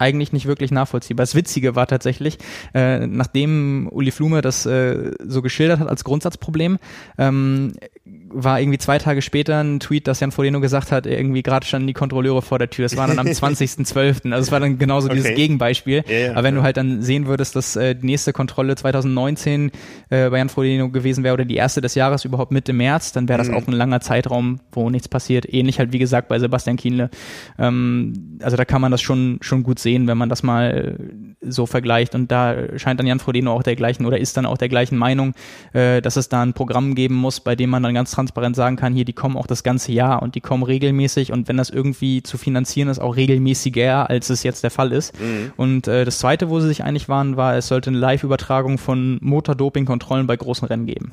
[0.04, 1.24] eigentlich nicht wirklich nachvollziehbar.
[1.24, 2.38] Das Witzige war tatsächlich,
[2.74, 6.78] äh, nachdem Uli Flume das äh, so geschildert hat als Grundsatzproblem,
[7.18, 7.74] ähm,
[8.34, 11.88] war irgendwie zwei Tage später ein Tweet, dass Jan Frodeno gesagt hat, irgendwie gerade standen
[11.88, 12.86] die Kontrolleure vor der Tür.
[12.86, 14.32] Das war dann am 20.12.
[14.32, 15.18] Also es war dann genauso okay.
[15.18, 16.04] dieses Gegenbeispiel.
[16.08, 16.62] Ja, ja, Aber wenn ja.
[16.62, 19.72] du halt dann sehen würdest, dass äh, die nächste Kontrolle 2019
[20.10, 23.30] äh, bei Jan Frodeno gewesen wäre oder die erste des Jahres überhaupt Mitte März, dann
[23.30, 23.56] wäre das mhm.
[23.56, 25.52] auch ein langer Zeitraum, wo nichts passiert.
[25.52, 27.10] Ähnlich halt wie gesagt bei Sebastian Kienle.
[27.60, 30.98] Ähm, also da kann man das schon schon gut sehen, wenn man das mal
[31.42, 32.16] so vergleicht.
[32.16, 34.98] Und da scheint dann Jan Frodeno auch der gleichen oder ist dann auch der gleichen
[34.98, 35.34] Meinung,
[35.74, 38.23] äh, dass es da ein Programm geben muss, bei dem man dann ganz transparent
[38.54, 41.58] sagen kann, hier, die kommen auch das ganze Jahr und die kommen regelmäßig und wenn
[41.58, 45.20] das irgendwie zu finanzieren ist, auch regelmäßiger, als es jetzt der Fall ist.
[45.20, 45.54] Mhm.
[45.58, 49.18] Und äh, das Zweite, wo sie sich einig waren, war, es sollte eine Live-Übertragung von
[49.22, 51.12] Motordoping-Kontrollen bei großen Rennen geben.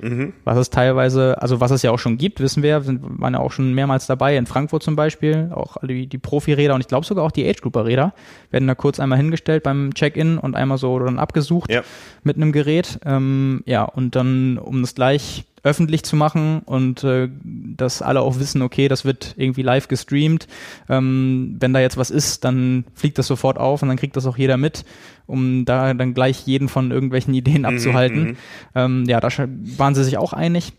[0.00, 0.32] Mhm.
[0.44, 3.40] Was es teilweise, also was es ja auch schon gibt, wissen wir, sind, waren ja
[3.40, 7.06] auch schon mehrmals dabei, in Frankfurt zum Beispiel, auch die, die Profi-Räder und ich glaube
[7.06, 8.12] sogar auch die Age-Grouper-Räder
[8.50, 11.82] werden da kurz einmal hingestellt beim Check-in und einmal so dann abgesucht ja.
[12.22, 12.98] mit einem Gerät.
[13.04, 18.38] Ähm, ja, und dann, um das gleich öffentlich zu machen und äh, dass alle auch
[18.38, 20.46] wissen, okay, das wird irgendwie live gestreamt.
[20.88, 24.26] Ähm, wenn da jetzt was ist, dann fliegt das sofort auf und dann kriegt das
[24.26, 24.84] auch jeder mit,
[25.26, 28.22] um da dann gleich jeden von irgendwelchen Ideen mhm, abzuhalten.
[28.22, 28.36] Mhm,
[28.76, 29.28] ähm, ja, da
[29.76, 30.72] waren sie sich auch einig.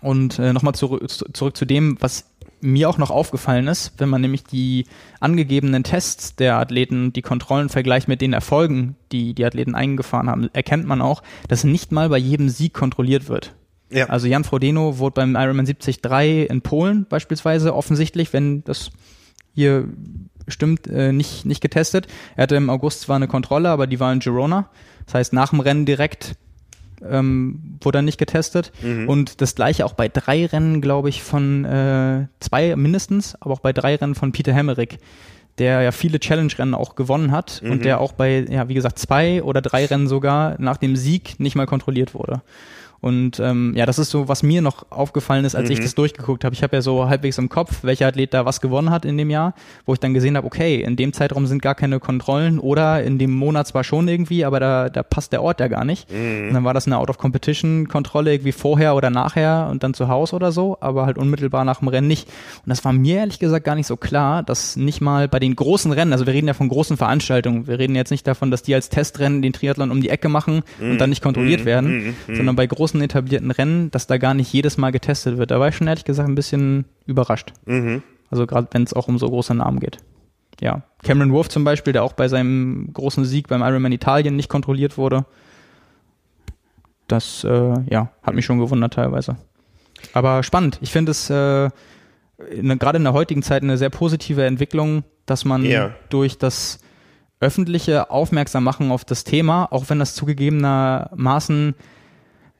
[0.00, 2.24] Und äh, nochmal zurück, zurück zu dem, was
[2.60, 4.86] mir auch noch aufgefallen ist, wenn man nämlich die
[5.20, 10.48] angegebenen Tests der Athleten, die Kontrollen vergleicht mit den Erfolgen, die die Athleten eingefahren haben,
[10.54, 13.54] erkennt man auch, dass nicht mal bei jedem Sieg kontrolliert wird.
[13.90, 14.06] Ja.
[14.06, 18.90] Also Jan Frodeno wurde beim Ironman 73 in Polen beispielsweise offensichtlich, wenn das
[19.54, 19.88] hier
[20.46, 22.06] stimmt, äh, nicht, nicht getestet.
[22.36, 24.68] Er hatte im August zwar eine Kontrolle, aber die war in Girona.
[25.06, 26.36] Das heißt, nach dem Rennen direkt
[27.06, 28.72] ähm, wurde dann nicht getestet.
[28.82, 29.08] Mhm.
[29.08, 33.60] Und das gleiche auch bei drei Rennen, glaube ich, von äh, zwei mindestens, aber auch
[33.60, 34.98] bei drei Rennen von Peter Hemmerich,
[35.58, 37.72] der ja viele Challenge-Rennen auch gewonnen hat mhm.
[37.72, 41.40] und der auch bei, ja, wie gesagt, zwei oder drei Rennen sogar nach dem Sieg
[41.40, 42.42] nicht mal kontrolliert wurde.
[43.00, 45.74] Und ähm, ja, das ist so, was mir noch aufgefallen ist, als mhm.
[45.74, 46.54] ich das durchgeguckt habe.
[46.54, 49.30] Ich habe ja so halbwegs im Kopf, welcher Athlet da was gewonnen hat in dem
[49.30, 49.54] Jahr,
[49.86, 53.18] wo ich dann gesehen habe, okay, in dem Zeitraum sind gar keine Kontrollen oder in
[53.18, 56.10] dem Monat zwar schon irgendwie, aber da, da passt der Ort ja gar nicht.
[56.12, 56.48] Mhm.
[56.48, 60.50] Und dann war das eine Out-of-Competition-Kontrolle irgendwie vorher oder nachher und dann zu Hause oder
[60.50, 62.26] so, aber halt unmittelbar nach dem Rennen nicht.
[62.26, 65.54] Und das war mir ehrlich gesagt gar nicht so klar, dass nicht mal bei den
[65.54, 68.62] großen Rennen, also wir reden ja von großen Veranstaltungen, wir reden jetzt nicht davon, dass
[68.62, 70.92] die als Testrennen den Triathlon um die Ecke machen mhm.
[70.92, 71.66] und dann nicht kontrolliert mhm.
[71.66, 72.16] werden, mhm.
[72.26, 72.36] Mhm.
[72.36, 75.50] sondern bei großen großen etablierten Rennen, dass da gar nicht jedes Mal getestet wird.
[75.50, 77.52] Da war ich schon ehrlich gesagt ein bisschen überrascht.
[77.66, 78.02] Mhm.
[78.30, 79.98] Also gerade wenn es auch um so große Namen geht.
[80.60, 84.48] Ja, Cameron Wolf zum Beispiel, der auch bei seinem großen Sieg beim Ironman Italien nicht
[84.48, 85.24] kontrolliert wurde.
[87.06, 89.36] Das äh, ja, hat mich schon gewundert teilweise.
[90.14, 90.78] Aber spannend.
[90.80, 91.70] Ich finde es äh,
[92.38, 95.94] gerade in der heutigen Zeit eine sehr positive Entwicklung, dass man yeah.
[96.08, 96.80] durch das
[97.40, 101.74] öffentliche Aufmerksammachen auf das Thema, auch wenn das zugegebenermaßen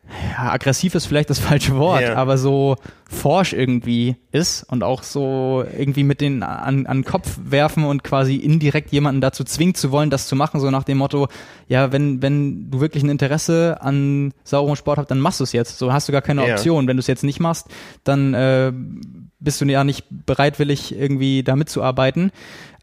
[0.08, 2.14] ja, aggressiv ist vielleicht das falsche Wort, ja.
[2.14, 2.76] aber so
[3.08, 8.36] forsch irgendwie ist und auch so irgendwie mit den an, an Kopf werfen und quasi
[8.36, 11.28] indirekt jemanden dazu zwingt zu wollen, das zu machen, so nach dem Motto,
[11.68, 15.52] ja, wenn, wenn du wirklich ein Interesse an saurem Sport hast, dann machst du es
[15.52, 15.78] jetzt.
[15.78, 16.84] So hast du gar keine Option.
[16.84, 16.88] Ja.
[16.88, 17.68] Wenn du es jetzt nicht machst,
[18.04, 18.72] dann äh,
[19.40, 22.32] bist du ja nicht bereitwillig, irgendwie da mitzuarbeiten.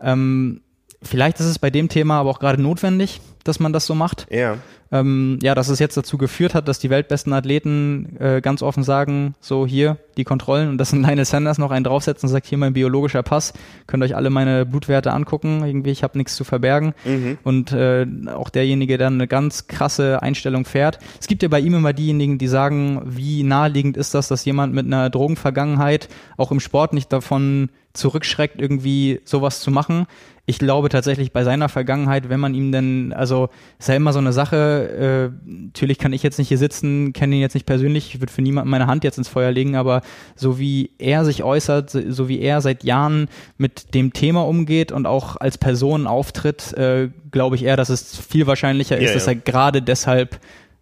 [0.01, 0.61] Ähm,
[1.01, 4.27] vielleicht ist es bei dem Thema aber auch gerade notwendig, dass man das so macht.
[4.29, 4.57] Ja
[4.91, 8.83] ähm, ja, dass es jetzt dazu geführt hat, dass die weltbesten Athleten äh, ganz offen
[8.83, 12.45] sagen, so hier die Kontrollen und dass ein Lionel Sanders noch einen draufsetzt und sagt,
[12.45, 13.53] hier mein biologischer Pass,
[13.87, 17.37] könnt euch alle meine Blutwerte angucken, irgendwie ich habe nichts zu verbergen mhm.
[17.43, 20.99] und äh, auch derjenige dann eine ganz krasse Einstellung fährt.
[21.19, 24.73] Es gibt ja bei ihm immer diejenigen, die sagen, wie naheliegend ist das, dass jemand
[24.73, 30.05] mit einer Drogenvergangenheit auch im Sport nicht davon zurückschreckt, irgendwie sowas zu machen
[30.47, 33.49] ich glaube tatsächlich bei seiner Vergangenheit, wenn man ihm denn, also
[33.79, 37.35] ist ja immer so eine Sache, äh, natürlich kann ich jetzt nicht hier sitzen, kenne
[37.35, 40.01] ihn jetzt nicht persönlich, ich würde für niemanden meine Hand jetzt ins Feuer legen, aber
[40.35, 43.27] so wie er sich äußert, so wie er seit Jahren
[43.57, 48.15] mit dem Thema umgeht und auch als Person auftritt, äh, glaube ich eher, dass es
[48.15, 50.39] viel wahrscheinlicher ist, ja, dass er gerade deshalb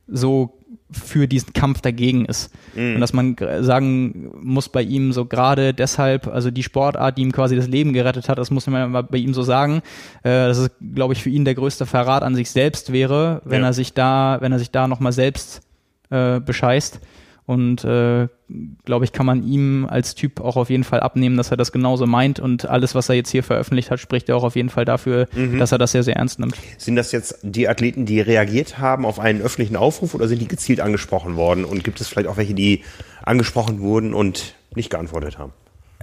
[0.07, 0.57] so
[0.93, 2.53] für diesen Kampf dagegen ist.
[2.75, 2.95] Mhm.
[2.95, 7.31] Und dass man sagen muss bei ihm so gerade deshalb, also die Sportart, die ihm
[7.31, 9.81] quasi das Leben gerettet hat, das muss man bei ihm so sagen,
[10.23, 13.61] äh, dass es, glaube ich, für ihn der größte Verrat an sich selbst wäre, wenn
[13.61, 13.67] ja.
[13.67, 15.61] er sich da, wenn er sich da nochmal selbst
[16.09, 16.99] äh, bescheißt.
[17.45, 18.29] Und äh,
[18.85, 21.73] glaube ich, kann man ihm als Typ auch auf jeden Fall abnehmen, dass er das
[21.73, 22.39] genauso meint.
[22.39, 25.27] Und alles, was er jetzt hier veröffentlicht hat, spricht ja auch auf jeden Fall dafür,
[25.35, 25.59] mhm.
[25.59, 26.55] dass er das sehr, sehr ernst nimmt.
[26.77, 30.47] Sind das jetzt die Athleten, die reagiert haben auf einen öffentlichen Aufruf oder sind die
[30.47, 31.65] gezielt angesprochen worden?
[31.65, 32.83] Und gibt es vielleicht auch welche, die
[33.23, 35.51] angesprochen wurden und nicht geantwortet haben?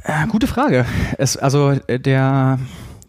[0.04, 0.84] Äh, gute Frage.
[1.16, 2.58] Es, also äh, der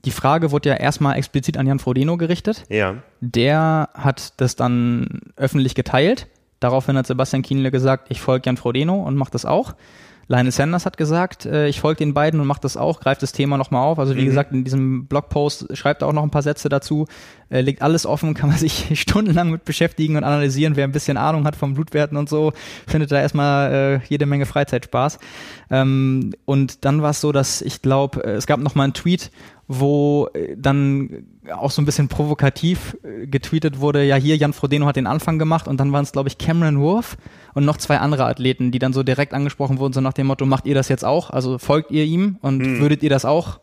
[0.06, 2.64] die Frage wurde ja erstmal explizit an Jan Frodeno gerichtet.
[2.70, 2.96] Ja.
[3.20, 6.28] Der hat das dann öffentlich geteilt
[6.62, 9.74] Daraufhin hat Sebastian Kienle gesagt, ich folge Jan Frodeno und mache das auch.
[10.28, 13.34] Lionel Sanders hat gesagt, äh, ich folge den beiden und mache das auch, greift das
[13.34, 14.00] Thema nochmal auf.
[14.00, 14.28] Also wie mhm.
[14.28, 17.08] gesagt, in diesem Blogpost schreibt er auch noch ein paar Sätze dazu,
[17.50, 20.76] äh, legt alles offen, kann man sich stundenlang mit beschäftigen und analysieren.
[20.76, 22.54] Wer ein bisschen Ahnung hat vom Blutwerten und so,
[22.88, 25.20] findet da erstmal äh, jede Menge Freizeitspaß.
[25.70, 28.94] Ähm, und dann war es so, dass ich glaube, äh, es gab noch mal einen
[28.94, 29.32] Tweet,
[29.68, 34.86] wo äh, dann auch so ein bisschen provokativ äh, getweetet wurde, ja hier, Jan Frodeno
[34.86, 37.18] hat den Anfang gemacht und dann waren es, glaube ich, Cameron Wolf
[37.54, 40.46] und noch zwei andere Athleten, die dann so direkt angesprochen wurden, so nach dem Motto,
[40.46, 41.30] macht ihr das jetzt auch?
[41.32, 42.80] Also folgt ihr ihm und hm.
[42.80, 43.60] würdet ihr das auch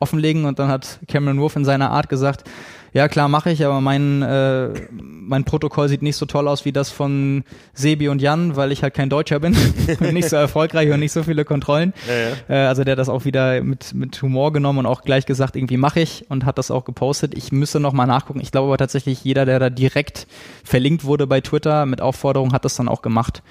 [0.00, 0.44] offenlegen?
[0.44, 2.44] Und dann hat Cameron Wolf in seiner Art gesagt,
[2.92, 6.72] ja klar mache ich, aber mein, äh, mein Protokoll sieht nicht so toll aus wie
[6.72, 9.56] das von Sebi und Jan, weil ich halt kein Deutscher bin
[10.00, 11.92] und nicht so erfolgreich und nicht so viele Kontrollen.
[12.08, 12.14] Ja,
[12.54, 12.64] ja.
[12.64, 15.56] Äh, also der hat das auch wieder mit, mit Humor genommen und auch gleich gesagt,
[15.56, 17.34] irgendwie mache ich und hat das auch gepostet.
[17.36, 18.40] Ich müsste noch mal nachgucken.
[18.40, 20.26] Ich glaube aber tatsächlich, jeder, der da direkt
[20.64, 23.42] verlinkt wurde bei Twitter mit Aufforderung, hat das dann auch gemacht.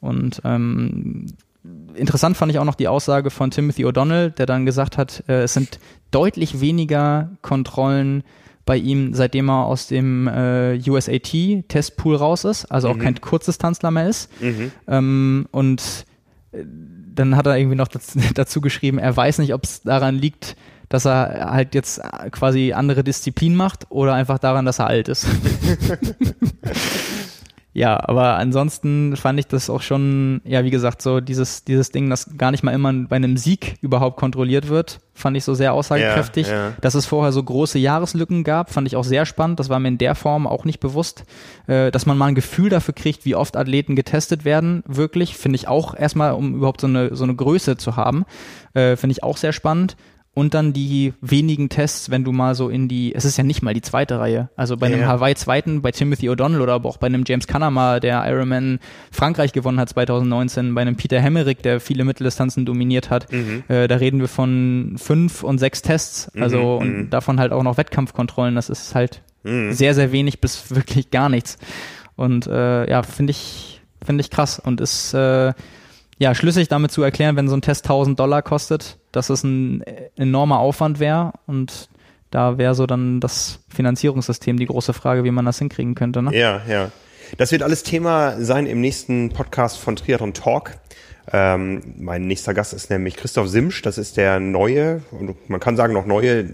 [0.00, 1.26] Und ähm,
[1.98, 5.42] interessant fand ich auch noch die Aussage von Timothy O'Donnell, der dann gesagt hat, äh,
[5.42, 5.78] es sind
[6.10, 8.24] deutlich weniger Kontrollen
[8.64, 13.00] bei ihm, seitdem er aus dem äh, USAT-Testpool raus ist, also auch mhm.
[13.00, 14.30] kein Kurzdistanzler mehr ist.
[14.42, 14.72] Mhm.
[14.86, 16.04] Ähm, und
[16.52, 16.64] äh,
[17.14, 20.56] dann hat er irgendwie noch dazu, dazu geschrieben, er weiß nicht, ob es daran liegt,
[20.90, 22.00] dass er halt jetzt
[22.30, 25.26] quasi andere Disziplin macht oder einfach daran, dass er alt ist.
[27.74, 32.08] ja, aber ansonsten fand ich das auch schon, ja, wie gesagt, so dieses, dieses Ding,
[32.08, 35.74] das gar nicht mal immer bei einem Sieg überhaupt kontrolliert wird, fand ich so sehr
[35.74, 36.48] aussagekräftig.
[36.48, 36.72] Ja, ja.
[36.80, 39.60] Dass es vorher so große Jahreslücken gab, fand ich auch sehr spannend.
[39.60, 41.24] Das war mir in der Form auch nicht bewusst.
[41.66, 45.56] Äh, dass man mal ein Gefühl dafür kriegt, wie oft Athleten getestet werden, wirklich, finde
[45.56, 48.24] ich auch erstmal, um überhaupt so eine, so eine Größe zu haben,
[48.74, 49.96] äh, finde ich auch sehr spannend
[50.38, 53.60] und dann die wenigen Tests, wenn du mal so in die, es ist ja nicht
[53.60, 55.08] mal die zweite Reihe, also bei einem ja.
[55.08, 58.78] Hawaii zweiten, bei Timothy O'Donnell oder aber auch bei einem James Kanama, der Ironman
[59.10, 63.64] Frankreich gewonnen hat 2019, bei einem Peter Hemmerich, der viele Mitteldistanzen dominiert hat, mhm.
[63.66, 66.86] äh, da reden wir von fünf und sechs Tests, mhm, also mhm.
[66.86, 69.72] und davon halt auch noch Wettkampfkontrollen, das ist halt mhm.
[69.72, 71.58] sehr, sehr wenig bis wirklich gar nichts.
[72.14, 75.52] Und äh, ja, finde ich, finde ich krass und ist äh,
[76.18, 79.82] ja, schlüssig damit zu erklären, wenn so ein Test 1000 Dollar kostet, dass es ein
[80.16, 81.88] enormer Aufwand wäre und
[82.30, 86.22] da wäre so dann das Finanzierungssystem die große Frage, wie man das hinkriegen könnte.
[86.22, 86.36] Ne?
[86.36, 86.90] Ja, ja.
[87.36, 90.78] Das wird alles Thema sein im nächsten Podcast von Triathlon Talk.
[91.30, 93.82] Ähm, mein nächster Gast ist nämlich Christoph Simsch.
[93.82, 95.02] Das ist der neue,
[95.46, 96.48] man kann sagen noch neue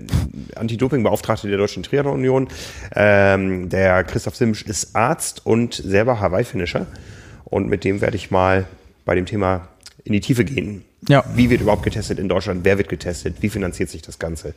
[0.57, 2.49] Anti-Doping-Beauftragte der Deutschen Triathlon Union.
[2.95, 6.87] Ähm, der Christoph Simsch ist Arzt und selber Hawaii-Finisher.
[7.45, 8.67] Und mit dem werde ich mal
[9.05, 9.69] bei dem Thema
[10.05, 10.85] in die Tiefe gehen.
[11.09, 11.25] Ja.
[11.35, 12.65] Wie wird überhaupt getestet in Deutschland?
[12.65, 13.37] Wer wird getestet?
[13.41, 14.55] Wie finanziert sich das Ganze?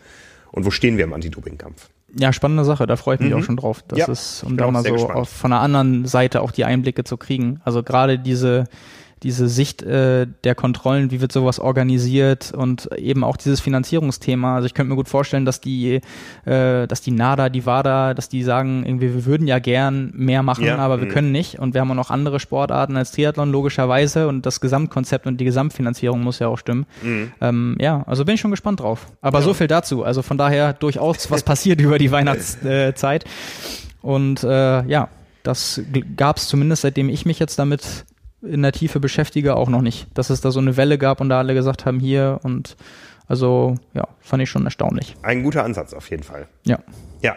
[0.51, 1.89] Und wo stehen wir im Anti-Doping-Kampf?
[2.17, 2.87] Ja, spannende Sache.
[2.87, 3.39] Da freue ich mich mhm.
[3.39, 3.83] auch schon drauf.
[3.87, 7.03] Das ja, ist, um da mal so auf, von der anderen Seite auch die Einblicke
[7.03, 7.59] zu kriegen.
[7.65, 8.65] Also gerade diese
[9.23, 14.55] diese Sicht äh, der Kontrollen, wie wird sowas organisiert und eben auch dieses Finanzierungsthema.
[14.55, 16.01] Also ich könnte mir gut vorstellen, dass die,
[16.45, 20.43] äh, dass die NADA, die WADA, dass die sagen, irgendwie, wir würden ja gern mehr
[20.43, 20.77] machen, ja.
[20.77, 21.11] aber wir mhm.
[21.11, 21.57] können nicht.
[21.59, 25.45] Und wir haben auch noch andere Sportarten als Triathlon logischerweise und das Gesamtkonzept und die
[25.45, 26.85] Gesamtfinanzierung muss ja auch stimmen.
[27.01, 27.31] Mhm.
[27.41, 29.07] Ähm, ja, also bin ich schon gespannt drauf.
[29.21, 29.45] Aber ja.
[29.45, 30.03] so viel dazu.
[30.03, 33.25] Also von daher durchaus was passiert über die Weihnachtszeit.
[34.01, 35.09] Und äh, ja,
[35.43, 35.81] das
[36.15, 38.05] gab es zumindest, seitdem ich mich jetzt damit
[38.41, 40.07] in der Tiefe beschäftige, auch noch nicht.
[40.13, 42.77] Dass es da so eine Welle gab und da alle gesagt haben, hier und
[43.27, 45.15] also ja, fand ich schon erstaunlich.
[45.21, 46.47] Ein guter Ansatz auf jeden Fall.
[46.63, 46.79] Ja.
[47.21, 47.35] Ja.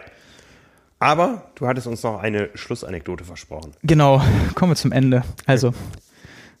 [0.99, 3.73] Aber du hattest uns noch eine Schlussanekdote versprochen.
[3.83, 4.21] Genau,
[4.55, 5.23] kommen wir zum Ende.
[5.45, 5.73] Also,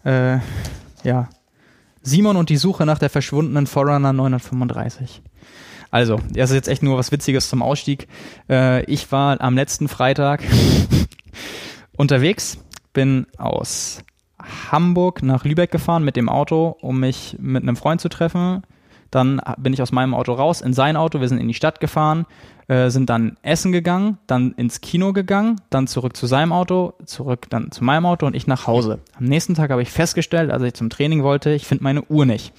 [0.03, 0.39] äh,
[1.03, 1.29] ja.
[2.01, 5.21] Simon und die Suche nach der verschwundenen Forerunner 935.
[5.91, 8.07] Also, das ist jetzt echt nur was Witziges zum Ausstieg.
[8.49, 10.41] Äh, ich war am letzten Freitag
[11.97, 12.57] unterwegs,
[12.93, 14.03] bin aus
[14.71, 18.63] Hamburg nach Lübeck gefahren mit dem Auto, um mich mit einem Freund zu treffen.
[19.09, 21.19] Dann bin ich aus meinem Auto raus in sein Auto.
[21.19, 22.25] Wir sind in die Stadt gefahren,
[22.69, 27.47] äh, sind dann essen gegangen, dann ins Kino gegangen, dann zurück zu seinem Auto, zurück
[27.49, 28.99] dann zu meinem Auto und ich nach Hause.
[29.17, 32.25] Am nächsten Tag habe ich festgestellt, als ich zum Training wollte, ich finde meine Uhr
[32.25, 32.53] nicht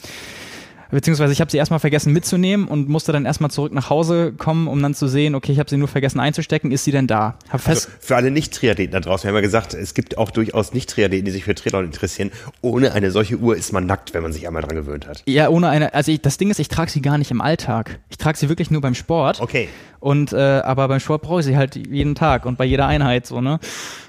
[0.92, 4.68] beziehungsweise ich habe sie erstmal vergessen mitzunehmen und musste dann erstmal zurück nach Hause kommen,
[4.68, 7.36] um dann zu sehen, okay, ich habe sie nur vergessen einzustecken, ist sie denn da?
[7.48, 10.30] Hab fest also für alle Nicht-Triathleten da draußen, wir haben ja gesagt, es gibt auch
[10.30, 12.30] durchaus Nicht-Triathleten, die sich für Triathlon interessieren.
[12.60, 15.22] Ohne eine solche Uhr ist man nackt, wenn man sich einmal dran gewöhnt hat.
[15.26, 18.00] Ja, ohne eine, also ich, das Ding ist, ich trage sie gar nicht im Alltag.
[18.10, 19.40] Ich trage sie wirklich nur beim Sport.
[19.40, 19.68] Okay.
[20.00, 23.26] Und äh, aber beim Sport brauche ich sie halt jeden Tag und bei jeder Einheit
[23.26, 23.60] so, ne?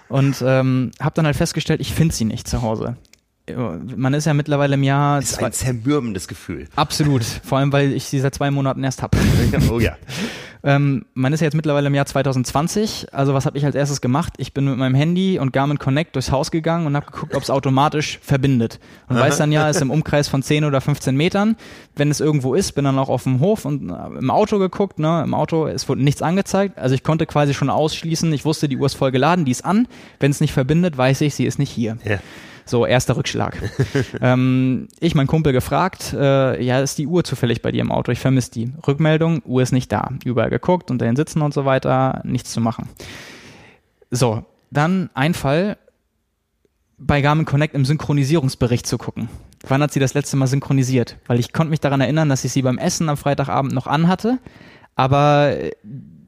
[0.10, 2.98] Und ähm, habe dann halt festgestellt, ich finde sie nicht zu Hause
[3.48, 5.20] man ist ja mittlerweile im Jahr.
[5.20, 6.68] Das ist ein zermürbendes Gefühl.
[6.78, 7.24] Absolut.
[7.44, 9.18] Vor allem, weil ich sie seit zwei Monaten erst habe.
[9.70, 9.98] oh ja.
[10.64, 13.14] ähm, man ist ja jetzt mittlerweile im Jahr 2020.
[13.14, 14.36] Also was habe ich als erstes gemacht?
[14.38, 17.44] Ich bin mit meinem Handy und Garmin Connect durchs Haus gegangen und habe geguckt, ob
[17.44, 18.80] es automatisch verbindet.
[19.10, 21.58] Und weiß dann ja, ist im Umkreis von 10 oder 15 Metern.
[21.98, 25.00] Wenn es irgendwo ist, bin dann auch auf dem Hof und äh, im Auto geguckt.
[25.00, 25.22] Ne?
[25.22, 26.80] Im Auto, es wurde nichts angezeigt.
[26.80, 29.66] Also ich konnte quasi schon ausschließen, ich wusste, die Uhr ist voll geladen, die ist
[29.66, 29.90] an.
[30.22, 31.98] Wenn es nicht verbindet, weiß ich, sie ist nicht hier.
[32.06, 32.20] Ja.
[32.66, 33.58] So, erster Rückschlag.
[34.22, 38.12] ähm, ich, mein Kumpel, gefragt, äh, ja, ist die Uhr zufällig bei dir im Auto?
[38.12, 38.72] Ich vermisse die.
[38.88, 40.12] Rückmeldung, Uhr ist nicht da.
[40.24, 42.90] Überall geguckt, unter den Sitzen und so weiter, nichts zu machen.
[44.12, 45.78] So, dann ein Fall,
[46.98, 49.30] bei Garmin Connect im Synchronisierungsbericht zu gucken.
[49.68, 51.18] Wann hat sie das letzte Mal synchronisiert?
[51.28, 54.40] Weil ich konnte mich daran erinnern, dass ich sie beim Essen am Freitagabend noch anhatte,
[54.96, 55.56] aber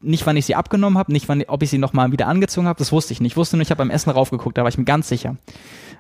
[0.02, 2.78] nicht, wann ich sie abgenommen habe, nicht, wann, ob ich sie nochmal wieder angezogen habe,
[2.78, 3.34] das wusste ich nicht.
[3.34, 5.36] Ich wusste nur, ich habe beim Essen raufgeguckt, da war ich mir ganz sicher.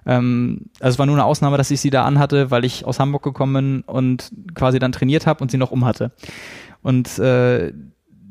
[0.05, 2.99] Ähm, also es war nur eine Ausnahme, dass ich sie da anhatte, weil ich aus
[2.99, 6.11] Hamburg gekommen bin und quasi dann trainiert habe und sie noch um hatte.
[6.81, 7.73] Und äh,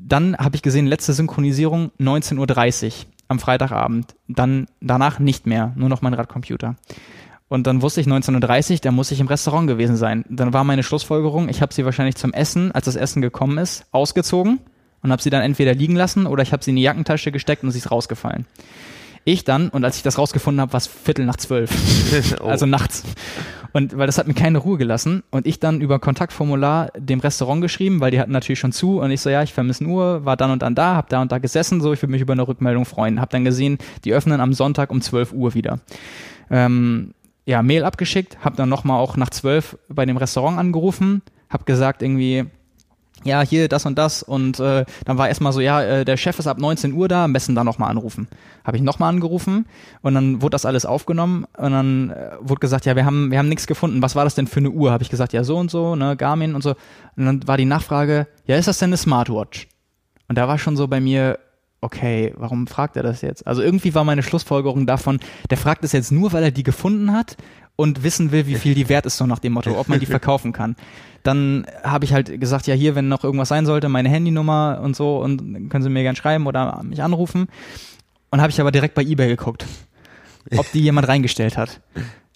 [0.07, 2.93] dann habe ich gesehen, letzte Synchronisierung 19.30 Uhr
[3.29, 4.15] am Freitagabend.
[4.29, 6.77] Dann danach nicht mehr, nur noch mein Radcomputer.
[7.49, 10.25] Und dann wusste ich 19.30 da muss ich im Restaurant gewesen sein.
[10.29, 13.87] Dann war meine Schlussfolgerung, ich habe sie wahrscheinlich zum Essen, als das Essen gekommen ist,
[13.93, 14.61] ausgezogen
[15.03, 17.63] und habe sie dann entweder liegen lassen oder ich habe sie in die Jackentasche gesteckt
[17.63, 18.47] und sie ist rausgefallen.
[19.25, 21.71] Ich dann, und als ich das rausgefunden habe, war es Viertel nach zwölf.
[22.41, 22.47] oh.
[22.47, 23.05] Also nachts.
[23.73, 25.25] Und weil das hat mir keine Ruhe gelassen.
[25.31, 29.01] Und ich dann über Kontaktformular dem Restaurant geschrieben, weil die hatten natürlich schon zu.
[29.01, 31.23] Und ich so, ja, ich vermisse eine Uhr, war dann und dann da, hab da
[31.23, 33.21] und da gesessen, so, ich würde mich über eine Rückmeldung freuen.
[33.21, 35.81] Hab dann gesehen, die öffnen am Sonntag um 12 Uhr wieder.
[36.51, 37.15] Ähm,
[37.47, 42.03] ja, Mail abgeschickt, hab dann nochmal auch nach 12 bei dem Restaurant angerufen, hab gesagt
[42.03, 42.45] irgendwie,
[43.25, 46.39] ja, hier das und das und äh, dann war erstmal so, ja, äh, der Chef
[46.39, 48.29] ist ab 19 Uhr da, am besten da nochmal anrufen.
[48.65, 49.67] Habe ich nochmal angerufen
[50.03, 53.39] und dann wurde das alles aufgenommen und dann äh, wurde gesagt, ja, wir haben wir
[53.39, 54.03] haben nichts gefunden.
[54.03, 54.93] Was war das denn für eine Uhr?
[54.93, 56.71] Habe ich gesagt, ja, so und so, ne, Garmin und so.
[57.17, 59.69] Und dann war die Nachfrage, ja, ist das denn eine Smartwatch?
[60.29, 61.39] Und da war schon so bei mir,
[61.81, 63.47] okay, warum fragt er das jetzt?
[63.47, 65.21] Also irgendwie war meine Schlussfolgerung davon,
[65.51, 67.37] der fragt es jetzt nur, weil er die gefunden hat
[67.77, 70.07] und wissen will, wie viel die wert ist, so nach dem Motto, ob man die
[70.07, 70.77] verkaufen kann.
[71.23, 74.95] Dann habe ich halt gesagt, ja, hier, wenn noch irgendwas sein sollte, meine Handynummer und
[74.95, 77.49] so, und können Sie mir gern schreiben oder mich anrufen.
[78.31, 79.65] Und habe ich aber direkt bei eBay geguckt,
[80.57, 81.81] ob die jemand reingestellt hat.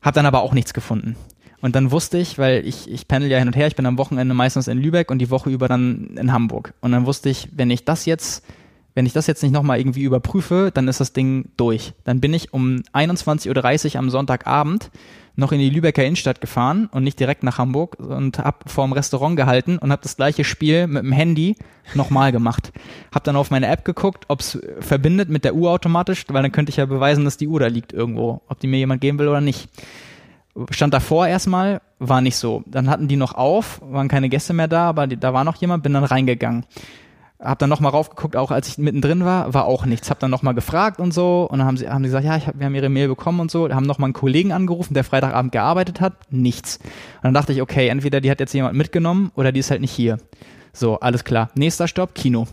[0.01, 1.17] Hab dann aber auch nichts gefunden.
[1.61, 3.99] Und dann wusste ich, weil ich, ich pendel ja hin und her, ich bin am
[3.99, 6.73] Wochenende meistens in Lübeck und die Woche über dann in Hamburg.
[6.81, 8.45] Und dann wusste ich, wenn ich das jetzt,
[8.95, 11.95] wenn ich das jetzt nicht nochmal irgendwie überprüfe, dann ist das Ding durch.
[12.05, 14.91] Dann bin ich um 21.30 Uhr am Sonntagabend
[15.39, 18.93] noch in die Lübecker Innenstadt gefahren und nicht direkt nach Hamburg und hab vor dem
[18.93, 21.55] Restaurant gehalten und hab das gleiche Spiel mit dem Handy
[21.95, 22.73] nochmal gemacht.
[23.15, 26.71] Hab dann auf meine App geguckt, ob's verbindet mit der Uhr automatisch, weil dann könnte
[26.71, 29.29] ich ja beweisen, dass die Uhr da liegt irgendwo, ob die mir jemand geben will
[29.29, 29.69] oder nicht.
[30.71, 32.65] Stand davor erstmal, war nicht so.
[32.67, 35.85] Dann hatten die noch auf, waren keine Gäste mehr da, aber da war noch jemand,
[35.85, 36.65] bin dann reingegangen
[37.41, 40.11] hab dann nochmal raufgeguckt, auch als ich mittendrin war, war auch nichts.
[40.11, 42.49] Hab dann nochmal gefragt und so und dann haben sie, haben sie gesagt, ja, ich
[42.49, 43.69] hab, wir haben ihre Mail bekommen und so.
[43.73, 46.79] Haben nochmal einen Kollegen angerufen, der Freitagabend gearbeitet hat, nichts.
[47.17, 49.81] Und dann dachte ich, okay, entweder die hat jetzt jemand mitgenommen oder die ist halt
[49.81, 50.19] nicht hier.
[50.73, 51.51] So, alles klar.
[51.55, 52.47] Nächster Stopp, Kino.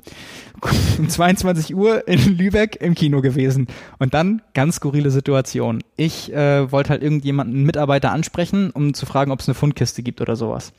[0.98, 3.68] Um 22 Uhr in Lübeck im Kino gewesen.
[4.00, 5.84] Und dann ganz skurrile Situation.
[5.96, 10.02] Ich äh, wollte halt irgendjemanden, einen Mitarbeiter ansprechen, um zu fragen, ob es eine Fundkiste
[10.02, 10.74] gibt oder sowas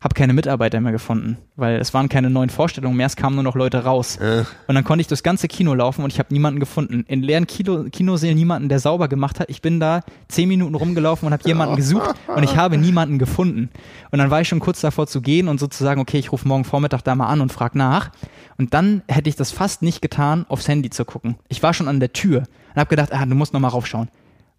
[0.00, 3.44] habe keine Mitarbeiter mehr gefunden, weil es waren keine neuen Vorstellungen mehr, es kamen nur
[3.44, 4.16] noch Leute raus.
[4.16, 4.44] Äh.
[4.66, 7.04] Und dann konnte ich durchs ganze Kino laufen und ich habe niemanden gefunden.
[7.06, 9.50] In leeren Kino Kinosälen niemanden, der sauber gemacht hat.
[9.50, 13.68] Ich bin da zehn Minuten rumgelaufen und habe jemanden gesucht und ich habe niemanden gefunden.
[14.10, 16.64] Und dann war ich schon kurz davor zu gehen und sozusagen, okay, ich rufe morgen
[16.64, 18.10] Vormittag da mal an und frag nach.
[18.56, 21.36] Und dann hätte ich das fast nicht getan, aufs Handy zu gucken.
[21.48, 22.44] Ich war schon an der Tür
[22.74, 24.08] und habe gedacht, ah, du musst noch mal raufschauen.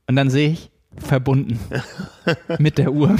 [0.07, 1.59] Und dann sehe ich, verbunden
[2.59, 3.15] mit der Uhr.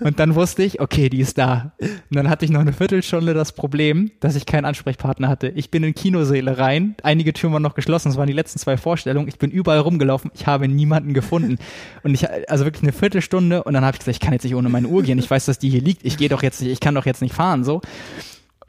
[0.00, 1.72] Und dann wusste ich, okay, die ist da.
[1.80, 5.48] Und dann hatte ich noch eine Viertelstunde das Problem, dass ich keinen Ansprechpartner hatte.
[5.48, 8.76] Ich bin in Kinosäle rein, einige Türen waren noch geschlossen, das waren die letzten zwei
[8.76, 9.28] Vorstellungen.
[9.28, 11.58] Ich bin überall rumgelaufen, ich habe niemanden gefunden.
[12.02, 14.54] Und ich, also wirklich eine Viertelstunde und dann habe ich gesagt, ich kann jetzt nicht
[14.54, 15.18] ohne meine Uhr gehen.
[15.18, 16.04] Ich weiß, dass die hier liegt.
[16.04, 17.82] Ich gehe doch jetzt nicht, ich kann doch jetzt nicht fahren, so.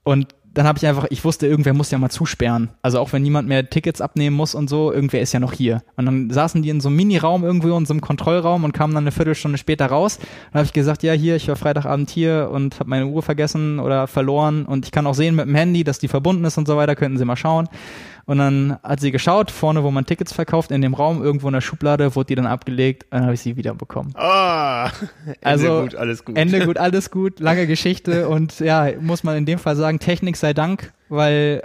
[0.04, 2.70] Und dann habe ich einfach, ich wusste, irgendwer muss ja mal zusperren.
[2.82, 5.84] Also auch wenn niemand mehr Tickets abnehmen muss und so, irgendwer ist ja noch hier.
[5.98, 8.94] Und dann saßen die in so einem Mini-Raum irgendwo in so einem Kontrollraum und kamen
[8.94, 10.18] dann eine Viertelstunde später raus.
[10.18, 13.80] Dann habe ich gesagt, ja hier, ich war Freitagabend hier und habe meine Uhr vergessen
[13.80, 16.68] oder verloren und ich kann auch sehen mit dem Handy, dass die verbunden ist und
[16.68, 17.68] so weiter, könnten Sie mal schauen.
[18.28, 21.54] Und dann hat sie geschaut, vorne, wo man Tickets verkauft, in dem Raum, irgendwo in
[21.54, 24.14] der Schublade, wurde die dann abgelegt, und dann habe ich sie wiederbekommen.
[24.16, 24.86] Ah,
[25.26, 26.38] Ende also, gut, alles gut.
[26.38, 30.38] Ende gut, alles gut, lange Geschichte und ja, muss man in dem Fall sagen, Technik
[30.38, 31.62] sei Dank, weil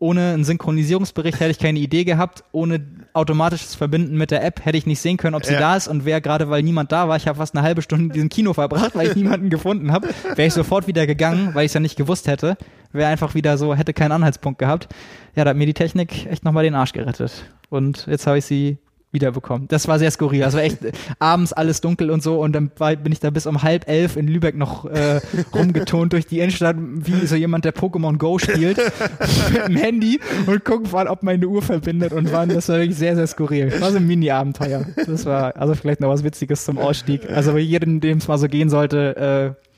[0.00, 2.42] ohne einen Synchronisierungsbericht hätte ich keine Idee gehabt.
[2.52, 2.80] Ohne
[3.12, 5.60] automatisches Verbinden mit der App hätte ich nicht sehen können, ob sie ja.
[5.60, 8.06] da ist und wer gerade, weil niemand da war, ich habe fast eine halbe Stunde
[8.06, 11.64] in diesem Kino verbracht, weil ich niemanden gefunden habe, wäre ich sofort wieder gegangen, weil
[11.64, 12.56] ich es ja nicht gewusst hätte.
[12.92, 14.88] Wäre einfach wieder so, hätte keinen Anhaltspunkt gehabt.
[15.36, 17.44] Ja, da hat mir die Technik echt nochmal den Arsch gerettet.
[17.68, 18.78] Und jetzt habe ich sie
[19.12, 19.68] wiederbekommen.
[19.68, 20.44] Das war sehr skurril.
[20.44, 23.46] Also echt äh, abends alles dunkel und so und dann war, bin ich da bis
[23.46, 25.20] um halb elf in Lübeck noch äh,
[25.54, 28.78] rumgetont durch die Innenstadt, wie so jemand, der Pokémon Go spielt,
[29.52, 32.96] mit dem Handy und gucken mal, ob meine Uhr verbindet und waren, das war wirklich
[32.96, 33.80] sehr, sehr skurril.
[33.80, 34.86] War so ein Mini-Abenteuer.
[35.06, 37.28] Das war also vielleicht noch was Witziges zum Ausstieg.
[37.28, 39.69] Also jedem, dem es mal so gehen sollte, äh,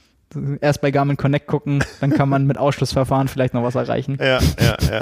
[0.60, 4.18] erst bei Garmin Connect gucken, dann kann man mit Ausschlussverfahren vielleicht noch was erreichen.
[4.20, 5.00] Ja, ja, ja.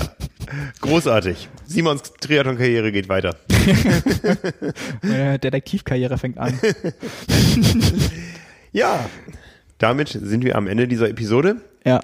[0.80, 1.48] Großartig.
[1.66, 3.36] Simons Triathlon-Karriere geht weiter.
[5.02, 6.58] Meine Detektivkarriere fängt an.
[8.72, 9.06] ja,
[9.78, 11.56] damit sind wir am Ende dieser Episode.
[11.84, 12.00] Ja.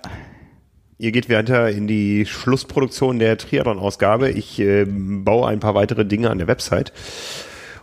[0.99, 4.31] Ihr geht weiter in die Schlussproduktion der Triathlon-Ausgabe.
[4.31, 6.93] Ich äh, baue ein paar weitere Dinge an der Website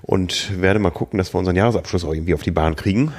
[0.02, 3.14] und werde mal gucken, dass wir unseren Jahresabschluss auch irgendwie auf die Bahn kriegen.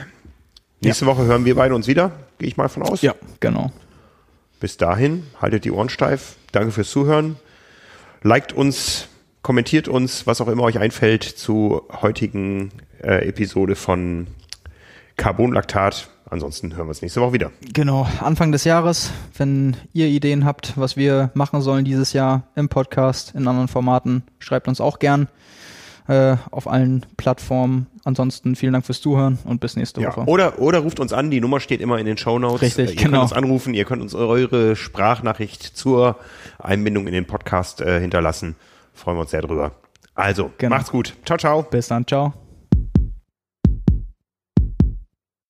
[0.84, 1.10] Nächste ja.
[1.10, 3.02] Woche hören wir beide uns wieder, gehe ich mal von aus.
[3.02, 3.72] Ja, genau.
[4.60, 6.36] Bis dahin, haltet die Ohren steif.
[6.52, 7.36] Danke fürs Zuhören.
[8.22, 9.08] Liked uns,
[9.42, 12.70] kommentiert uns, was auch immer euch einfällt zu heutigen
[13.02, 14.26] äh, Episode von
[15.16, 16.08] Carbonlaktat.
[16.30, 17.52] Ansonsten hören wir uns nächste Woche wieder.
[17.72, 22.68] Genau, Anfang des Jahres, wenn ihr Ideen habt, was wir machen sollen dieses Jahr im
[22.68, 25.28] Podcast, in anderen Formaten, schreibt uns auch gern
[26.08, 27.86] äh, auf allen Plattformen.
[28.04, 30.26] Ansonsten vielen Dank fürs Zuhören und bis nächste ja, Woche.
[30.26, 32.60] Oder, oder ruft uns an, die Nummer steht immer in den Show Notes.
[32.62, 33.10] Richtig, äh, ihr genau.
[33.10, 36.16] könnt uns anrufen, ihr könnt uns eure Sprachnachricht zur
[36.58, 38.56] Einbindung in den Podcast äh, hinterlassen.
[38.92, 39.72] Freuen wir uns sehr drüber.
[40.14, 40.76] Also, Genau.
[40.76, 41.14] macht's gut.
[41.24, 41.62] Ciao, ciao.
[41.62, 42.43] Bis dann, ciao.